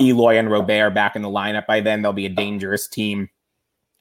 Eloy 0.01 0.37
and 0.37 0.49
Robert 0.49 0.91
back 0.95 1.15
in 1.15 1.21
the 1.21 1.29
lineup 1.29 1.67
by 1.67 1.81
then, 1.81 2.01
they'll 2.01 2.13
be 2.13 2.25
a 2.25 2.29
dangerous 2.29 2.87
team 2.87 3.29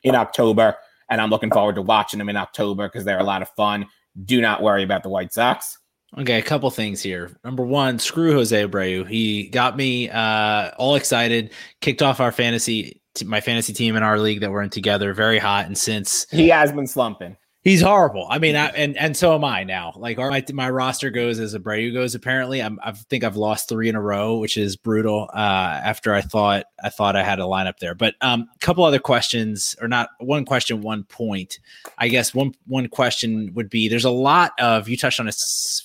in 0.02 0.14
October. 0.14 0.76
And 1.11 1.20
I'm 1.20 1.28
looking 1.28 1.50
forward 1.50 1.74
to 1.74 1.83
watching 1.83 2.18
them 2.18 2.31
in 2.31 2.38
October 2.38 2.88
because 2.88 3.05
they're 3.05 3.18
a 3.18 3.24
lot 3.24 3.42
of 3.42 3.50
fun. 3.50 3.87
Do 4.24 4.40
not 4.40 4.62
worry 4.62 4.83
about 4.83 5.02
the 5.02 5.11
White 5.11 5.35
Sox. 5.35 5.78
Okay, 6.18 6.38
a 6.38 6.42
couple 6.42 6.68
things 6.70 7.01
here. 7.01 7.31
Number 7.42 7.64
one, 7.64 7.98
screw 7.98 8.33
Jose 8.33 8.66
Abreu. 8.66 9.09
He 9.09 9.48
got 9.48 9.77
me 9.77 10.11
uh, 10.11 10.70
all 10.77 10.94
excited, 10.94 11.53
kicked 11.81 12.03
off 12.03 12.20
our 12.20 12.31
fantasy, 12.31 13.01
my 13.25 13.40
fantasy 13.40 13.72
team 13.72 13.96
in 13.96 14.03
our 14.03 14.18
league 14.18 14.40
that 14.40 14.51
we're 14.51 14.62
in 14.62 14.68
together, 14.68 15.14
very 15.14 15.38
hot. 15.38 15.64
And 15.64 15.77
since 15.77 16.27
he 16.31 16.48
has 16.51 16.70
been 16.70 16.87
slumping, 16.87 17.37
He's 17.64 17.81
horrible. 17.81 18.27
I 18.29 18.40
mean, 18.40 18.57
I, 18.57 18.70
and 18.70 18.96
and 18.96 19.16
so 19.16 19.37
am 19.37 19.44
I 19.44 19.62
now. 19.62 19.92
Like 19.94 20.18
our, 20.18 20.31
my 20.31 20.44
my 20.53 20.68
roster 20.68 21.11
goes 21.11 21.38
as 21.38 21.55
Abreu 21.55 21.92
goes. 21.92 22.16
Apparently, 22.16 22.61
I'm, 22.61 22.81
I 22.83 22.90
think 22.90 23.22
I've 23.22 23.37
lost 23.37 23.68
three 23.68 23.88
in 23.88 23.94
a 23.94 24.01
row, 24.01 24.38
which 24.38 24.57
is 24.57 24.75
brutal. 24.75 25.31
Uh, 25.33 25.81
after 25.85 26.12
I 26.12 26.22
thought 26.22 26.64
I 26.83 26.88
thought 26.88 27.14
I 27.14 27.22
had 27.22 27.38
a 27.38 27.44
lineup 27.44 27.79
there, 27.79 27.94
but 27.94 28.16
um, 28.20 28.48
a 28.53 28.59
couple 28.59 28.83
other 28.83 28.98
questions, 28.98 29.77
or 29.81 29.87
not 29.87 30.09
one 30.18 30.44
question, 30.44 30.81
one 30.81 31.05
point. 31.05 31.61
I 31.98 32.09
guess 32.09 32.35
one 32.35 32.53
one 32.66 32.88
question 32.88 33.55
would 33.55 33.70
be: 33.70 33.88
There's 33.88 34.05
a 34.05 34.11
lot 34.11 34.55
of 34.59 34.88
you 34.88 34.96
touched 34.96 35.20
on 35.20 35.29
it 35.29 35.37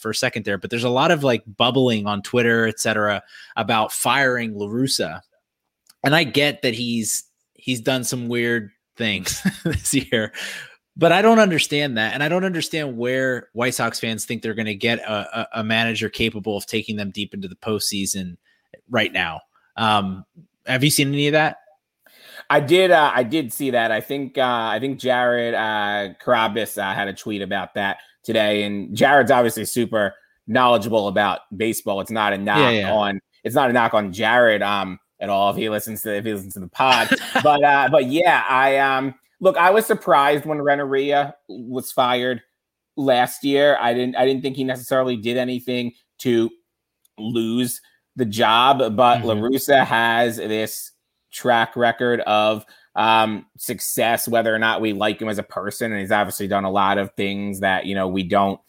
for 0.02 0.10
a 0.10 0.16
second 0.16 0.46
there, 0.46 0.58
but 0.58 0.72
there's 0.72 0.84
a 0.84 0.90
lot 0.90 1.12
of 1.12 1.24
like 1.24 1.44
bubbling 1.58 2.08
on 2.08 2.24
Twitter, 2.24 2.68
etc., 2.68 3.22
about 3.56 3.92
firing 3.92 4.58
La 4.58 4.66
Russa, 4.66 5.22
and 6.04 6.16
I 6.16 6.24
get 6.24 6.64
that 6.64 6.74
he's 6.74 7.24
he's 7.54 7.82
done 7.82 8.04
some 8.04 8.30
weird 8.30 8.72
things 8.96 9.46
this 9.64 9.94
year 9.94 10.34
but 10.98 11.12
I 11.12 11.22
don't 11.22 11.38
understand 11.40 11.98
that, 11.98 12.16
and 12.16 12.24
I 12.24 12.30
don't 12.30 12.44
understand 12.44 12.98
where 12.98 13.50
White 13.54 13.76
Sox 13.76 14.00
fans 14.00 14.26
think 14.26 14.42
they're 14.42 14.56
going 14.56 14.66
to 14.66 14.76
get 14.76 14.98
a, 15.00 15.48
a, 15.60 15.64
manager 15.64 16.10
capable 16.10 16.58
of 16.58 16.66
taking 16.66 16.96
them 16.96 17.12
deep 17.12 17.36
into 17.36 17.48
the 17.48 17.56
postseason 17.56 18.36
right 18.90 19.14
now. 19.14 19.42
Um, 19.76 20.26
have 20.66 20.84
you 20.84 20.90
seen 20.90 21.10
any 21.10 21.28
of 21.28 21.34
that? 21.34 21.58
I 22.50 22.62
did. 22.62 22.90
Uh, 22.90 23.12
I 23.14 23.22
did 23.22 23.54
see 23.54 23.72
that. 23.72 23.92
I 23.92 24.02
think. 24.02 24.40
Uh, 24.40 24.44
I 24.44 24.80
think 24.80 25.00
Jared 25.00 25.54
uh, 25.54 26.16
Carrabis 26.24 26.82
uh, 26.82 26.94
had 26.96 27.08
a 27.08 27.14
tweet 27.14 27.44
about 27.44 27.76
that 27.76 27.98
today, 28.24 28.64
and 28.64 28.96
Jared's 28.96 29.30
obviously 29.30 29.66
super 29.66 30.16
knowledgeable 30.48 31.10
about 31.10 31.42
baseball. 31.56 32.02
It's 32.02 32.10
not 32.10 32.34
a 32.34 32.38
knock 32.40 32.58
yeah, 32.58 32.70
yeah. 32.72 32.94
on. 32.94 33.20
It's 33.44 33.56
not 33.56 33.70
a 33.70 33.74
knock 33.74 33.94
on 33.94 34.12
Jared 34.12 34.64
um, 34.64 34.98
at 35.20 35.30
all 35.30 35.52
if 35.52 35.58
he 35.58 35.70
listens 35.70 36.02
to 36.02 36.16
if 36.16 36.26
he 36.26 36.34
listens 36.34 36.56
to 36.56 36.60
the 36.60 36.70
pod. 36.70 37.10
but 37.44 37.64
uh, 37.64 37.90
but 37.92 38.06
yeah, 38.06 38.44
I 38.50 38.78
um 38.78 39.14
Look, 39.40 39.58
I 39.58 39.72
was 39.72 39.86
surprised 39.86 40.46
when 40.46 40.62
Renteria 40.62 41.36
was 41.48 41.92
fired 41.92 42.42
last 42.96 43.44
year. 43.44 43.78
I 43.80 43.94
didn't 43.94 44.16
I 44.16 44.26
didn't 44.26 44.42
think 44.42 44.56
he 44.56 44.64
necessarily 44.64 45.16
did 45.16 45.38
anything 45.38 45.94
to 46.20 46.50
lose 47.18 47.82
the 48.16 48.26
job, 48.26 48.80
but 48.96 49.20
mm-hmm. 49.20 49.28
La 49.28 49.36
Russa 49.36 49.86
has 49.86 50.38
this 50.38 50.92
track 51.32 51.76
record 51.76 52.22
of 52.22 52.66
um, 52.96 53.46
success, 53.58 54.28
whether 54.28 54.54
or 54.54 54.60
not 54.60 54.82
we 54.82 54.92
like 54.94 55.22
him 55.22 55.30
as 55.30 55.38
a 55.38 55.44
person, 55.44 55.92
and 55.92 56.02
he's 56.02 56.12
obviously 56.12 56.48
done 56.48 56.64
a 56.64 56.72
lot 56.72 56.98
of 56.98 57.12
things 57.14 57.60
that 57.60 57.86
you 57.86 57.94
know 57.94 58.08
we 58.08 58.24
don't 58.24 58.60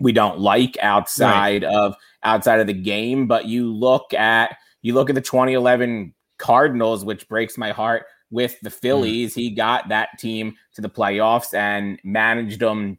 we 0.00 0.12
don't 0.12 0.38
like 0.38 0.78
outside 0.80 1.64
right. 1.64 1.74
of 1.74 1.96
outside 2.22 2.60
of 2.60 2.68
the 2.68 2.72
game. 2.72 3.26
But 3.26 3.46
you 3.46 3.72
look 3.72 4.14
at 4.14 4.56
you 4.82 4.94
look 4.94 5.10
at 5.10 5.16
the 5.16 5.20
2011 5.20 6.14
Cardinals, 6.38 7.04
which 7.04 7.28
breaks 7.28 7.58
my 7.58 7.72
heart 7.72 8.06
with 8.30 8.58
the 8.60 8.70
mm. 8.70 8.74
Phillies. 8.74 9.32
Mm. 9.32 9.36
He 9.36 9.50
got 9.50 9.88
that 9.88 10.18
team 10.18 10.54
to 10.74 10.80
the 10.80 10.90
playoffs 10.90 11.54
and 11.54 11.98
managed 12.04 12.60
them 12.60 12.98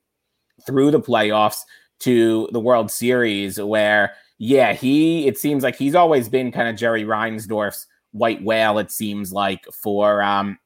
through 0.66 0.92
the 0.92 1.00
playoffs 1.00 1.62
to 2.00 2.50
the 2.52 2.60
World 2.60 2.92
Series, 2.92 3.60
where, 3.60 4.14
yeah, 4.38 4.74
he, 4.74 5.28
it 5.28 5.38
seems 5.38 5.64
like 5.64 5.76
he's 5.76 5.96
always 5.96 6.30
been 6.30 6.52
kind 6.52 6.70
of 6.70 6.76
Jerry 6.78 7.04
Reinsdorf's 7.04 7.88
white 8.12 8.44
whale, 8.44 8.80
it 8.80 8.92
seems 8.92 9.32
like, 9.34 9.66
for, 9.74 10.22
um, 10.22 10.58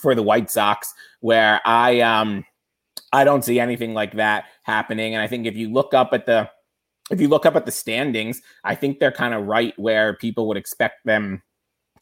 for 0.00 0.14
the 0.14 0.22
White 0.22 0.50
Sox, 0.50 0.92
where 1.20 1.60
I, 1.64 2.00
um, 2.00 2.44
I 3.12 3.24
don't 3.24 3.44
see 3.44 3.60
anything 3.60 3.94
like 3.94 4.14
that 4.14 4.46
happening. 4.64 5.14
And 5.14 5.22
I 5.22 5.26
think 5.26 5.46
if 5.46 5.56
you 5.56 5.72
look 5.72 5.94
up 5.94 6.12
at 6.12 6.26
the, 6.26 6.50
if 7.10 7.20
you 7.20 7.28
look 7.28 7.46
up 7.46 7.56
at 7.56 7.66
the 7.66 7.72
standings, 7.72 8.40
I 8.64 8.74
think 8.74 8.98
they're 8.98 9.12
kind 9.12 9.34
of 9.34 9.46
right 9.46 9.74
where 9.76 10.14
people 10.14 10.48
would 10.48 10.56
expect 10.56 11.04
them 11.04 11.42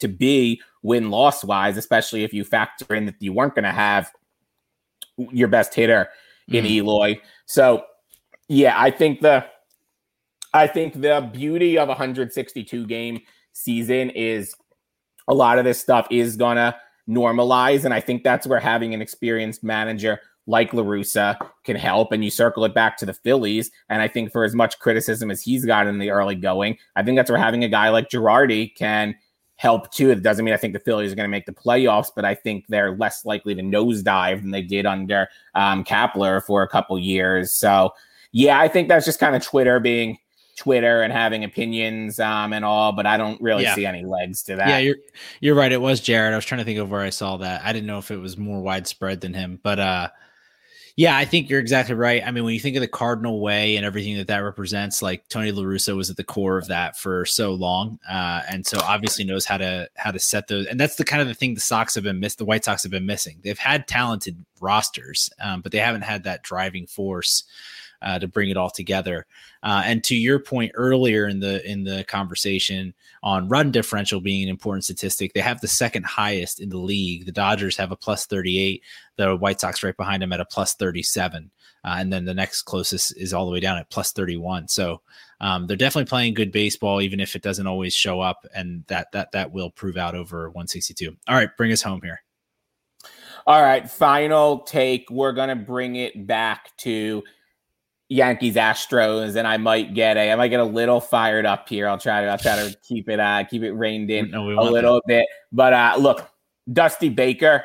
to 0.01 0.07
be 0.07 0.61
win 0.83 1.09
loss 1.09 1.43
wise, 1.43 1.77
especially 1.77 2.23
if 2.23 2.33
you 2.33 2.43
factor 2.43 2.93
in 2.93 3.05
that 3.05 3.15
you 3.19 3.33
weren't 3.33 3.55
going 3.55 3.63
to 3.63 3.71
have 3.71 4.11
your 5.31 5.47
best 5.47 5.73
hitter 5.73 6.09
in 6.47 6.65
mm. 6.65 6.69
Eloy. 6.69 7.19
So, 7.45 7.85
yeah, 8.47 8.79
I 8.79 8.91
think 8.91 9.21
the 9.21 9.45
I 10.53 10.67
think 10.67 10.99
the 10.99 11.29
beauty 11.31 11.77
of 11.77 11.87
a 11.87 11.93
162 11.93 12.85
game 12.85 13.21
season 13.53 14.09
is 14.09 14.53
a 15.27 15.33
lot 15.33 15.57
of 15.57 15.65
this 15.65 15.79
stuff 15.79 16.07
is 16.11 16.35
gonna 16.35 16.75
normalize, 17.07 17.85
and 17.85 17.93
I 17.93 18.01
think 18.01 18.23
that's 18.23 18.45
where 18.45 18.59
having 18.59 18.93
an 18.93 19.01
experienced 19.01 19.63
manager 19.63 20.19
like 20.47 20.73
La 20.73 20.83
Russa 20.83 21.37
can 21.63 21.75
help. 21.75 22.11
And 22.11 22.23
you 22.23 22.31
circle 22.31 22.65
it 22.65 22.73
back 22.73 22.97
to 22.97 23.05
the 23.05 23.13
Phillies, 23.13 23.71
and 23.87 24.01
I 24.01 24.07
think 24.07 24.31
for 24.31 24.43
as 24.43 24.55
much 24.55 24.79
criticism 24.79 25.31
as 25.31 25.41
he's 25.41 25.65
got 25.65 25.87
in 25.87 25.99
the 25.99 26.09
early 26.09 26.35
going, 26.35 26.77
I 26.95 27.03
think 27.03 27.15
that's 27.17 27.29
where 27.29 27.39
having 27.39 27.63
a 27.63 27.69
guy 27.69 27.89
like 27.89 28.09
Girardi 28.09 28.75
can 28.75 29.15
help 29.61 29.91
too. 29.91 30.09
It 30.09 30.23
doesn't 30.23 30.43
mean 30.43 30.55
I 30.55 30.57
think 30.57 30.73
the 30.73 30.79
Phillies 30.79 31.11
are 31.11 31.15
going 31.15 31.29
to 31.29 31.31
make 31.31 31.45
the 31.45 31.51
playoffs, 31.51 32.07
but 32.15 32.25
I 32.25 32.33
think 32.33 32.65
they're 32.67 32.97
less 32.97 33.25
likely 33.25 33.53
to 33.53 33.61
nosedive 33.61 34.41
than 34.41 34.49
they 34.49 34.63
did 34.63 34.87
under 34.87 35.29
um, 35.53 35.83
Kapler 35.83 36.43
for 36.43 36.63
a 36.63 36.67
couple 36.67 36.97
years. 36.97 37.53
So, 37.53 37.93
yeah, 38.31 38.59
I 38.59 38.67
think 38.67 38.87
that's 38.87 39.05
just 39.05 39.19
kind 39.19 39.35
of 39.35 39.43
Twitter 39.43 39.79
being 39.79 40.17
Twitter 40.57 41.03
and 41.03 41.13
having 41.13 41.43
opinions 41.43 42.19
um, 42.19 42.53
and 42.53 42.65
all, 42.65 42.91
but 42.91 43.05
I 43.05 43.17
don't 43.17 43.39
really 43.39 43.61
yeah. 43.61 43.75
see 43.75 43.85
any 43.85 44.03
legs 44.03 44.41
to 44.43 44.55
that. 44.55 44.67
Yeah, 44.67 44.79
you're 44.79 44.97
you're 45.41 45.55
right. 45.55 45.71
It 45.71 45.79
was 45.79 45.99
Jared. 46.01 46.33
I 46.33 46.37
was 46.37 46.45
trying 46.45 46.59
to 46.61 46.65
think 46.65 46.79
of 46.79 46.89
where 46.89 47.01
I 47.01 47.11
saw 47.11 47.37
that. 47.37 47.61
I 47.63 47.71
didn't 47.71 47.85
know 47.85 47.99
if 47.99 48.09
it 48.09 48.17
was 48.17 48.37
more 48.37 48.61
widespread 48.61 49.21
than 49.21 49.35
him, 49.35 49.59
but 49.61 49.77
uh, 49.77 50.09
Yeah, 50.97 51.15
I 51.15 51.25
think 51.25 51.49
you're 51.49 51.59
exactly 51.59 51.95
right. 51.95 52.21
I 52.25 52.31
mean, 52.31 52.43
when 52.43 52.53
you 52.53 52.59
think 52.59 52.75
of 52.75 52.81
the 52.81 52.87
Cardinal 52.87 53.39
way 53.39 53.77
and 53.77 53.85
everything 53.85 54.17
that 54.17 54.27
that 54.27 54.39
represents, 54.39 55.01
like 55.01 55.27
Tony 55.29 55.51
La 55.51 55.63
Russa 55.63 55.95
was 55.95 56.09
at 56.09 56.17
the 56.17 56.23
core 56.23 56.57
of 56.57 56.67
that 56.67 56.97
for 56.97 57.25
so 57.25 57.53
long, 57.53 57.99
uh, 58.09 58.41
and 58.49 58.65
so 58.65 58.77
obviously 58.81 59.23
knows 59.23 59.45
how 59.45 59.57
to 59.57 59.89
how 59.95 60.11
to 60.11 60.19
set 60.19 60.47
those. 60.47 60.65
And 60.67 60.79
that's 60.79 60.95
the 60.95 61.05
kind 61.05 61.21
of 61.21 61.27
the 61.27 61.33
thing 61.33 61.53
the 61.53 61.61
Sox 61.61 61.95
have 61.95 62.03
been 62.03 62.19
missed. 62.19 62.37
The 62.37 62.45
White 62.45 62.65
Sox 62.65 62.83
have 62.83 62.91
been 62.91 63.05
missing. 63.05 63.39
They've 63.41 63.57
had 63.57 63.87
talented 63.87 64.43
rosters, 64.59 65.29
um, 65.41 65.61
but 65.61 65.71
they 65.71 65.79
haven't 65.79 66.03
had 66.03 66.23
that 66.23 66.43
driving 66.43 66.87
force 66.87 67.43
uh, 68.01 68.19
to 68.19 68.27
bring 68.27 68.49
it 68.49 68.57
all 68.57 68.69
together. 68.69 69.25
Uh, 69.63 69.83
and 69.85 70.03
to 70.03 70.15
your 70.15 70.39
point 70.39 70.71
earlier 70.75 71.27
in 71.27 71.39
the 71.39 71.65
in 71.69 71.83
the 71.83 72.03
conversation 72.05 72.93
on 73.23 73.47
run 73.47 73.71
differential 73.71 74.21
being 74.21 74.43
an 74.43 74.49
important 74.49 74.83
statistic, 74.83 75.33
they 75.33 75.39
have 75.39 75.61
the 75.61 75.67
second 75.67 76.05
highest 76.05 76.59
in 76.59 76.69
the 76.69 76.77
league. 76.77 77.25
The 77.25 77.31
Dodgers 77.31 77.77
have 77.77 77.91
a 77.91 77.95
plus 77.95 78.25
38, 78.25 78.83
the 79.17 79.35
White 79.35 79.59
Sox 79.59 79.83
right 79.83 79.95
behind 79.95 80.21
them 80.21 80.33
at 80.33 80.39
a 80.39 80.45
plus 80.45 80.75
37. 80.75 81.51
Uh, 81.83 81.95
and 81.97 82.13
then 82.13 82.25
the 82.25 82.33
next 82.33 82.63
closest 82.63 83.17
is 83.17 83.33
all 83.33 83.45
the 83.45 83.51
way 83.51 83.59
down 83.59 83.77
at 83.77 83.89
plus 83.89 84.11
31. 84.11 84.67
So 84.67 85.01
um, 85.39 85.65
they're 85.65 85.77
definitely 85.77 86.09
playing 86.09 86.35
good 86.35 86.51
baseball, 86.51 87.01
even 87.01 87.19
if 87.19 87.35
it 87.35 87.41
doesn't 87.41 87.65
always 87.65 87.95
show 87.95 88.21
up, 88.21 88.45
and 88.53 88.83
that 88.87 89.11
that 89.13 89.31
that 89.31 89.51
will 89.51 89.71
prove 89.71 89.97
out 89.97 90.15
over 90.15 90.49
162. 90.49 91.15
All 91.27 91.35
right, 91.35 91.49
bring 91.57 91.71
us 91.71 91.81
home 91.81 92.01
here. 92.03 92.21
All 93.47 93.61
right, 93.61 93.89
final 93.89 94.59
take. 94.59 95.09
We're 95.09 95.31
gonna 95.31 95.55
bring 95.55 95.95
it 95.95 96.27
back 96.27 96.77
to 96.77 97.23
Yankees 98.11 98.55
Astros, 98.55 99.37
and 99.37 99.47
I 99.47 99.55
might 99.55 99.93
get 99.93 100.17
a 100.17 100.33
I 100.33 100.35
might 100.35 100.49
get 100.49 100.59
a 100.59 100.65
little 100.65 100.99
fired 100.99 101.45
up 101.45 101.69
here. 101.69 101.87
I'll 101.87 101.97
try 101.97 102.19
to 102.19 102.27
I'll 102.27 102.37
try 102.37 102.57
to 102.57 102.77
keep 102.83 103.07
it 103.07 103.21
uh 103.21 103.45
keep 103.45 103.63
it 103.63 103.71
reined 103.71 104.09
in 104.09 104.31
no, 104.31 104.49
a 104.49 104.69
little 104.69 104.95
that. 104.95 105.07
bit. 105.07 105.27
But 105.53 105.71
uh 105.71 105.95
look, 105.97 106.29
Dusty 106.71 107.07
Baker, 107.07 107.63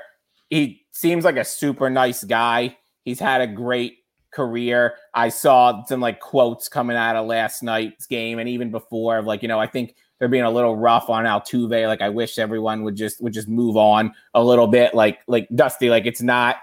he 0.49 0.87
seems 0.93 1.25
like 1.25 1.37
a 1.37 1.45
super 1.45 1.91
nice 1.91 2.23
guy. 2.23 2.77
He's 3.05 3.19
had 3.19 3.41
a 3.41 3.49
great 3.49 3.99
career. 4.31 4.95
I 5.13 5.31
saw 5.31 5.85
some 5.87 5.99
like 5.99 6.21
quotes 6.21 6.69
coming 6.69 6.97
out 6.97 7.17
of 7.17 7.27
last 7.27 7.65
night's 7.65 8.07
game 8.07 8.39
and 8.39 8.49
even 8.49 8.71
before 8.71 9.19
of 9.19 9.27
like, 9.27 9.43
you 9.43 9.49
know, 9.49 9.59
I 9.59 9.67
think 9.67 9.97
they're 10.21 10.29
being 10.29 10.45
a 10.45 10.51
little 10.51 10.77
rough 10.77 11.11
on 11.11 11.25
Altuve. 11.25 11.89
Like 11.89 12.03
I 12.03 12.11
wish 12.11 12.39
everyone 12.39 12.85
would 12.85 12.95
just 12.95 13.21
would 13.21 13.33
just 13.33 13.49
move 13.49 13.77
on 13.77 14.15
a 14.33 14.45
little 14.45 14.69
bit. 14.69 14.95
Like 14.95 15.19
like 15.27 15.49
Dusty, 15.53 15.91
like 15.91 16.07
it's 16.07 16.23
not 16.23 16.59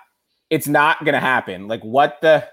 it's 0.49 0.69
not 0.69 1.03
gonna 1.03 1.19
happen. 1.19 1.67
Like 1.67 1.81
what 1.83 2.19
the 2.21 2.47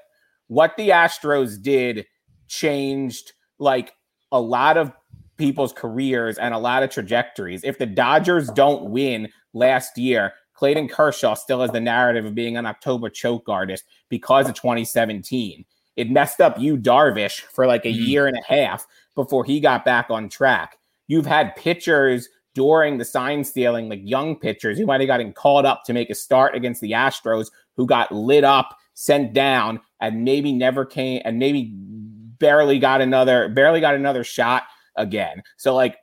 what 0.51 0.77
the 0.77 0.89
Astros 0.89 1.63
did 1.63 2.07
changed 2.49 3.35
like 3.61 3.93
a 4.33 4.41
lot 4.41 4.77
of 4.77 4.93
people's 5.37 5.73
careers 5.73 6.39
and 6.39 6.53
a 6.53 6.59
lot 6.59 6.83
of 6.83 6.91
trajectories. 6.91 7.63
If 7.63 7.79
the 7.79 7.87
Dodgers 7.87 8.49
don't 8.51 8.91
win 8.91 9.29
last 9.55 9.97
year, 9.97 10.33
Clayton 10.55 10.89
Kershaw 10.89 11.35
still 11.35 11.61
has 11.61 11.71
the 11.71 11.81
narrative 11.81 12.25
of 12.25 12.35
being 12.35 12.57
an 12.57 12.67
October 12.67 13.09
choke 13.09 13.49
artist 13.49 13.85
because 14.09 14.49
of 14.49 14.57
2017. 14.57 15.65
It 15.95 16.11
messed 16.11 16.41
up 16.41 16.59
Yu, 16.59 16.77
Darvish 16.77 17.43
for 17.43 17.69
like 17.69 17.85
a 17.85 17.89
mm-hmm. 17.89 18.03
year 18.03 18.27
and 18.27 18.37
a 18.37 18.43
half 18.43 18.89
before 19.15 19.45
he 19.45 19.61
got 19.61 19.85
back 19.85 20.11
on 20.11 20.29
track. 20.29 20.79
You've 21.07 21.27
had 21.27 21.55
pitchers 21.55 22.29
during 22.57 22.99
the 22.99 23.05
sign 23.05 23.45
stealing, 23.45 23.89
like 23.89 24.01
young 24.03 24.35
pitchers 24.35 24.79
who 24.79 24.87
might 24.87 25.01
have 25.01 25.07
gotten 25.07 25.33
called 25.33 25.65
up 25.65 25.85
to 25.85 25.93
make 25.93 26.11
a 26.11 26.15
start 26.17 26.57
against 26.57 26.81
the 26.81 26.91
Astros, 26.91 27.53
who 27.77 27.87
got 27.87 28.11
lit 28.11 28.43
up, 28.43 28.77
sent 28.95 29.33
down, 29.33 29.81
and 30.01 30.25
maybe 30.25 30.53
never 30.53 30.85
came 30.85 31.23
and 31.25 31.39
maybe 31.39 31.73
barely 31.75 32.79
got 32.79 33.01
another 33.01 33.49
barely 33.49 33.81
got 33.81 33.95
another 33.95 34.25
shot 34.25 34.65
again. 34.97 35.43
So 35.57 35.75
like 35.75 35.97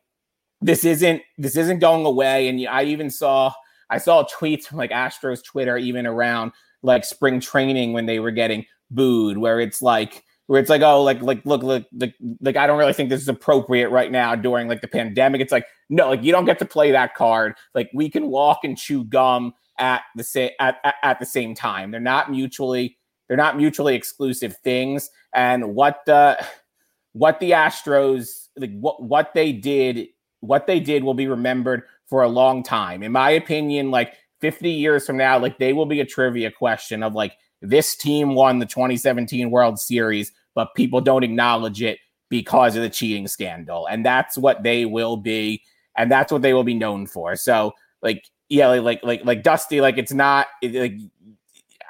this 0.61 0.85
isn't 0.85 1.21
this 1.37 1.55
isn't 1.55 1.79
going 1.79 2.05
away. 2.05 2.47
And 2.47 2.67
I 2.67 2.83
even 2.83 3.09
saw 3.09 3.53
I 3.89 3.97
saw 3.97 4.25
tweets 4.25 4.65
from 4.65 4.77
like 4.77 4.91
Astros 4.91 5.43
Twitter 5.43 5.77
even 5.77 6.05
around 6.05 6.51
like 6.83 7.05
spring 7.05 7.39
training 7.39 7.93
when 7.93 8.05
they 8.05 8.19
were 8.19 8.31
getting 8.31 8.65
booed, 8.91 9.37
where 9.37 9.59
it's 9.59 9.81
like 9.81 10.23
where 10.47 10.59
it's 10.59 10.69
like, 10.69 10.81
oh, 10.81 11.03
like 11.03 11.21
like 11.21 11.45
look, 11.45 11.63
look, 11.63 11.85
like 11.97 12.15
like 12.41 12.57
I 12.57 12.67
don't 12.67 12.79
really 12.79 12.93
think 12.93 13.09
this 13.09 13.21
is 13.21 13.27
appropriate 13.27 13.89
right 13.89 14.11
now 14.11 14.35
during 14.35 14.67
like 14.67 14.81
the 14.81 14.87
pandemic. 14.87 15.41
It's 15.41 15.51
like, 15.51 15.65
no, 15.89 16.09
like 16.09 16.23
you 16.23 16.31
don't 16.31 16.45
get 16.45 16.59
to 16.59 16.65
play 16.65 16.91
that 16.91 17.15
card. 17.15 17.55
Like 17.73 17.89
we 17.93 18.09
can 18.09 18.27
walk 18.27 18.59
and 18.63 18.77
chew 18.77 19.03
gum 19.03 19.53
at 19.79 20.01
the 20.15 20.23
same 20.23 20.51
at, 20.59 20.77
at, 20.83 20.95
at 21.03 21.19
the 21.19 21.25
same 21.25 21.53
time. 21.53 21.91
They're 21.91 21.99
not 21.99 22.31
mutually 22.31 22.96
they're 23.27 23.37
not 23.37 23.57
mutually 23.57 23.95
exclusive 23.95 24.57
things. 24.63 25.09
And 25.33 25.75
what 25.75 26.01
the 26.05 26.43
what 27.13 27.39
the 27.39 27.51
Astros 27.51 28.47
like 28.57 28.77
what 28.79 29.01
what 29.01 29.33
they 29.33 29.51
did 29.51 30.07
what 30.41 30.67
they 30.67 30.79
did 30.79 31.03
will 31.03 31.13
be 31.13 31.27
remembered 31.27 31.83
for 32.07 32.23
a 32.23 32.27
long 32.27 32.63
time. 32.63 33.03
In 33.03 33.11
my 33.11 33.31
opinion, 33.31 33.91
like 33.91 34.13
50 34.39 34.69
years 34.69 35.05
from 35.05 35.17
now, 35.17 35.39
like 35.39 35.57
they 35.57 35.73
will 35.73 35.85
be 35.85 35.99
a 35.99 36.05
trivia 36.05 36.51
question 36.51 37.03
of 37.03 37.15
like 37.15 37.33
this 37.61 37.95
team 37.95 38.35
won 38.35 38.59
the 38.59 38.65
2017 38.65 39.49
World 39.49 39.79
Series, 39.79 40.31
but 40.53 40.75
people 40.75 41.01
don't 41.01 41.23
acknowledge 41.23 41.81
it 41.81 41.97
because 42.29 42.75
of 42.75 42.83
the 42.83 42.89
cheating 42.89 43.27
scandal. 43.27 43.87
And 43.87 44.05
that's 44.05 44.37
what 44.37 44.63
they 44.63 44.85
will 44.85 45.17
be, 45.17 45.63
and 45.97 46.11
that's 46.11 46.31
what 46.31 46.43
they 46.43 46.53
will 46.53 46.63
be 46.63 46.75
known 46.75 47.07
for. 47.07 47.35
So 47.35 47.73
like 48.01 48.23
yeah, 48.49 48.67
like 48.67 49.03
like 49.03 49.25
like 49.25 49.43
Dusty, 49.43 49.81
like 49.81 49.97
it's 49.97 50.13
not 50.13 50.47
like 50.63 50.93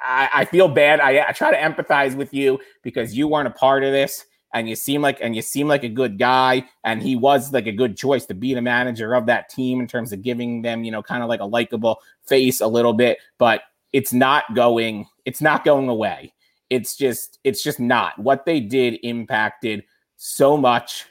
I, 0.02 0.28
I 0.32 0.44
feel 0.44 0.68
bad. 0.68 1.00
I, 1.00 1.28
I 1.28 1.32
try 1.32 1.50
to 1.50 1.56
empathize 1.56 2.14
with 2.14 2.32
you 2.32 2.58
because 2.82 3.16
you 3.16 3.28
weren't 3.28 3.48
a 3.48 3.52
part 3.52 3.84
of 3.84 3.92
this 3.92 4.24
and 4.54 4.68
you 4.68 4.74
seem 4.74 5.02
like 5.02 5.18
and 5.20 5.36
you 5.36 5.42
seem 5.42 5.68
like 5.68 5.84
a 5.84 5.88
good 5.88 6.18
guy 6.18 6.64
and 6.84 7.02
he 7.02 7.16
was 7.16 7.52
like 7.52 7.66
a 7.66 7.72
good 7.72 7.96
choice 7.96 8.26
to 8.26 8.34
be 8.34 8.54
the 8.54 8.62
manager 8.62 9.14
of 9.14 9.26
that 9.26 9.48
team 9.48 9.80
in 9.80 9.86
terms 9.86 10.12
of 10.12 10.22
giving 10.22 10.62
them 10.62 10.84
you 10.84 10.90
know 10.90 11.02
kind 11.02 11.22
of 11.22 11.28
like 11.28 11.40
a 11.40 11.44
likable 11.44 11.98
face 12.26 12.60
a 12.60 12.66
little 12.66 12.92
bit 12.92 13.18
but 13.38 13.62
it's 13.92 14.12
not 14.12 14.54
going 14.54 15.06
it's 15.24 15.40
not 15.40 15.64
going 15.64 15.88
away 15.88 16.32
it's 16.70 16.96
just 16.96 17.38
it's 17.44 17.62
just 17.62 17.80
not 17.80 18.18
what 18.18 18.44
they 18.46 18.60
did 18.60 18.98
impacted 19.02 19.84
so 20.16 20.56
much 20.56 21.06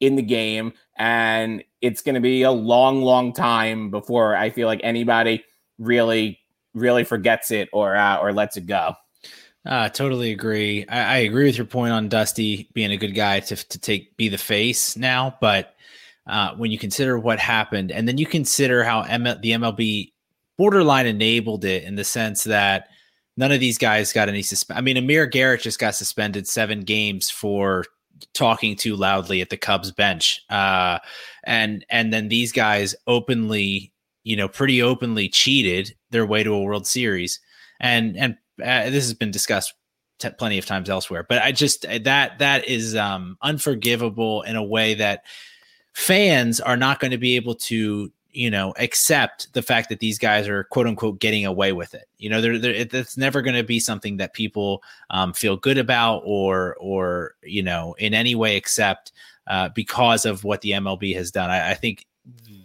in 0.00 0.16
the 0.16 0.22
game 0.22 0.72
and 0.96 1.62
it's 1.80 2.02
going 2.02 2.14
to 2.14 2.20
be 2.20 2.42
a 2.42 2.50
long 2.50 3.02
long 3.02 3.32
time 3.32 3.90
before 3.90 4.36
i 4.36 4.50
feel 4.50 4.66
like 4.66 4.80
anybody 4.82 5.44
really 5.78 6.38
really 6.78 7.04
forgets 7.04 7.50
it 7.50 7.68
or 7.72 7.96
uh, 7.96 8.18
or 8.18 8.32
lets 8.32 8.56
it 8.56 8.66
go. 8.66 8.94
Uh, 9.66 9.88
totally 9.88 10.32
agree. 10.32 10.86
I, 10.88 11.00
I, 11.00 11.16
agree 11.18 11.44
with 11.44 11.58
your 11.58 11.66
point 11.66 11.92
on 11.92 12.08
Dusty 12.08 12.70
being 12.72 12.92
a 12.92 12.96
good 12.96 13.14
guy 13.14 13.40
to, 13.40 13.56
to 13.56 13.78
take 13.78 14.16
be 14.16 14.28
the 14.28 14.38
face 14.38 14.96
now, 14.96 15.36
but 15.40 15.74
uh, 16.26 16.54
when 16.54 16.70
you 16.70 16.78
consider 16.78 17.18
what 17.18 17.38
happened, 17.38 17.90
and 17.90 18.06
then 18.06 18.16
you 18.18 18.24
consider 18.24 18.84
how 18.84 19.02
ML, 19.02 19.42
the 19.42 19.50
MLB 19.50 20.12
borderline 20.56 21.06
enabled 21.06 21.64
it 21.64 21.82
in 21.84 21.96
the 21.96 22.04
sense 22.04 22.44
that 22.44 22.88
none 23.36 23.52
of 23.52 23.60
these 23.60 23.78
guys 23.78 24.12
got 24.12 24.28
any 24.28 24.42
suspend. 24.42 24.78
I 24.78 24.80
mean, 24.80 24.96
Amir 24.96 25.26
Garrett 25.26 25.60
just 25.60 25.78
got 25.78 25.94
suspended 25.94 26.46
seven 26.46 26.80
games 26.80 27.30
for 27.30 27.84
talking 28.34 28.74
too 28.74 28.96
loudly 28.96 29.42
at 29.42 29.50
the 29.50 29.56
Cubs 29.56 29.90
bench, 29.90 30.40
uh, 30.48 30.98
and 31.44 31.84
and 31.90 32.12
then 32.12 32.28
these 32.28 32.52
guys 32.52 32.94
openly 33.06 33.92
you 34.28 34.36
know, 34.36 34.46
pretty 34.46 34.82
openly 34.82 35.26
cheated 35.26 35.94
their 36.10 36.26
way 36.26 36.42
to 36.42 36.52
a 36.52 36.62
World 36.62 36.86
Series, 36.86 37.40
and 37.80 38.16
and 38.16 38.36
uh, 38.62 38.90
this 38.90 39.04
has 39.04 39.14
been 39.14 39.30
discussed 39.30 39.74
t- 40.18 40.30
plenty 40.30 40.58
of 40.58 40.66
times 40.66 40.90
elsewhere. 40.90 41.24
But 41.28 41.42
I 41.42 41.52
just 41.52 41.84
uh, 41.84 41.98
that 42.04 42.38
that 42.38 42.66
is 42.66 42.96
um, 42.96 43.36
unforgivable 43.42 44.42
in 44.42 44.56
a 44.56 44.64
way 44.64 44.94
that 44.94 45.24
fans 45.94 46.60
are 46.60 46.76
not 46.76 47.00
going 47.00 47.10
to 47.10 47.18
be 47.18 47.36
able 47.36 47.54
to 47.54 48.12
you 48.30 48.50
know 48.50 48.74
accept 48.78 49.52
the 49.54 49.62
fact 49.62 49.88
that 49.88 50.00
these 50.00 50.18
guys 50.18 50.46
are 50.46 50.64
quote 50.64 50.86
unquote 50.86 51.18
getting 51.18 51.46
away 51.46 51.72
with 51.72 51.94
it 51.94 52.06
you 52.18 52.28
know 52.28 52.40
they're, 52.40 52.58
they're 52.58 52.74
it's 52.74 53.16
never 53.16 53.42
going 53.42 53.56
to 53.56 53.64
be 53.64 53.80
something 53.80 54.18
that 54.18 54.34
people 54.34 54.82
um, 55.10 55.32
feel 55.32 55.56
good 55.56 55.78
about 55.78 56.22
or 56.24 56.76
or 56.78 57.34
you 57.42 57.62
know 57.62 57.94
in 57.98 58.14
any 58.14 58.34
way 58.34 58.56
accept 58.56 59.12
uh, 59.46 59.70
because 59.70 60.26
of 60.26 60.44
what 60.44 60.60
the 60.60 60.72
mlb 60.72 61.14
has 61.14 61.30
done 61.30 61.50
I, 61.50 61.70
I 61.70 61.74
think 61.74 62.06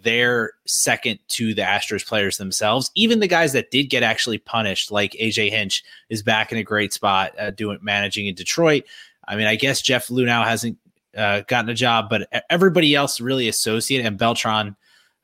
they're 0.02 0.52
second 0.66 1.18
to 1.28 1.54
the 1.54 1.62
Astros 1.62 2.06
players 2.06 2.36
themselves. 2.36 2.90
Even 2.94 3.20
the 3.20 3.26
guys 3.26 3.52
that 3.54 3.70
did 3.70 3.84
get 3.84 4.02
actually 4.02 4.38
punished, 4.38 4.90
like 4.90 5.12
AJ 5.12 5.50
Hinch, 5.50 5.82
is 6.08 6.22
back 6.22 6.52
in 6.52 6.58
a 6.58 6.62
great 6.62 6.92
spot 6.92 7.32
uh, 7.38 7.50
doing 7.50 7.78
managing 7.82 8.26
in 8.26 8.34
Detroit. 8.34 8.84
I 9.26 9.36
mean, 9.36 9.46
I 9.46 9.56
guess 9.56 9.80
Jeff 9.80 10.08
Luhnow 10.08 10.44
hasn't 10.44 10.78
uh, 11.16 11.40
gotten 11.48 11.70
a 11.70 11.74
job, 11.74 12.08
but 12.10 12.28
everybody 12.50 12.94
else 12.94 13.20
really 13.20 13.48
associated 13.48 14.06
and 14.06 14.18
Beltran, 14.18 14.76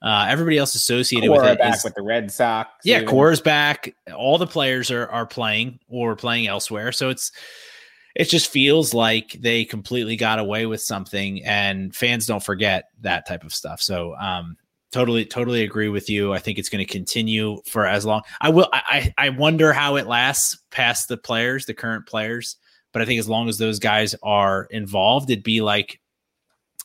uh, 0.02 0.26
everybody 0.28 0.56
else 0.56 0.74
associated 0.74 1.28
Cora 1.28 1.42
with 1.42 1.52
it 1.52 1.58
back 1.58 1.76
is, 1.76 1.84
with 1.84 1.94
the 1.94 2.02
Red 2.02 2.32
Sox. 2.32 2.70
Yeah, 2.84 2.96
even. 2.96 3.08
Cora's 3.08 3.40
back. 3.40 3.94
All 4.14 4.38
the 4.38 4.46
players 4.46 4.90
are 4.90 5.08
are 5.08 5.26
playing 5.26 5.78
or 5.88 6.16
playing 6.16 6.46
elsewhere, 6.46 6.92
so 6.92 7.10
it's 7.10 7.32
it 8.14 8.24
just 8.24 8.50
feels 8.50 8.92
like 8.92 9.36
they 9.40 9.64
completely 9.64 10.16
got 10.16 10.38
away 10.38 10.66
with 10.66 10.80
something 10.80 11.44
and 11.44 11.94
fans 11.94 12.26
don't 12.26 12.42
forget 12.42 12.86
that 13.00 13.26
type 13.26 13.44
of 13.44 13.54
stuff 13.54 13.80
so 13.80 14.14
um 14.16 14.56
totally 14.92 15.24
totally 15.24 15.62
agree 15.62 15.88
with 15.88 16.10
you 16.10 16.32
i 16.32 16.38
think 16.38 16.58
it's 16.58 16.68
going 16.68 16.84
to 16.84 16.92
continue 16.92 17.60
for 17.66 17.86
as 17.86 18.04
long 18.04 18.22
i 18.40 18.48
will 18.48 18.68
i 18.72 19.12
i 19.18 19.28
wonder 19.28 19.72
how 19.72 19.96
it 19.96 20.06
lasts 20.06 20.58
past 20.70 21.08
the 21.08 21.16
players 21.16 21.66
the 21.66 21.74
current 21.74 22.06
players 22.06 22.56
but 22.92 23.00
i 23.00 23.04
think 23.04 23.20
as 23.20 23.28
long 23.28 23.48
as 23.48 23.58
those 23.58 23.78
guys 23.78 24.14
are 24.22 24.66
involved 24.70 25.30
it'd 25.30 25.44
be 25.44 25.60
like 25.60 26.00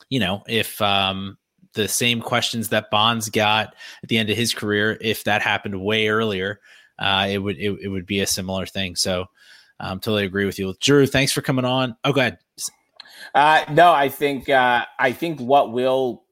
you 0.09 0.19
know 0.19 0.43
if 0.47 0.79
um 0.81 1.37
the 1.73 1.87
same 1.87 2.21
questions 2.21 2.69
that 2.69 2.89
bonds 2.89 3.29
got 3.29 3.75
at 4.01 4.07
the 4.07 4.17
end 4.17 4.29
of 4.29 4.37
his 4.37 4.53
career 4.53 4.97
if 5.01 5.23
that 5.23 5.41
happened 5.41 5.81
way 5.81 6.07
earlier 6.07 6.59
uh, 6.99 7.27
it 7.29 7.39
would 7.39 7.57
it, 7.57 7.77
it 7.81 7.87
would 7.89 8.05
be 8.05 8.21
a 8.21 8.27
similar 8.27 8.65
thing. 8.65 8.95
So 8.95 9.25
um, 9.79 9.99
totally 9.99 10.25
agree 10.25 10.45
with 10.45 10.59
you. 10.59 10.73
Drew, 10.79 11.05
thanks 11.05 11.31
for 11.31 11.41
coming 11.41 11.65
on. 11.65 11.95
Oh, 12.03 12.13
go 12.13 12.21
ahead. 12.21 12.39
Uh, 13.33 13.65
no, 13.71 13.91
I 13.91 14.09
think 14.09 14.49
uh, 14.49 14.85
I 14.99 15.11
think 15.11 15.39
what 15.39 15.73
will 15.73 16.23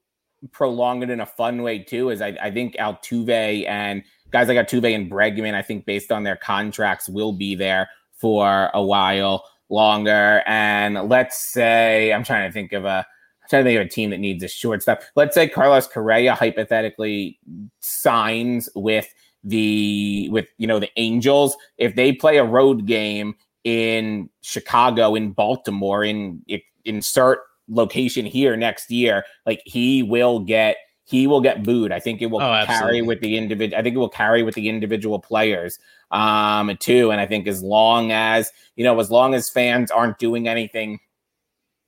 prolong 0.52 1.02
it 1.02 1.10
in 1.10 1.20
a 1.20 1.26
fun 1.26 1.62
way 1.62 1.78
too 1.78 2.10
is 2.10 2.20
I, 2.20 2.36
I 2.40 2.50
think 2.50 2.76
Altuve 2.76 3.66
and 3.68 4.02
guys 4.30 4.48
like 4.48 4.56
Altuve 4.56 4.94
and 4.94 5.10
Bregman, 5.10 5.54
I 5.54 5.62
think 5.62 5.86
based 5.86 6.12
on 6.12 6.22
their 6.22 6.36
contracts, 6.36 7.08
will 7.08 7.32
be 7.32 7.54
there 7.54 7.88
for 8.12 8.70
a 8.72 8.82
while 8.82 9.44
longer. 9.68 10.42
And 10.46 11.08
let's 11.08 11.38
say 11.38 12.12
I'm 12.12 12.24
trying 12.24 12.48
to 12.48 12.52
think 12.52 12.72
of 12.72 12.84
a 12.84 13.06
I'm 13.42 13.48
trying 13.50 13.64
to 13.64 13.70
think 13.70 13.80
of 13.80 13.86
a 13.86 13.90
team 13.90 14.10
that 14.10 14.20
needs 14.20 14.42
a 14.42 14.48
shortstop. 14.48 15.02
Let's 15.16 15.34
say 15.34 15.48
Carlos 15.48 15.86
Correa 15.86 16.34
hypothetically 16.34 17.38
signs 17.80 18.70
with 18.74 19.06
the 19.44 20.28
with 20.30 20.48
you 20.58 20.66
know 20.66 20.80
the 20.80 20.90
Angels. 20.96 21.56
If 21.78 21.94
they 21.94 22.12
play 22.12 22.38
a 22.38 22.44
road 22.44 22.86
game 22.86 23.34
in 23.62 24.28
Chicago, 24.42 25.14
in 25.14 25.32
Baltimore, 25.32 26.04
in 26.04 26.42
insert 26.84 27.40
location 27.68 28.26
here 28.26 28.56
next 28.56 28.90
year, 28.90 29.24
like 29.46 29.62
he 29.64 30.02
will 30.02 30.40
get 30.40 30.76
he 31.04 31.26
will 31.26 31.40
get 31.40 31.62
booed. 31.62 31.92
I 31.92 32.00
think 32.00 32.22
it 32.22 32.26
will 32.26 32.42
oh, 32.42 32.64
carry 32.66 33.02
with 33.02 33.20
the 33.20 33.36
individual. 33.36 33.78
I 33.78 33.82
think 33.82 33.94
it 33.94 33.98
will 33.98 34.08
carry 34.08 34.42
with 34.42 34.54
the 34.54 34.68
individual 34.68 35.18
players 35.18 35.78
um, 36.10 36.74
too. 36.78 37.10
And 37.10 37.20
I 37.20 37.26
think 37.26 37.46
as 37.46 37.62
long 37.62 38.10
as 38.10 38.50
you 38.76 38.84
know, 38.84 38.98
as 39.00 39.10
long 39.10 39.34
as 39.34 39.50
fans 39.50 39.90
aren't 39.90 40.18
doing 40.18 40.48
anything 40.48 41.00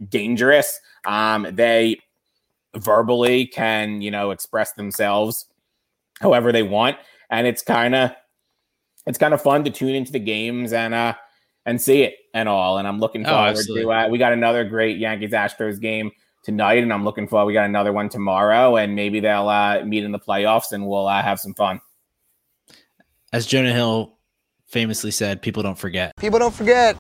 dangerous, 0.07 0.79
um, 1.07 1.47
they 1.51 1.99
verbally 2.77 3.47
can 3.47 4.03
you 4.03 4.11
know 4.11 4.31
express 4.31 4.73
themselves 4.73 5.47
however 6.21 6.53
they 6.53 6.63
want, 6.63 6.97
and 7.31 7.47
it's 7.47 7.63
kind 7.63 7.95
of 7.95 8.13
it's 9.07 9.19
kind 9.19 9.35
of 9.35 9.43
fun 9.43 9.65
to 9.65 9.71
tune 9.71 9.95
into 9.95 10.13
the 10.13 10.19
games 10.19 10.73
and 10.73 10.95
uh 10.95 11.15
and 11.67 11.83
see 11.83 12.03
it 12.03 12.15
and 12.33 12.49
all. 12.49 12.79
And 12.79 12.89
I'm 12.89 13.01
looking 13.01 13.27
oh, 13.27 13.31
forward 13.31 13.57
oh, 13.59 13.75
to. 13.75 13.93
Uh, 13.93 14.09
we 14.09 14.19
got 14.19 14.33
another 14.33 14.65
great 14.65 14.99
Yankees 14.99 15.33
Astros 15.33 15.81
game 15.81 16.13
tonight, 16.45 16.83
and 16.83 16.93
I'm 16.93 17.05
looking 17.05 17.27
forward. 17.27 17.47
We 17.47 17.53
got 17.53 17.67
another 17.67 17.93
one 17.93 18.09
tomorrow, 18.09 18.77
and 18.77 18.95
maybe 18.95 19.21
they'll 19.21 19.49
uh, 19.49 19.85
meet 19.85 20.05
in 20.05 20.13
the 20.13 20.19
playoffs, 20.19 20.73
and 20.73 20.87
we'll 20.87 21.09
uh, 21.09 21.23
have 21.23 21.41
some 21.41 21.55
fun. 21.55 21.81
As 23.33 23.45
Jonah 23.45 23.73
Hill 23.73 24.17
famously 24.67 25.11
said, 25.11 25.43
"People 25.43 25.63
don't 25.63 25.79
forget." 25.79 26.13
People 26.17 26.39
don't 26.39 26.55
forget. 26.55 26.97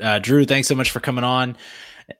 Uh, 0.00 0.18
Drew, 0.18 0.44
thanks 0.44 0.68
so 0.68 0.74
much 0.74 0.90
for 0.90 1.00
coming 1.00 1.24
on. 1.24 1.56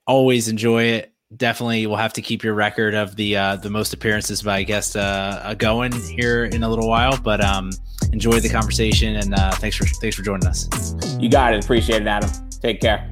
Always 0.06 0.48
enjoy 0.48 0.84
it. 0.84 1.12
Definitely, 1.36 1.86
we'll 1.86 1.96
have 1.96 2.14
to 2.14 2.22
keep 2.22 2.42
your 2.42 2.54
record 2.54 2.94
of 2.94 3.14
the 3.14 3.36
uh, 3.36 3.56
the 3.56 3.70
most 3.70 3.92
appearances 3.92 4.42
by 4.42 4.64
guest 4.64 4.96
uh, 4.96 5.54
going 5.54 5.92
here 5.92 6.44
in 6.44 6.64
a 6.64 6.68
little 6.68 6.88
while. 6.88 7.16
But 7.22 7.40
um, 7.40 7.70
enjoy 8.12 8.40
the 8.40 8.48
conversation, 8.48 9.14
and 9.14 9.34
uh, 9.34 9.52
thanks 9.52 9.76
for 9.76 9.84
thanks 10.00 10.16
for 10.16 10.22
joining 10.22 10.48
us. 10.48 10.68
You 11.20 11.30
got 11.30 11.54
it. 11.54 11.64
Appreciate 11.64 12.02
it, 12.02 12.08
Adam. 12.08 12.30
Take 12.60 12.80
care. 12.80 13.08